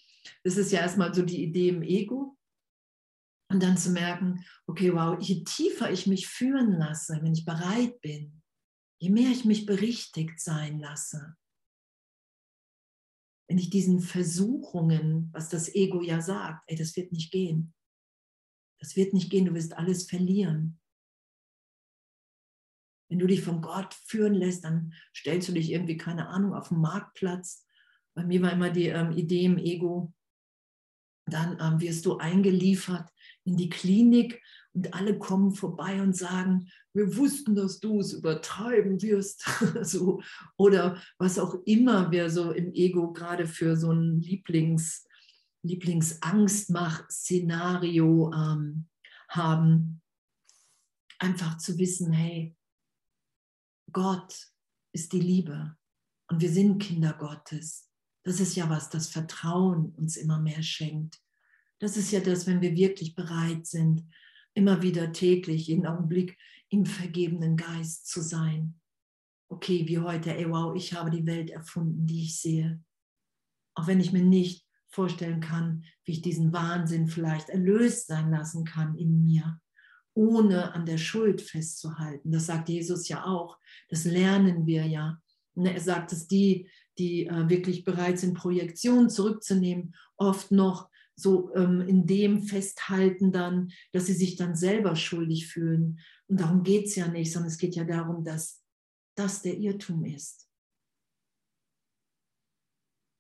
das 0.44 0.58
ist 0.58 0.72
ja 0.72 0.82
erstmal 0.82 1.14
so 1.14 1.22
die 1.22 1.44
Idee 1.44 1.70
im 1.70 1.82
Ego. 1.82 2.38
Und 3.50 3.64
dann 3.64 3.78
zu 3.78 3.92
merken, 3.92 4.44
okay, 4.66 4.94
wow, 4.94 5.18
je 5.20 5.44
tiefer 5.46 5.90
ich 5.90 6.06
mich 6.06 6.28
führen 6.28 6.74
lasse, 6.74 7.20
wenn 7.22 7.34
ich 7.34 7.46
bereit 7.46 8.02
bin, 8.02 8.42
je 9.00 9.10
mehr 9.10 9.32
ich 9.32 9.46
mich 9.46 9.66
berichtigt 9.66 10.42
sein 10.42 10.80
lasse, 10.80 11.38
wenn 13.48 13.58
ich 13.58 13.70
diesen 13.70 14.02
Versuchungen, 14.02 15.30
was 15.32 15.48
das 15.48 15.74
Ego 15.74 16.02
ja 16.02 16.22
sagt, 16.22 16.64
ey, 16.68 16.76
das 16.76 16.96
wird 16.98 17.14
nicht 17.14 17.32
gehen. 17.32 17.74
Das 18.80 18.96
wird 18.96 19.14
nicht 19.14 19.30
gehen, 19.30 19.46
du 19.46 19.54
wirst 19.54 19.78
alles 19.78 20.10
verlieren. 20.10 20.80
Wenn 23.10 23.20
du 23.20 23.28
dich 23.28 23.42
von 23.42 23.62
Gott 23.62 23.94
führen 23.94 24.34
lässt, 24.34 24.66
dann 24.66 24.94
stellst 25.16 25.48
du 25.48 25.54
dich 25.54 25.72
irgendwie, 25.72 25.98
keine 25.98 26.28
Ahnung, 26.28 26.54
auf 26.54 26.70
den 26.70 26.80
Marktplatz. 26.80 27.66
Bei 28.14 28.26
mir 28.26 28.42
war 28.42 28.52
immer 28.52 28.70
die 28.70 28.88
ähm, 28.88 29.12
Idee 29.12 29.46
im 29.46 29.58
Ego, 29.58 30.14
dann 31.26 31.58
ähm, 31.60 31.80
wirst 31.80 32.06
du 32.06 32.18
eingeliefert 32.18 33.10
in 33.44 33.58
die 33.58 33.70
Klinik 33.70 34.42
und 34.74 34.94
alle 34.94 35.18
kommen 35.18 35.54
vorbei 35.54 36.02
und 36.02 36.16
sagen, 36.16 36.70
wir 36.94 37.16
wussten, 37.18 37.56
dass 37.56 37.80
du 37.80 38.00
es 38.00 38.14
übertreiben 38.14 39.02
wirst. 39.02 39.44
so, 39.82 40.22
oder 40.58 41.02
was 41.18 41.40
auch 41.40 41.56
immer 41.66 42.12
wir 42.12 42.30
so 42.30 42.52
im 42.52 42.74
Ego 42.74 43.14
gerade 43.14 43.48
für 43.48 43.76
so 43.76 43.92
ein 43.92 44.22
Lieblings, 44.22 45.08
Lieblingsangstmach-Szenario 45.68 48.32
ähm, 48.34 48.88
haben. 49.30 50.01
Einfach 51.20 51.57
zu 51.57 51.78
wissen, 51.78 52.13
hey, 52.13 52.55
Gott 53.91 54.51
ist 54.91 55.13
die 55.13 55.20
Liebe 55.20 55.78
und 56.30 56.41
wir 56.41 56.51
sind 56.51 56.80
Kinder 56.80 57.13
Gottes. 57.13 57.89
Das 58.24 58.39
ist 58.39 58.55
ja 58.55 58.70
was, 58.70 58.89
das 58.89 59.09
Vertrauen 59.09 59.93
uns 59.95 60.18
immer 60.18 60.39
mehr 60.39 60.61
schenkt. 60.61 61.22
Das 61.80 61.95
ist 61.95 62.11
ja 62.11 62.20
das, 62.20 62.47
wenn 62.47 62.61
wir 62.61 62.76
wirklich 62.76 63.15
bereit 63.15 63.65
sind, 63.65 64.03
immer 64.53 64.82
wieder 64.82 65.13
täglich, 65.13 65.68
jeden 65.68 65.86
Augenblick 65.86 66.38
im 66.70 66.86
vergebenen 66.86 67.55
Geist 67.55 68.07
zu 68.07 68.22
sein. 68.22 68.82
Okay, 69.49 69.88
wie 69.88 69.99
heute, 69.99 70.36
ey, 70.36 70.49
wow, 70.49 70.76
ich 70.76 70.93
habe 70.93 71.09
die 71.09 71.26
Welt 71.26 71.49
erfunden, 71.49 72.05
die 72.05 72.24
ich 72.24 72.41
sehe. 72.41 72.84
Auch 73.76 73.88
wenn 73.88 74.01
ich 74.01 74.11
mir 74.11 74.24
nicht 74.24 74.66
vorstellen 74.90 75.42
kann, 75.42 75.84
wie 76.06 76.14
ich 76.14 76.22
diesen 76.22 76.54
Wahnsinn 76.54 77.08
vielleicht 77.08 77.50
erlöst 77.50 78.08
sein 78.08 78.32
lassen 78.32 78.66
kann 78.66 78.96
in 78.96 79.24
mir, 79.24 79.60
ohne 80.14 80.74
an 80.74 80.86
der 80.86 80.98
Schuld 80.98 81.42
festzuhalten. 81.42 82.32
Das 82.32 82.46
sagt 82.48 82.70
Jesus 82.70 83.08
ja 83.08 83.26
auch. 83.26 83.58
Das 83.90 84.06
lernen 84.06 84.66
wir 84.66 84.86
ja. 84.86 85.22
Er 85.56 85.80
sagt, 85.80 86.12
dass 86.12 86.28
die, 86.28 86.70
die 86.98 87.26
äh, 87.26 87.50
wirklich 87.50 87.84
bereit 87.84 88.20
sind, 88.20 88.36
Projektionen 88.36 89.10
zurückzunehmen, 89.10 89.96
oft 90.18 90.52
noch 90.52 90.90
so 91.16 91.54
ähm, 91.56 91.82
in 91.82 92.06
dem 92.06 92.44
festhalten 92.44 93.32
dann, 93.32 93.72
dass 93.92 94.06
sie 94.06 94.14
sich 94.14 94.36
dann 94.36 94.56
selber 94.56 94.96
schuldig 94.96 95.48
fühlen. 95.48 96.00
Und 96.28 96.40
darum 96.40 96.64
geht 96.64 96.86
es 96.86 96.96
ja 96.96 97.08
nicht, 97.08 97.34
sondern 97.34 97.50
es 97.52 97.58
geht 97.58 97.76
ja 97.76 97.84
darum, 97.84 98.24
dass 98.24 98.64
das 99.16 99.42
der 99.42 99.58
Irrtum 99.58 100.06
ist. 100.06 100.47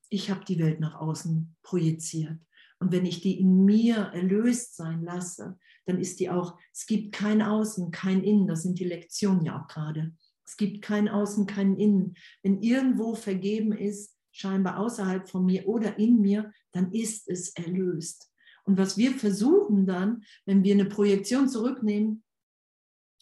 Ich 0.09 0.29
habe 0.29 0.45
die 0.45 0.59
Welt 0.59 0.79
nach 0.79 0.95
außen 0.95 1.55
projiziert. 1.63 2.39
Und 2.79 2.91
wenn 2.91 3.05
ich 3.05 3.21
die 3.21 3.39
in 3.39 3.65
mir 3.65 3.95
erlöst 4.13 4.75
sein 4.75 5.01
lasse, 5.03 5.57
dann 5.85 5.99
ist 5.99 6.19
die 6.19 6.29
auch, 6.29 6.57
es 6.73 6.85
gibt 6.85 7.13
kein 7.13 7.41
Außen, 7.41 7.91
kein 7.91 8.23
Innen, 8.23 8.47
das 8.47 8.63
sind 8.63 8.79
die 8.79 8.85
Lektionen 8.85 9.43
ja 9.43 9.59
auch 9.59 9.67
gerade. 9.67 10.13
Es 10.45 10.57
gibt 10.57 10.81
kein 10.81 11.09
Außen, 11.09 11.45
kein 11.45 11.75
Innen. 11.75 12.15
Wenn 12.43 12.61
irgendwo 12.61 13.15
vergeben 13.15 13.71
ist, 13.71 14.15
scheinbar 14.31 14.77
außerhalb 14.77 15.27
von 15.27 15.45
mir 15.45 15.67
oder 15.67 15.97
in 15.97 16.21
mir, 16.21 16.51
dann 16.71 16.91
ist 16.91 17.27
es 17.27 17.49
erlöst. 17.55 18.31
Und 18.63 18.77
was 18.77 18.97
wir 18.97 19.11
versuchen 19.11 19.85
dann, 19.85 20.23
wenn 20.45 20.63
wir 20.63 20.73
eine 20.73 20.85
Projektion 20.85 21.49
zurücknehmen, 21.49 22.23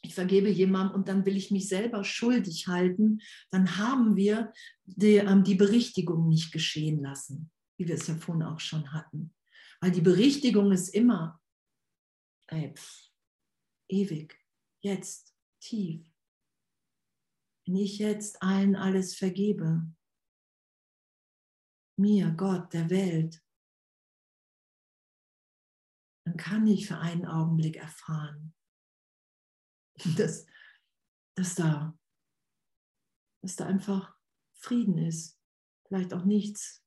ich 0.05 0.15
vergebe 0.15 0.49
jemandem 0.49 0.95
und 0.95 1.07
dann 1.07 1.25
will 1.25 1.37
ich 1.37 1.51
mich 1.51 1.67
selber 1.67 2.03
schuldig 2.03 2.67
halten, 2.67 3.19
dann 3.51 3.77
haben 3.77 4.15
wir 4.15 4.51
die, 4.83 5.17
ähm, 5.17 5.43
die 5.43 5.55
Berichtigung 5.55 6.27
nicht 6.27 6.51
geschehen 6.51 7.01
lassen, 7.01 7.51
wie 7.77 7.87
wir 7.87 7.95
es 7.95 8.07
ja 8.07 8.15
vorhin 8.15 8.43
auch 8.43 8.59
schon 8.59 8.93
hatten. 8.93 9.33
Weil 9.81 9.91
die 9.91 10.01
Berichtigung 10.01 10.71
ist 10.71 10.89
immer 10.89 11.39
ey, 12.47 12.73
pff, 12.73 13.11
ewig, 13.89 14.39
jetzt, 14.81 15.35
tief. 15.59 16.11
Wenn 17.65 17.75
ich 17.77 17.97
jetzt 17.97 18.41
allen 18.41 18.75
alles 18.75 19.15
vergebe, 19.15 19.91
mir, 21.97 22.31
Gott, 22.31 22.73
der 22.73 22.89
Welt, 22.89 23.41
dann 26.25 26.37
kann 26.37 26.67
ich 26.67 26.87
für 26.87 26.97
einen 26.97 27.25
Augenblick 27.25 27.77
erfahren, 27.77 28.54
dass, 30.17 30.45
dass, 31.35 31.55
da, 31.55 31.97
dass 33.41 33.55
da 33.55 33.65
einfach 33.65 34.15
Frieden 34.53 34.97
ist, 34.97 35.39
vielleicht 35.87 36.13
auch 36.13 36.25
nichts. 36.25 36.83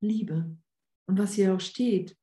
Liebe. 0.00 0.56
Und 1.08 1.18
was 1.18 1.34
hier 1.34 1.54
auch 1.54 1.60
steht, 1.60 2.16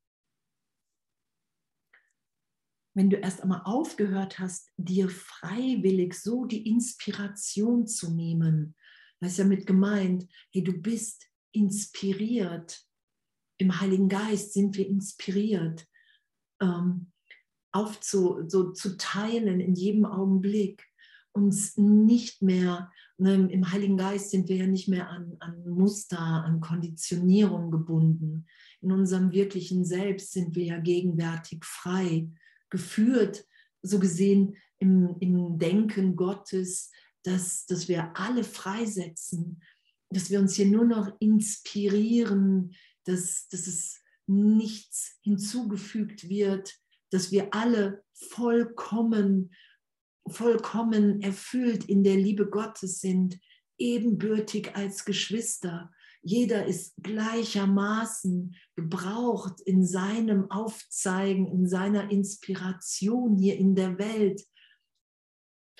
wenn 2.96 3.10
du 3.10 3.16
erst 3.16 3.42
einmal 3.42 3.62
aufgehört 3.64 4.38
hast, 4.38 4.70
dir 4.76 5.08
freiwillig 5.08 6.14
so 6.14 6.44
die 6.44 6.68
Inspiration 6.68 7.86
zu 7.86 8.14
nehmen, 8.14 8.76
da 9.20 9.26
ist 9.26 9.38
ja 9.38 9.44
mit 9.44 9.66
gemeint, 9.66 10.28
hey, 10.52 10.62
du 10.62 10.72
bist 10.72 11.28
inspiriert. 11.52 12.86
Im 13.58 13.80
Heiligen 13.80 14.08
Geist 14.08 14.52
sind 14.52 14.76
wir 14.76 14.86
inspiriert 14.86 15.86
ähm, 16.64 17.12
aufzu, 17.72 18.44
so 18.48 18.72
zu 18.72 18.96
teilen 18.96 19.60
in 19.60 19.74
jedem 19.74 20.04
Augenblick, 20.04 20.84
uns 21.32 21.76
nicht 21.76 22.42
mehr, 22.42 22.92
ne, 23.18 23.34
im 23.50 23.72
Heiligen 23.72 23.96
Geist 23.96 24.30
sind 24.30 24.48
wir 24.48 24.56
ja 24.56 24.66
nicht 24.66 24.88
mehr 24.88 25.10
an, 25.10 25.36
an 25.40 25.68
Muster, 25.68 26.18
an 26.18 26.60
Konditionierung 26.60 27.72
gebunden. 27.72 28.46
In 28.80 28.92
unserem 28.92 29.32
wirklichen 29.32 29.84
Selbst 29.84 30.32
sind 30.32 30.54
wir 30.54 30.64
ja 30.64 30.78
gegenwärtig 30.78 31.64
frei 31.64 32.28
geführt, 32.70 33.44
so 33.82 33.98
gesehen 33.98 34.56
im, 34.78 35.16
im 35.20 35.58
Denken 35.58 36.14
Gottes, 36.14 36.92
dass, 37.24 37.66
dass 37.66 37.88
wir 37.88 38.16
alle 38.16 38.44
freisetzen, 38.44 39.60
dass 40.10 40.30
wir 40.30 40.38
uns 40.38 40.54
hier 40.54 40.66
nur 40.66 40.84
noch 40.84 41.10
inspirieren, 41.18 42.74
dass, 43.04 43.48
dass 43.48 43.66
es 43.66 44.03
nichts 44.26 45.18
hinzugefügt 45.22 46.28
wird, 46.28 46.74
dass 47.10 47.30
wir 47.30 47.54
alle 47.54 48.02
vollkommen, 48.12 49.54
vollkommen 50.28 51.20
erfüllt 51.22 51.84
in 51.84 52.02
der 52.02 52.16
Liebe 52.16 52.48
Gottes 52.48 53.00
sind, 53.00 53.38
ebenbürtig 53.78 54.74
als 54.76 55.04
Geschwister, 55.04 55.90
jeder 56.24 56.64
ist 56.64 56.94
gleichermaßen 57.02 58.56
gebraucht 58.76 59.60
in 59.60 59.86
seinem 59.86 60.50
Aufzeigen, 60.50 61.46
in 61.46 61.68
seiner 61.68 62.10
Inspiration 62.10 63.36
hier 63.36 63.58
in 63.58 63.74
der 63.74 63.98
Welt 63.98 64.42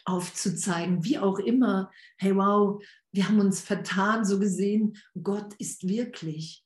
aufzuzeigen, 0.04 1.02
wie 1.02 1.18
auch 1.18 1.38
immer. 1.38 1.90
Hey, 2.18 2.36
wow, 2.36 2.82
wir 3.10 3.26
haben 3.26 3.40
uns 3.40 3.60
vertan, 3.60 4.26
so 4.26 4.38
gesehen, 4.38 4.98
Gott 5.22 5.54
ist 5.54 5.88
wirklich. 5.88 6.63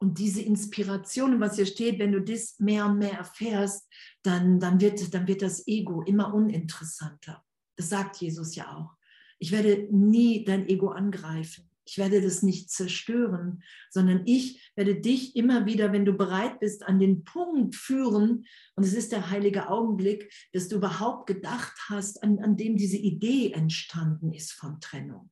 Und 0.00 0.18
diese 0.18 0.42
Inspiration, 0.42 1.40
was 1.40 1.56
hier 1.56 1.66
steht, 1.66 1.98
wenn 1.98 2.12
du 2.12 2.20
das 2.20 2.58
mehr 2.60 2.86
und 2.86 2.98
mehr 2.98 3.14
erfährst, 3.14 3.88
dann, 4.22 4.60
dann, 4.60 4.80
wird, 4.80 5.12
dann 5.12 5.26
wird 5.26 5.42
das 5.42 5.66
Ego 5.66 6.02
immer 6.02 6.32
uninteressanter. 6.32 7.44
Das 7.76 7.88
sagt 7.88 8.16
Jesus 8.16 8.54
ja 8.54 8.76
auch. 8.76 8.96
Ich 9.40 9.52
werde 9.52 9.88
nie 9.90 10.44
dein 10.44 10.68
Ego 10.68 10.88
angreifen. 10.88 11.68
Ich 11.84 11.96
werde 11.96 12.20
das 12.20 12.42
nicht 12.42 12.70
zerstören, 12.70 13.62
sondern 13.90 14.22
ich 14.26 14.70
werde 14.76 15.00
dich 15.00 15.34
immer 15.36 15.64
wieder, 15.64 15.90
wenn 15.90 16.04
du 16.04 16.12
bereit 16.12 16.60
bist, 16.60 16.82
an 16.82 16.98
den 16.98 17.24
Punkt 17.24 17.74
führen. 17.76 18.44
Und 18.74 18.84
es 18.84 18.92
ist 18.92 19.10
der 19.10 19.30
heilige 19.30 19.70
Augenblick, 19.70 20.30
dass 20.52 20.68
du 20.68 20.76
überhaupt 20.76 21.26
gedacht 21.26 21.72
hast, 21.88 22.22
an, 22.22 22.40
an 22.40 22.58
dem 22.58 22.76
diese 22.76 22.98
Idee 22.98 23.52
entstanden 23.52 24.34
ist 24.34 24.52
von 24.52 24.80
Trennung. 24.80 25.30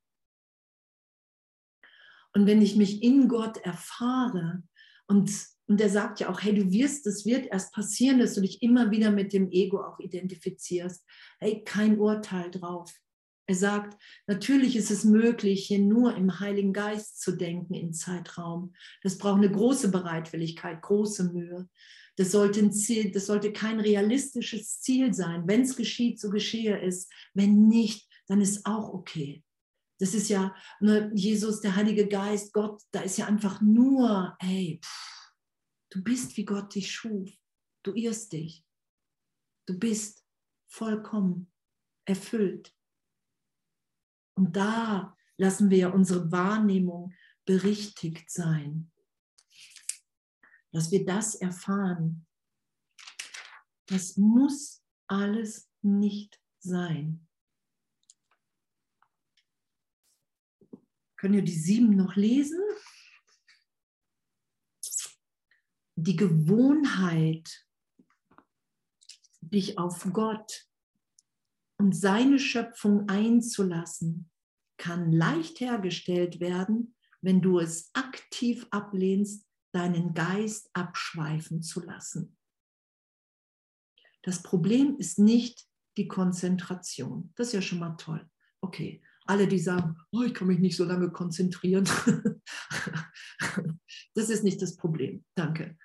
Und 2.37 2.47
wenn 2.47 2.61
ich 2.61 2.77
mich 2.77 3.03
in 3.03 3.29
Gott 3.29 3.57
erfahre 3.57 4.63
und 5.07 5.31
und 5.69 5.81
er 5.81 5.89
sagt 5.89 6.21
ja 6.21 6.29
auch, 6.29 6.43
hey, 6.43 6.55
du 6.55 6.71
wirst, 6.71 7.07
es 7.07 7.27
wird 7.27 7.47
erst 7.47 7.73
passieren, 7.73 8.21
dass 8.21 8.35
du 8.35 8.41
dich 8.41 8.63
immer 8.63 8.93
wieder 8.93 9.11
mit 9.11 9.33
dem 9.33 9.51
Ego 9.51 9.83
auch 9.83 9.99
identifizierst. 9.99 11.05
Hey, 11.41 11.65
kein 11.65 11.99
Urteil 11.99 12.53
drauf. 12.53 12.95
Er 13.49 13.57
sagt, 13.57 14.01
natürlich 14.29 14.77
ist 14.77 14.93
es 14.93 15.03
möglich, 15.03 15.67
hier 15.67 15.81
nur 15.81 16.15
im 16.15 16.39
Heiligen 16.39 16.73
Geist 16.73 17.21
zu 17.21 17.33
denken 17.33 17.75
in 17.75 17.93
Zeitraum. 17.93 18.75
Das 19.03 19.19
braucht 19.19 19.39
eine 19.39 19.51
große 19.51 19.91
Bereitwilligkeit, 19.91 20.83
große 20.83 21.33
Mühe. 21.33 21.69
Das 22.17 22.31
sollte, 22.31 22.61
ein 22.61 22.73
Ziel, 22.73 23.11
das 23.11 23.27
sollte 23.27 23.53
kein 23.53 23.81
realistisches 23.81 24.81
Ziel 24.83 25.15
sein. 25.15 25.49
Wenn 25.49 25.63
es 25.63 25.75
geschieht, 25.75 26.21
so 26.21 26.31
geschehe 26.31 26.81
es. 26.81 27.09
Wenn 27.35 27.67
nicht, 27.67 28.09
dann 28.29 28.41
ist 28.41 28.67
auch 28.67 28.93
okay. 28.93 29.43
Das 29.99 30.15
ist 30.15 30.29
ja 30.29 30.55
ne, 30.81 31.11
Jesus, 31.15 31.61
der 31.61 31.75
Heilige 31.75 32.07
Geist, 32.07 32.53
Gott, 32.53 32.83
da 32.91 33.01
ist 33.01 33.17
ja 33.17 33.27
einfach 33.27 33.61
nur, 33.61 34.37
ey, 34.41 34.81
pff, 34.83 35.33
du 35.91 36.03
bist 36.03 36.37
wie 36.37 36.45
Gott 36.45 36.75
dich 36.75 36.93
schuf. 36.93 37.31
Du 37.83 37.95
irrst 37.95 38.33
dich. 38.33 38.67
Du 39.67 39.79
bist 39.79 40.25
vollkommen 40.69 41.53
erfüllt. 42.05 42.75
Und 44.35 44.55
da 44.55 45.17
lassen 45.39 45.71
wir 45.71 45.95
unsere 45.95 46.31
Wahrnehmung 46.31 47.15
berichtigt 47.47 48.31
sein. 48.31 48.93
Dass 50.73 50.91
wir 50.91 51.05
das 51.07 51.37
erfahren. 51.37 52.27
Das 53.87 54.17
muss 54.17 54.83
alles 55.07 55.71
nicht 55.81 56.41
sein. 56.59 57.26
Können 61.17 61.35
wir 61.35 61.43
die 61.43 61.59
sieben 61.59 61.97
noch 61.97 62.17
lesen? 62.17 62.61
Die 65.97 66.17
Gewohnheit, 66.17 67.67
dich 69.41 69.79
auf 69.79 70.07
Gott 70.13 70.67
und 71.79 71.97
seine 71.97 72.39
Schöpfung 72.39 73.09
einzulassen, 73.09 74.31
kann 74.77 75.11
leicht 75.11 75.61
hergestellt 75.61 76.41
werden, 76.41 76.95
wenn 77.23 77.41
du 77.41 77.59
es 77.59 77.91
aktiv 77.95 78.67
ablehnst, 78.71 79.47
deinen 79.73 80.15
Geist 80.15 80.71
abschweifen 80.75 81.63
zu 81.63 81.81
lassen. 81.81 82.37
Das 84.23 84.43
Problem 84.43 84.97
ist 84.99 85.19
nicht 85.19 85.67
die 85.97 86.09
Konzentration. 86.09 87.33
Das 87.37 87.49
ist 87.49 87.53
ja 87.55 87.63
schon 87.63 87.79
mal 87.79 87.97
toll. 87.97 88.29
Okay, 88.61 89.03
alle, 89.27 89.49
die 89.49 89.59
sagen, 89.59 89.97
oh, 90.13 90.23
ich 90.23 90.35
kann 90.35 90.49
mich 90.49 90.59
nicht 90.59 90.77
so 90.77 90.85
lange 90.85 91.11
konzentrieren, 91.11 91.85
das 94.15 94.31
ist 94.31 94.45
nicht 94.45 94.61
das 94.63 94.77
Problem. 94.77 95.25
Danke. 95.35 95.77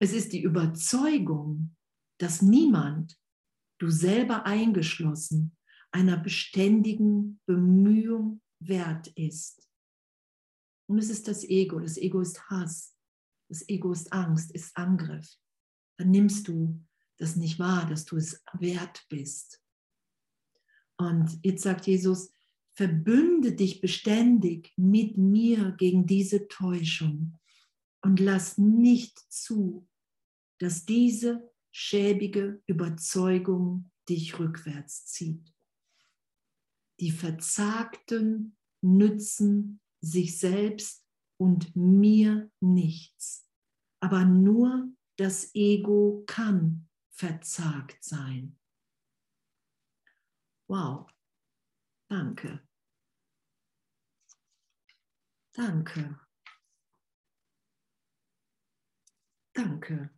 Es 0.00 0.12
ist 0.12 0.32
die 0.32 0.42
Überzeugung, 0.42 1.76
dass 2.18 2.42
niemand 2.42 3.18
du 3.78 3.90
selber 3.90 4.46
eingeschlossen, 4.46 5.56
einer 5.92 6.16
beständigen 6.16 7.40
Bemühung 7.46 8.40
wert 8.60 9.08
ist. 9.08 9.68
Und 10.88 10.98
es 10.98 11.10
ist 11.10 11.28
das 11.28 11.44
Ego. 11.44 11.80
Das 11.80 11.96
Ego 11.96 12.20
ist 12.20 12.50
Hass. 12.50 12.96
Das 13.48 13.68
Ego 13.68 13.92
ist 13.92 14.12
Angst, 14.12 14.52
ist 14.52 14.76
Angriff. 14.76 15.36
Dann 15.98 16.10
nimmst 16.10 16.48
du 16.48 16.84
das 17.18 17.36
nicht 17.36 17.58
wahr, 17.58 17.86
dass 17.86 18.04
du 18.04 18.16
es 18.16 18.42
wert 18.54 19.04
bist. 19.08 19.62
Und 20.96 21.38
jetzt 21.42 21.62
sagt 21.62 21.86
Jesus, 21.86 22.32
verbünde 22.80 23.52
dich 23.52 23.82
beständig 23.82 24.72
mit 24.78 25.18
mir 25.18 25.72
gegen 25.72 26.06
diese 26.06 26.48
Täuschung 26.48 27.38
und 28.00 28.20
lass 28.20 28.56
nicht 28.56 29.18
zu, 29.30 29.86
dass 30.56 30.86
diese 30.86 31.52
schäbige 31.72 32.62
Überzeugung 32.66 33.90
dich 34.08 34.38
rückwärts 34.38 35.04
zieht. 35.04 35.54
Die 37.00 37.10
Verzagten 37.10 38.56
nützen 38.80 39.82
sich 40.00 40.38
selbst 40.38 41.04
und 41.36 41.76
mir 41.76 42.50
nichts, 42.60 43.46
aber 44.00 44.24
nur 44.24 44.88
das 45.18 45.54
Ego 45.54 46.24
kann 46.26 46.88
verzagt 47.10 48.02
sein. 48.02 48.58
Wow, 50.66 51.10
danke. 52.08 52.66
Danke. 55.60 56.18
Danke. 59.52 60.10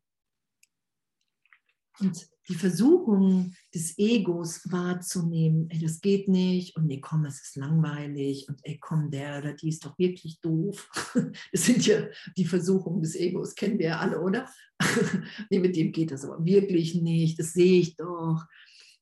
Und 1.98 2.28
die 2.48 2.54
Versuchung 2.54 3.52
des 3.74 3.98
Egos 3.98 4.70
wahrzunehmen, 4.70 5.68
ey, 5.70 5.80
das 5.80 6.00
geht 6.00 6.28
nicht 6.28 6.76
und 6.76 6.86
nee, 6.86 7.00
komm, 7.00 7.24
es 7.24 7.42
ist 7.42 7.56
langweilig 7.56 8.48
und 8.48 8.60
ey, 8.62 8.78
komm, 8.80 9.10
der 9.10 9.38
oder 9.38 9.54
die 9.54 9.70
ist 9.70 9.84
doch 9.84 9.98
wirklich 9.98 10.40
doof. 10.40 10.88
Das 11.50 11.66
sind 11.66 11.84
ja 11.86 12.06
die 12.36 12.44
Versuchungen 12.44 13.02
des 13.02 13.16
Egos, 13.16 13.56
kennen 13.56 13.80
wir 13.80 13.86
ja 13.86 13.98
alle, 13.98 14.20
oder? 14.20 14.48
nee, 15.50 15.58
mit 15.58 15.74
dem 15.74 15.90
geht 15.90 16.12
das 16.12 16.24
aber 16.24 16.44
wirklich 16.44 16.94
nicht, 16.94 17.40
das 17.40 17.52
sehe 17.52 17.80
ich 17.80 17.96
doch. 17.96 18.44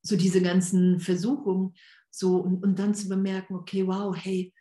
So 0.01 0.17
diese 0.17 0.41
ganzen 0.41 1.01
Versuchungen, 1.01 1.75
so 2.11 2.37
und, 2.39 2.63
und 2.65 2.79
dann 2.79 2.95
zu 2.95 3.11
bemerken, 3.11 3.57
okay, 3.57 3.87
wow, 3.87 4.17
hey, 4.17 4.55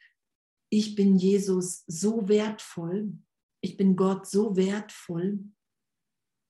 ich 0.70 0.96
bin 0.96 1.18
Jesus 1.18 1.84
so 1.88 2.28
wertvoll, 2.28 3.14
ich 3.62 3.78
bin 3.78 3.96
Gott 3.96 4.28
so 4.28 4.56
wertvoll, 4.56 5.40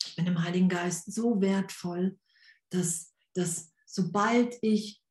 ich 0.05 0.15
bin 0.15 0.27
im 0.27 0.43
Heiligen 0.43 0.69
Geist 0.69 1.13
so 1.13 1.41
wertvoll, 1.41 2.17
dass, 2.69 3.13
dass 3.33 3.71
sobald 3.85 4.57
ich 4.61 5.01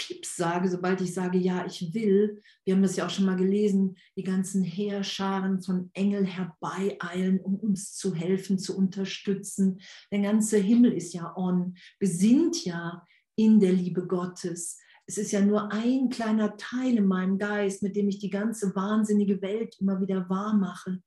Pieps 0.00 0.36
sage, 0.36 0.68
sobald 0.70 1.02
ich 1.02 1.12
sage, 1.12 1.36
ja, 1.36 1.66
ich 1.66 1.92
will, 1.92 2.42
wir 2.64 2.74
haben 2.74 2.82
das 2.82 2.96
ja 2.96 3.06
auch 3.06 3.10
schon 3.10 3.26
mal 3.26 3.36
gelesen, 3.36 3.96
die 4.16 4.22
ganzen 4.22 4.62
Heerscharen 4.62 5.60
von 5.60 5.90
Engeln 5.92 6.24
herbeieilen, 6.24 7.38
um 7.38 7.56
uns 7.56 7.94
zu 7.94 8.14
helfen, 8.14 8.58
zu 8.58 8.76
unterstützen. 8.76 9.80
Der 10.10 10.20
ganze 10.20 10.56
Himmel 10.56 10.94
ist 10.94 11.12
ja 11.12 11.36
on. 11.36 11.76
Sind 12.00 12.64
ja 12.64 13.06
in 13.36 13.60
der 13.60 13.72
Liebe 13.72 14.06
Gottes. 14.06 14.78
Es 15.10 15.18
ist 15.18 15.32
ja 15.32 15.40
nur 15.40 15.72
ein 15.72 16.08
kleiner 16.08 16.56
Teil 16.56 16.98
in 16.98 17.06
meinem 17.06 17.36
Geist, 17.36 17.82
mit 17.82 17.96
dem 17.96 18.08
ich 18.08 18.20
die 18.20 18.30
ganze 18.30 18.76
wahnsinnige 18.76 19.42
Welt 19.42 19.76
immer 19.80 20.00
wieder 20.00 20.30
wahr 20.30 20.54
mache, 20.54 21.02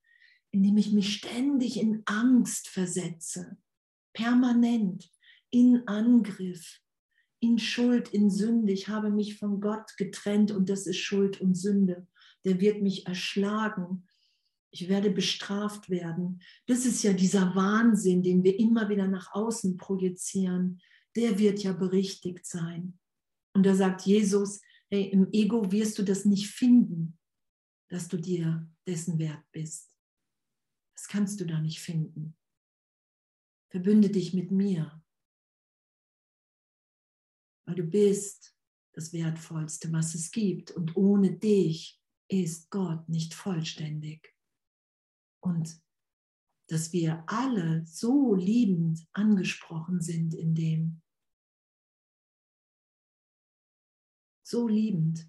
indem 0.52 0.76
ich 0.76 0.92
mich 0.92 1.14
ständig 1.14 1.80
in 1.80 2.04
Angst 2.04 2.68
versetze, 2.68 3.56
permanent 4.12 5.10
in 5.52 5.88
Angriff 5.88 6.82
in 7.40 7.58
Schuld, 7.60 8.10
in 8.10 8.30
Sünde. 8.30 8.74
Ich 8.74 8.90
habe 8.90 9.10
mich 9.10 9.38
von 9.38 9.62
Gott 9.62 9.96
getrennt 9.96 10.52
und 10.52 10.68
das 10.70 10.86
ist 10.86 10.98
Schuld 10.98 11.40
und 11.40 11.56
Sünde. 11.56 12.06
Der 12.44 12.60
wird 12.60 12.82
mich 12.82 13.08
erschlagen. 13.08 14.06
Ich 14.70 14.90
werde 14.90 15.12
bestraft 15.12 15.90
werden. 15.90 16.42
Das 16.68 16.86
ist 16.86 17.04
ja 17.04 17.14
dieser 17.14 17.56
Wahnsinn, 17.56 18.22
den 18.22 18.44
wir 18.44 18.60
immer 18.60 18.90
wieder 18.90 19.08
nach 19.08 19.34
außen 19.34 19.78
projizieren. 19.78 20.82
Der 21.16 21.40
wird 21.40 21.64
ja 21.64 21.72
berichtigt 21.72 22.46
sein. 22.46 23.00
Und 23.54 23.66
da 23.66 23.76
sagt 23.76 24.02
Jesus, 24.02 24.62
hey, 24.90 25.10
im 25.10 25.32
Ego 25.32 25.72
wirst 25.72 25.98
du 26.00 26.04
das 26.04 26.26
nicht 26.26 26.50
finden, 26.50 27.18
dass 27.90 28.08
du 28.08 28.18
dir 28.18 28.70
dessen 28.88 29.20
wert 29.20 29.44
bist. 29.52 29.96
Das 30.96 31.08
kannst 31.08 31.40
du 31.40 31.46
da 31.46 31.60
nicht 31.60 31.80
finden. 31.80 32.36
Verbünde 33.70 34.10
dich 34.10 34.34
mit 34.34 34.52
mir 34.52 35.04
weil 37.66 37.76
du 37.76 37.84
bist 37.84 38.56
das 38.94 39.14
Wertvollste, 39.14 39.92
was 39.92 40.14
es 40.16 40.32
gibt. 40.32 40.72
Und 40.72 40.96
ohne 40.96 41.38
dich 41.38 42.00
ist 42.30 42.70
Gott 42.70 43.08
nicht 43.10 43.34
vollständig. 43.34 44.36
Und 45.42 45.82
dass 46.70 46.94
wir 46.94 47.24
alle 47.28 47.86
so 47.86 48.36
liebend 48.36 49.06
angesprochen 49.14 50.02
sind 50.02 50.34
in 50.34 50.56
dem. 50.56 51.02
So 54.44 54.68
liebend. 54.68 55.28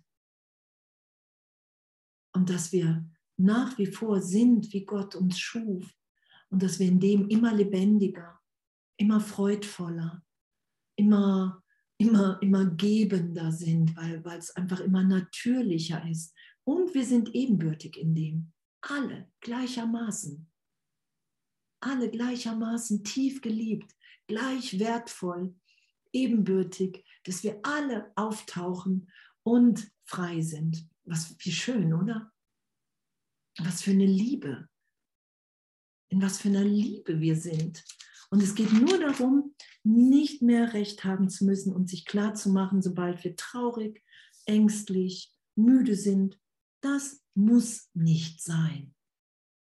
Und 2.32 2.50
dass 2.50 2.72
wir 2.72 3.08
nach 3.36 3.78
wie 3.78 3.86
vor 3.86 4.20
sind, 4.20 4.72
wie 4.72 4.84
Gott 4.84 5.14
uns 5.14 5.38
schuf. 5.38 5.88
Und 6.50 6.62
dass 6.62 6.78
wir 6.78 6.88
in 6.88 7.00
dem 7.00 7.28
immer 7.28 7.54
lebendiger, 7.54 8.40
immer 8.96 9.20
freudvoller, 9.20 10.22
immer 10.96 11.64
immer, 11.98 12.38
immer 12.42 12.66
gebender 12.66 13.52
sind, 13.52 13.96
weil, 13.96 14.24
weil 14.24 14.38
es 14.38 14.54
einfach 14.56 14.80
immer 14.80 15.04
natürlicher 15.04 16.06
ist. 16.08 16.34
Und 16.64 16.94
wir 16.94 17.04
sind 17.04 17.34
ebenbürtig 17.34 17.96
in 17.96 18.14
dem. 18.14 18.52
Alle 18.80 19.30
gleichermaßen. 19.40 20.50
Alle 21.80 22.10
gleichermaßen 22.10 23.04
tief 23.04 23.42
geliebt, 23.42 23.94
gleich 24.26 24.78
wertvoll, 24.78 25.54
ebenbürtig, 26.14 27.04
dass 27.24 27.42
wir 27.42 27.60
alle 27.62 28.12
auftauchen 28.16 29.10
und 29.42 29.90
frei 30.04 30.40
sind. 30.40 30.88
Was, 31.04 31.34
wie 31.38 31.52
schön, 31.52 31.92
oder? 31.92 32.32
Was 33.58 33.82
für 33.82 33.90
eine 33.90 34.06
Liebe. 34.06 34.68
In 36.08 36.22
was 36.22 36.38
für 36.38 36.48
einer 36.48 36.64
Liebe 36.64 37.20
wir 37.20 37.36
sind. 37.36 37.84
Und 38.30 38.42
es 38.42 38.54
geht 38.54 38.72
nur 38.72 38.98
darum, 38.98 39.54
nicht 39.82 40.42
mehr 40.42 40.72
recht 40.72 41.04
haben 41.04 41.28
zu 41.28 41.44
müssen 41.44 41.74
und 41.74 41.88
sich 41.88 42.04
klar 42.04 42.34
zu 42.34 42.50
machen, 42.50 42.82
sobald 42.82 43.22
wir 43.22 43.36
traurig, 43.36 44.02
ängstlich, 44.46 45.32
müde 45.54 45.94
sind, 45.94 46.38
das 46.80 47.22
muss 47.34 47.90
nicht 47.94 48.42
sein. 48.42 48.94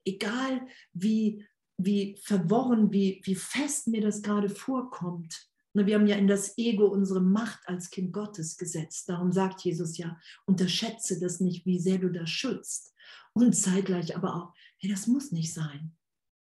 Egal 0.05 0.67
wie, 0.93 1.47
wie 1.79 2.17
verworren, 2.23 2.93
wie, 2.93 3.21
wie 3.25 3.35
fest 3.35 3.89
mir 3.89 4.01
das 4.01 4.23
gerade 4.23 4.49
vorkommt. 4.49 5.49
Wir 5.85 5.97
haben 5.97 6.07
ja 6.07 6.17
in 6.17 6.29
das 6.29 6.57
Ego 6.57 6.87
unsere 6.87 7.21
Macht 7.21 7.69
als 7.69 7.91
Kind 7.91 8.13
Gottes 8.13 8.57
gesetzt. 8.57 9.09
Darum 9.09 9.33
sagt 9.33 9.63
Jesus 9.63 9.99
ja, 9.99 10.19
unterschätze 10.47 11.21
das 11.21 11.41
nicht, 11.41 11.67
wie 11.67 11.79
sehr 11.79 11.99
du 11.99 12.11
das 12.11 12.31
schützt. 12.31 12.95
Und 13.35 13.55
zeitgleich 13.55 14.17
aber 14.17 14.35
auch, 14.35 14.55
hey, 14.79 14.91
das 14.91 15.07
muss 15.07 15.33
nicht 15.33 15.53
sein. 15.53 15.95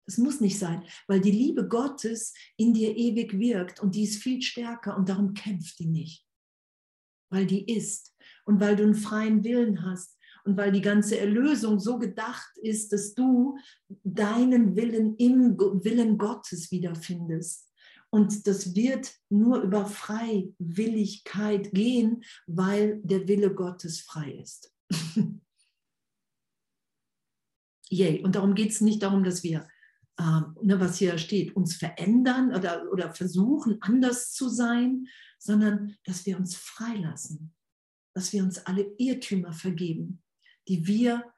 Das 0.08 0.18
muss 0.18 0.42
nicht 0.42 0.58
sein, 0.58 0.84
weil 1.08 1.22
die 1.22 1.32
Liebe 1.32 1.68
Gottes 1.68 2.34
in 2.58 2.74
dir 2.74 2.98
ewig 2.98 3.38
wirkt 3.38 3.80
und 3.80 3.96
die 3.96 4.04
ist 4.04 4.22
viel 4.22 4.42
stärker 4.42 4.98
und 4.98 5.08
darum 5.08 5.34
kämpft 5.34 5.80
die 5.80 5.86
nicht. 5.86 6.26
Weil 7.30 7.46
die 7.46 7.72
ist 7.72 8.14
und 8.46 8.60
weil 8.60 8.76
du 8.76 8.84
einen 8.84 8.96
freien 8.96 9.44
Willen 9.44 9.86
hast 9.86 10.18
und 10.44 10.58
weil 10.58 10.72
die 10.72 10.82
ganze 10.82 11.20
Erlösung 11.20 11.80
so 11.80 11.98
gedacht 12.00 12.52
ist, 12.62 12.92
dass 12.92 13.14
du 13.14 13.58
deinen 14.04 14.76
Willen 14.76 15.16
im 15.18 15.58
Willen 15.58 16.18
Gottes 16.18 16.72
wiederfindest. 16.72 17.71
Und 18.14 18.46
das 18.46 18.76
wird 18.76 19.14
nur 19.30 19.62
über 19.62 19.86
Freiwilligkeit 19.86 21.72
gehen, 21.72 22.24
weil 22.46 23.02
der 23.04 23.28
Wille 23.28 23.54
Gottes 23.54 24.02
frei 24.02 24.34
ist. 24.34 24.74
Yay. 27.90 28.22
Und 28.24 28.36
darum 28.36 28.54
geht 28.54 28.72
es 28.72 28.82
nicht 28.82 29.02
darum, 29.02 29.24
dass 29.24 29.44
wir 29.44 29.68
ähm, 30.20 30.56
ne, 30.62 30.80
was 30.80 30.98
hier 30.98 31.18
steht, 31.18 31.56
uns 31.56 31.76
verändern 31.76 32.54
oder, 32.54 32.92
oder 32.92 33.14
versuchen, 33.14 33.78
anders 33.82 34.34
zu 34.34 34.50
sein, 34.50 35.08
sondern 35.40 35.96
dass 36.04 36.26
wir 36.26 36.38
uns 36.38 36.56
freilassen, 36.56 37.56
dass 38.14 38.34
wir 38.34 38.44
uns 38.44 38.60
alle 38.60 38.94
Irrtümer 38.98 39.54
vergeben, 39.54 40.22
die 40.68 40.86
wir 40.86 41.34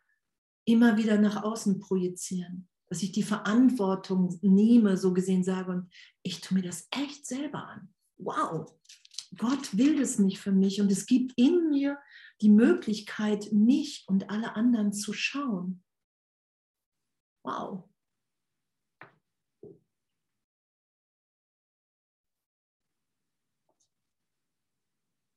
immer 0.66 0.98
wieder 0.98 1.18
nach 1.18 1.44
außen 1.44 1.80
projizieren, 1.80 2.68
dass 2.94 3.02
ich 3.02 3.12
die 3.12 3.24
Verantwortung 3.24 4.38
nehme, 4.44 4.98
so 4.98 5.16
gesehen 5.16 5.44
sage, 5.44 5.72
und 5.72 5.92
ich 6.22 6.42
tue 6.42 6.60
mir 6.60 6.64
das 6.64 6.88
echt 6.92 7.26
selber 7.26 7.68
an. 7.68 7.92
Wow, 8.20 8.72
Gott 9.36 9.76
will 9.76 9.98
das 10.00 10.20
nicht 10.20 10.38
für 10.38 10.52
mich 10.52 10.80
und 10.80 10.92
es 10.92 11.08
gibt 11.08 11.34
in 11.36 11.72
mir 11.72 11.98
die 12.42 12.50
Möglichkeit, 12.52 13.52
mich 13.52 14.04
und 14.06 14.30
alle 14.30 14.56
anderen 14.56 14.94
zu 14.94 15.12
schauen. 15.12 15.84
Wow, 17.44 17.90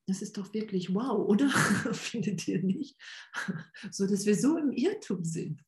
Das 0.08 0.22
ist 0.22 0.36
doch 0.36 0.52
wirklich 0.54 0.94
wow, 0.94 1.26
oder? 1.26 1.48
Findet 1.92 2.46
ihr 2.46 2.62
nicht? 2.62 2.96
So, 3.90 4.06
dass 4.06 4.24
wir 4.26 4.36
so 4.36 4.56
im 4.56 4.70
Irrtum 4.70 5.24
sind. 5.24 5.65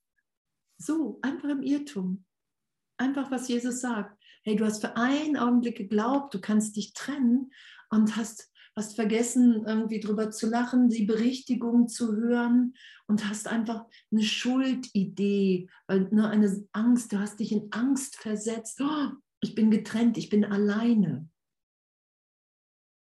So, 0.79 1.19
einfach 1.23 1.49
im 1.49 1.63
Irrtum. 1.63 2.25
Einfach, 2.99 3.31
was 3.31 3.49
Jesus 3.49 3.81
sagt. 3.81 4.17
Hey, 4.45 4.57
du 4.57 4.65
hast 4.65 4.81
für 4.81 4.97
einen 4.97 5.37
Augenblick 5.37 5.77
geglaubt, 5.77 6.33
du 6.35 6.41
kannst 6.41 6.77
dich 6.77 6.93
trennen 6.93 7.53
und 7.91 8.17
hast, 8.17 8.51
hast 8.77 8.95
vergessen, 8.95 9.65
irgendwie 9.67 10.01
drüber 10.01 10.31
zu 10.31 10.49
lachen, 10.49 10.89
die 10.89 11.05
Berichtigung 11.05 11.89
zu 11.89 12.15
hören 12.15 12.75
und 13.07 13.29
hast 13.29 13.49
einfach 13.49 13.87
eine 14.13 14.23
Schuldidee, 14.23 15.69
weil 15.87 16.09
ne, 16.13 16.29
eine 16.29 16.65
Angst, 16.73 17.13
du 17.13 17.19
hast 17.19 17.41
dich 17.41 17.53
in 17.53 17.73
Angst 17.73 18.17
versetzt. 18.17 18.81
Oh, 18.81 19.11
ich 19.41 19.55
bin 19.55 19.71
getrennt, 19.71 20.17
ich 20.17 20.29
bin 20.29 20.45
alleine. 20.45 21.29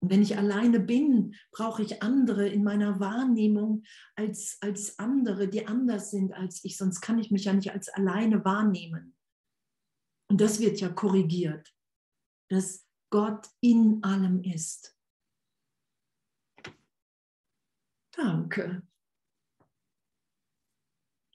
Und 0.04 0.10
wenn 0.10 0.22
ich 0.22 0.38
alleine 0.38 0.82
bin, 0.82 1.34
brauche 1.54 1.82
ich 1.82 2.04
andere 2.04 2.46
in 2.50 2.62
meiner 2.62 3.00
Wahrnehmung 3.00 3.84
als, 4.18 4.58
als 4.60 5.00
andere, 5.00 5.48
die 5.48 5.66
anders 5.66 6.12
sind 6.12 6.34
als 6.34 6.66
ich. 6.66 6.76
Sonst 6.76 7.00
kann 7.00 7.20
ich 7.20 7.32
mich 7.32 7.46
ja 7.46 7.54
nicht 7.54 7.72
als 7.72 7.88
alleine 7.88 8.44
wahrnehmen. 8.44 9.16
Und 10.30 10.42
das 10.42 10.60
wird 10.60 10.82
ja 10.82 10.90
korrigiert, 10.90 11.74
dass 12.50 12.86
Gott 13.12 13.48
in 13.62 14.04
allem 14.04 14.44
ist. 14.44 14.94
Danke. 18.12 18.86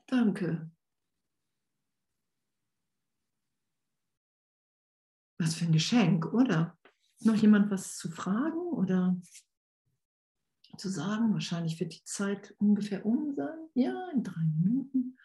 Danke. 0.07 0.71
Was 5.39 5.55
für 5.55 5.65
ein 5.65 5.73
Geschenk, 5.73 6.27
oder? 6.35 6.78
Noch 7.21 7.37
jemand 7.37 7.71
was 7.71 7.97
zu 7.97 8.11
fragen 8.11 8.59
oder 8.59 9.21
zu 10.77 10.89
sagen? 10.89 11.33
Wahrscheinlich 11.33 11.79
wird 11.81 11.95
die 11.95 12.05
Zeit 12.05 12.55
ungefähr 12.59 13.05
um 13.05 13.35
sein. 13.35 13.69
Ja, 13.75 14.11
in 14.13 14.23
drei 14.23 14.43
Minuten. 14.43 15.17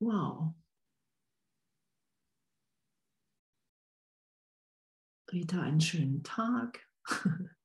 Wow. 0.00 0.54
Rita, 5.30 5.62
einen 5.62 5.80
schönen 5.80 6.22
Tag. 6.22 6.86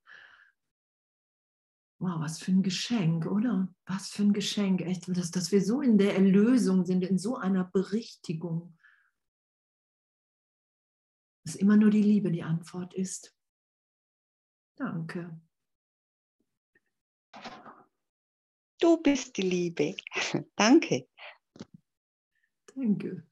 Wow, 2.00 2.20
was 2.20 2.38
für 2.38 2.52
ein 2.52 2.62
Geschenk, 2.62 3.26
oder? 3.26 3.74
Was 3.84 4.10
für 4.10 4.22
ein 4.22 4.32
Geschenk, 4.32 4.82
echt, 4.82 5.08
dass, 5.08 5.32
dass 5.32 5.50
wir 5.50 5.60
so 5.60 5.80
in 5.80 5.98
der 5.98 6.14
Erlösung 6.14 6.84
sind, 6.84 7.02
in 7.02 7.18
so 7.18 7.36
einer 7.36 7.64
Berichtigung 7.64 8.77
dass 11.48 11.56
immer 11.56 11.78
nur 11.78 11.88
die 11.88 12.02
Liebe 12.02 12.30
die 12.30 12.42
Antwort 12.42 12.92
ist. 12.92 13.34
Danke. 14.76 15.40
Du 18.78 18.98
bist 19.02 19.34
die 19.38 19.42
Liebe. 19.42 19.96
Danke. 20.56 21.08
Danke. 22.74 23.26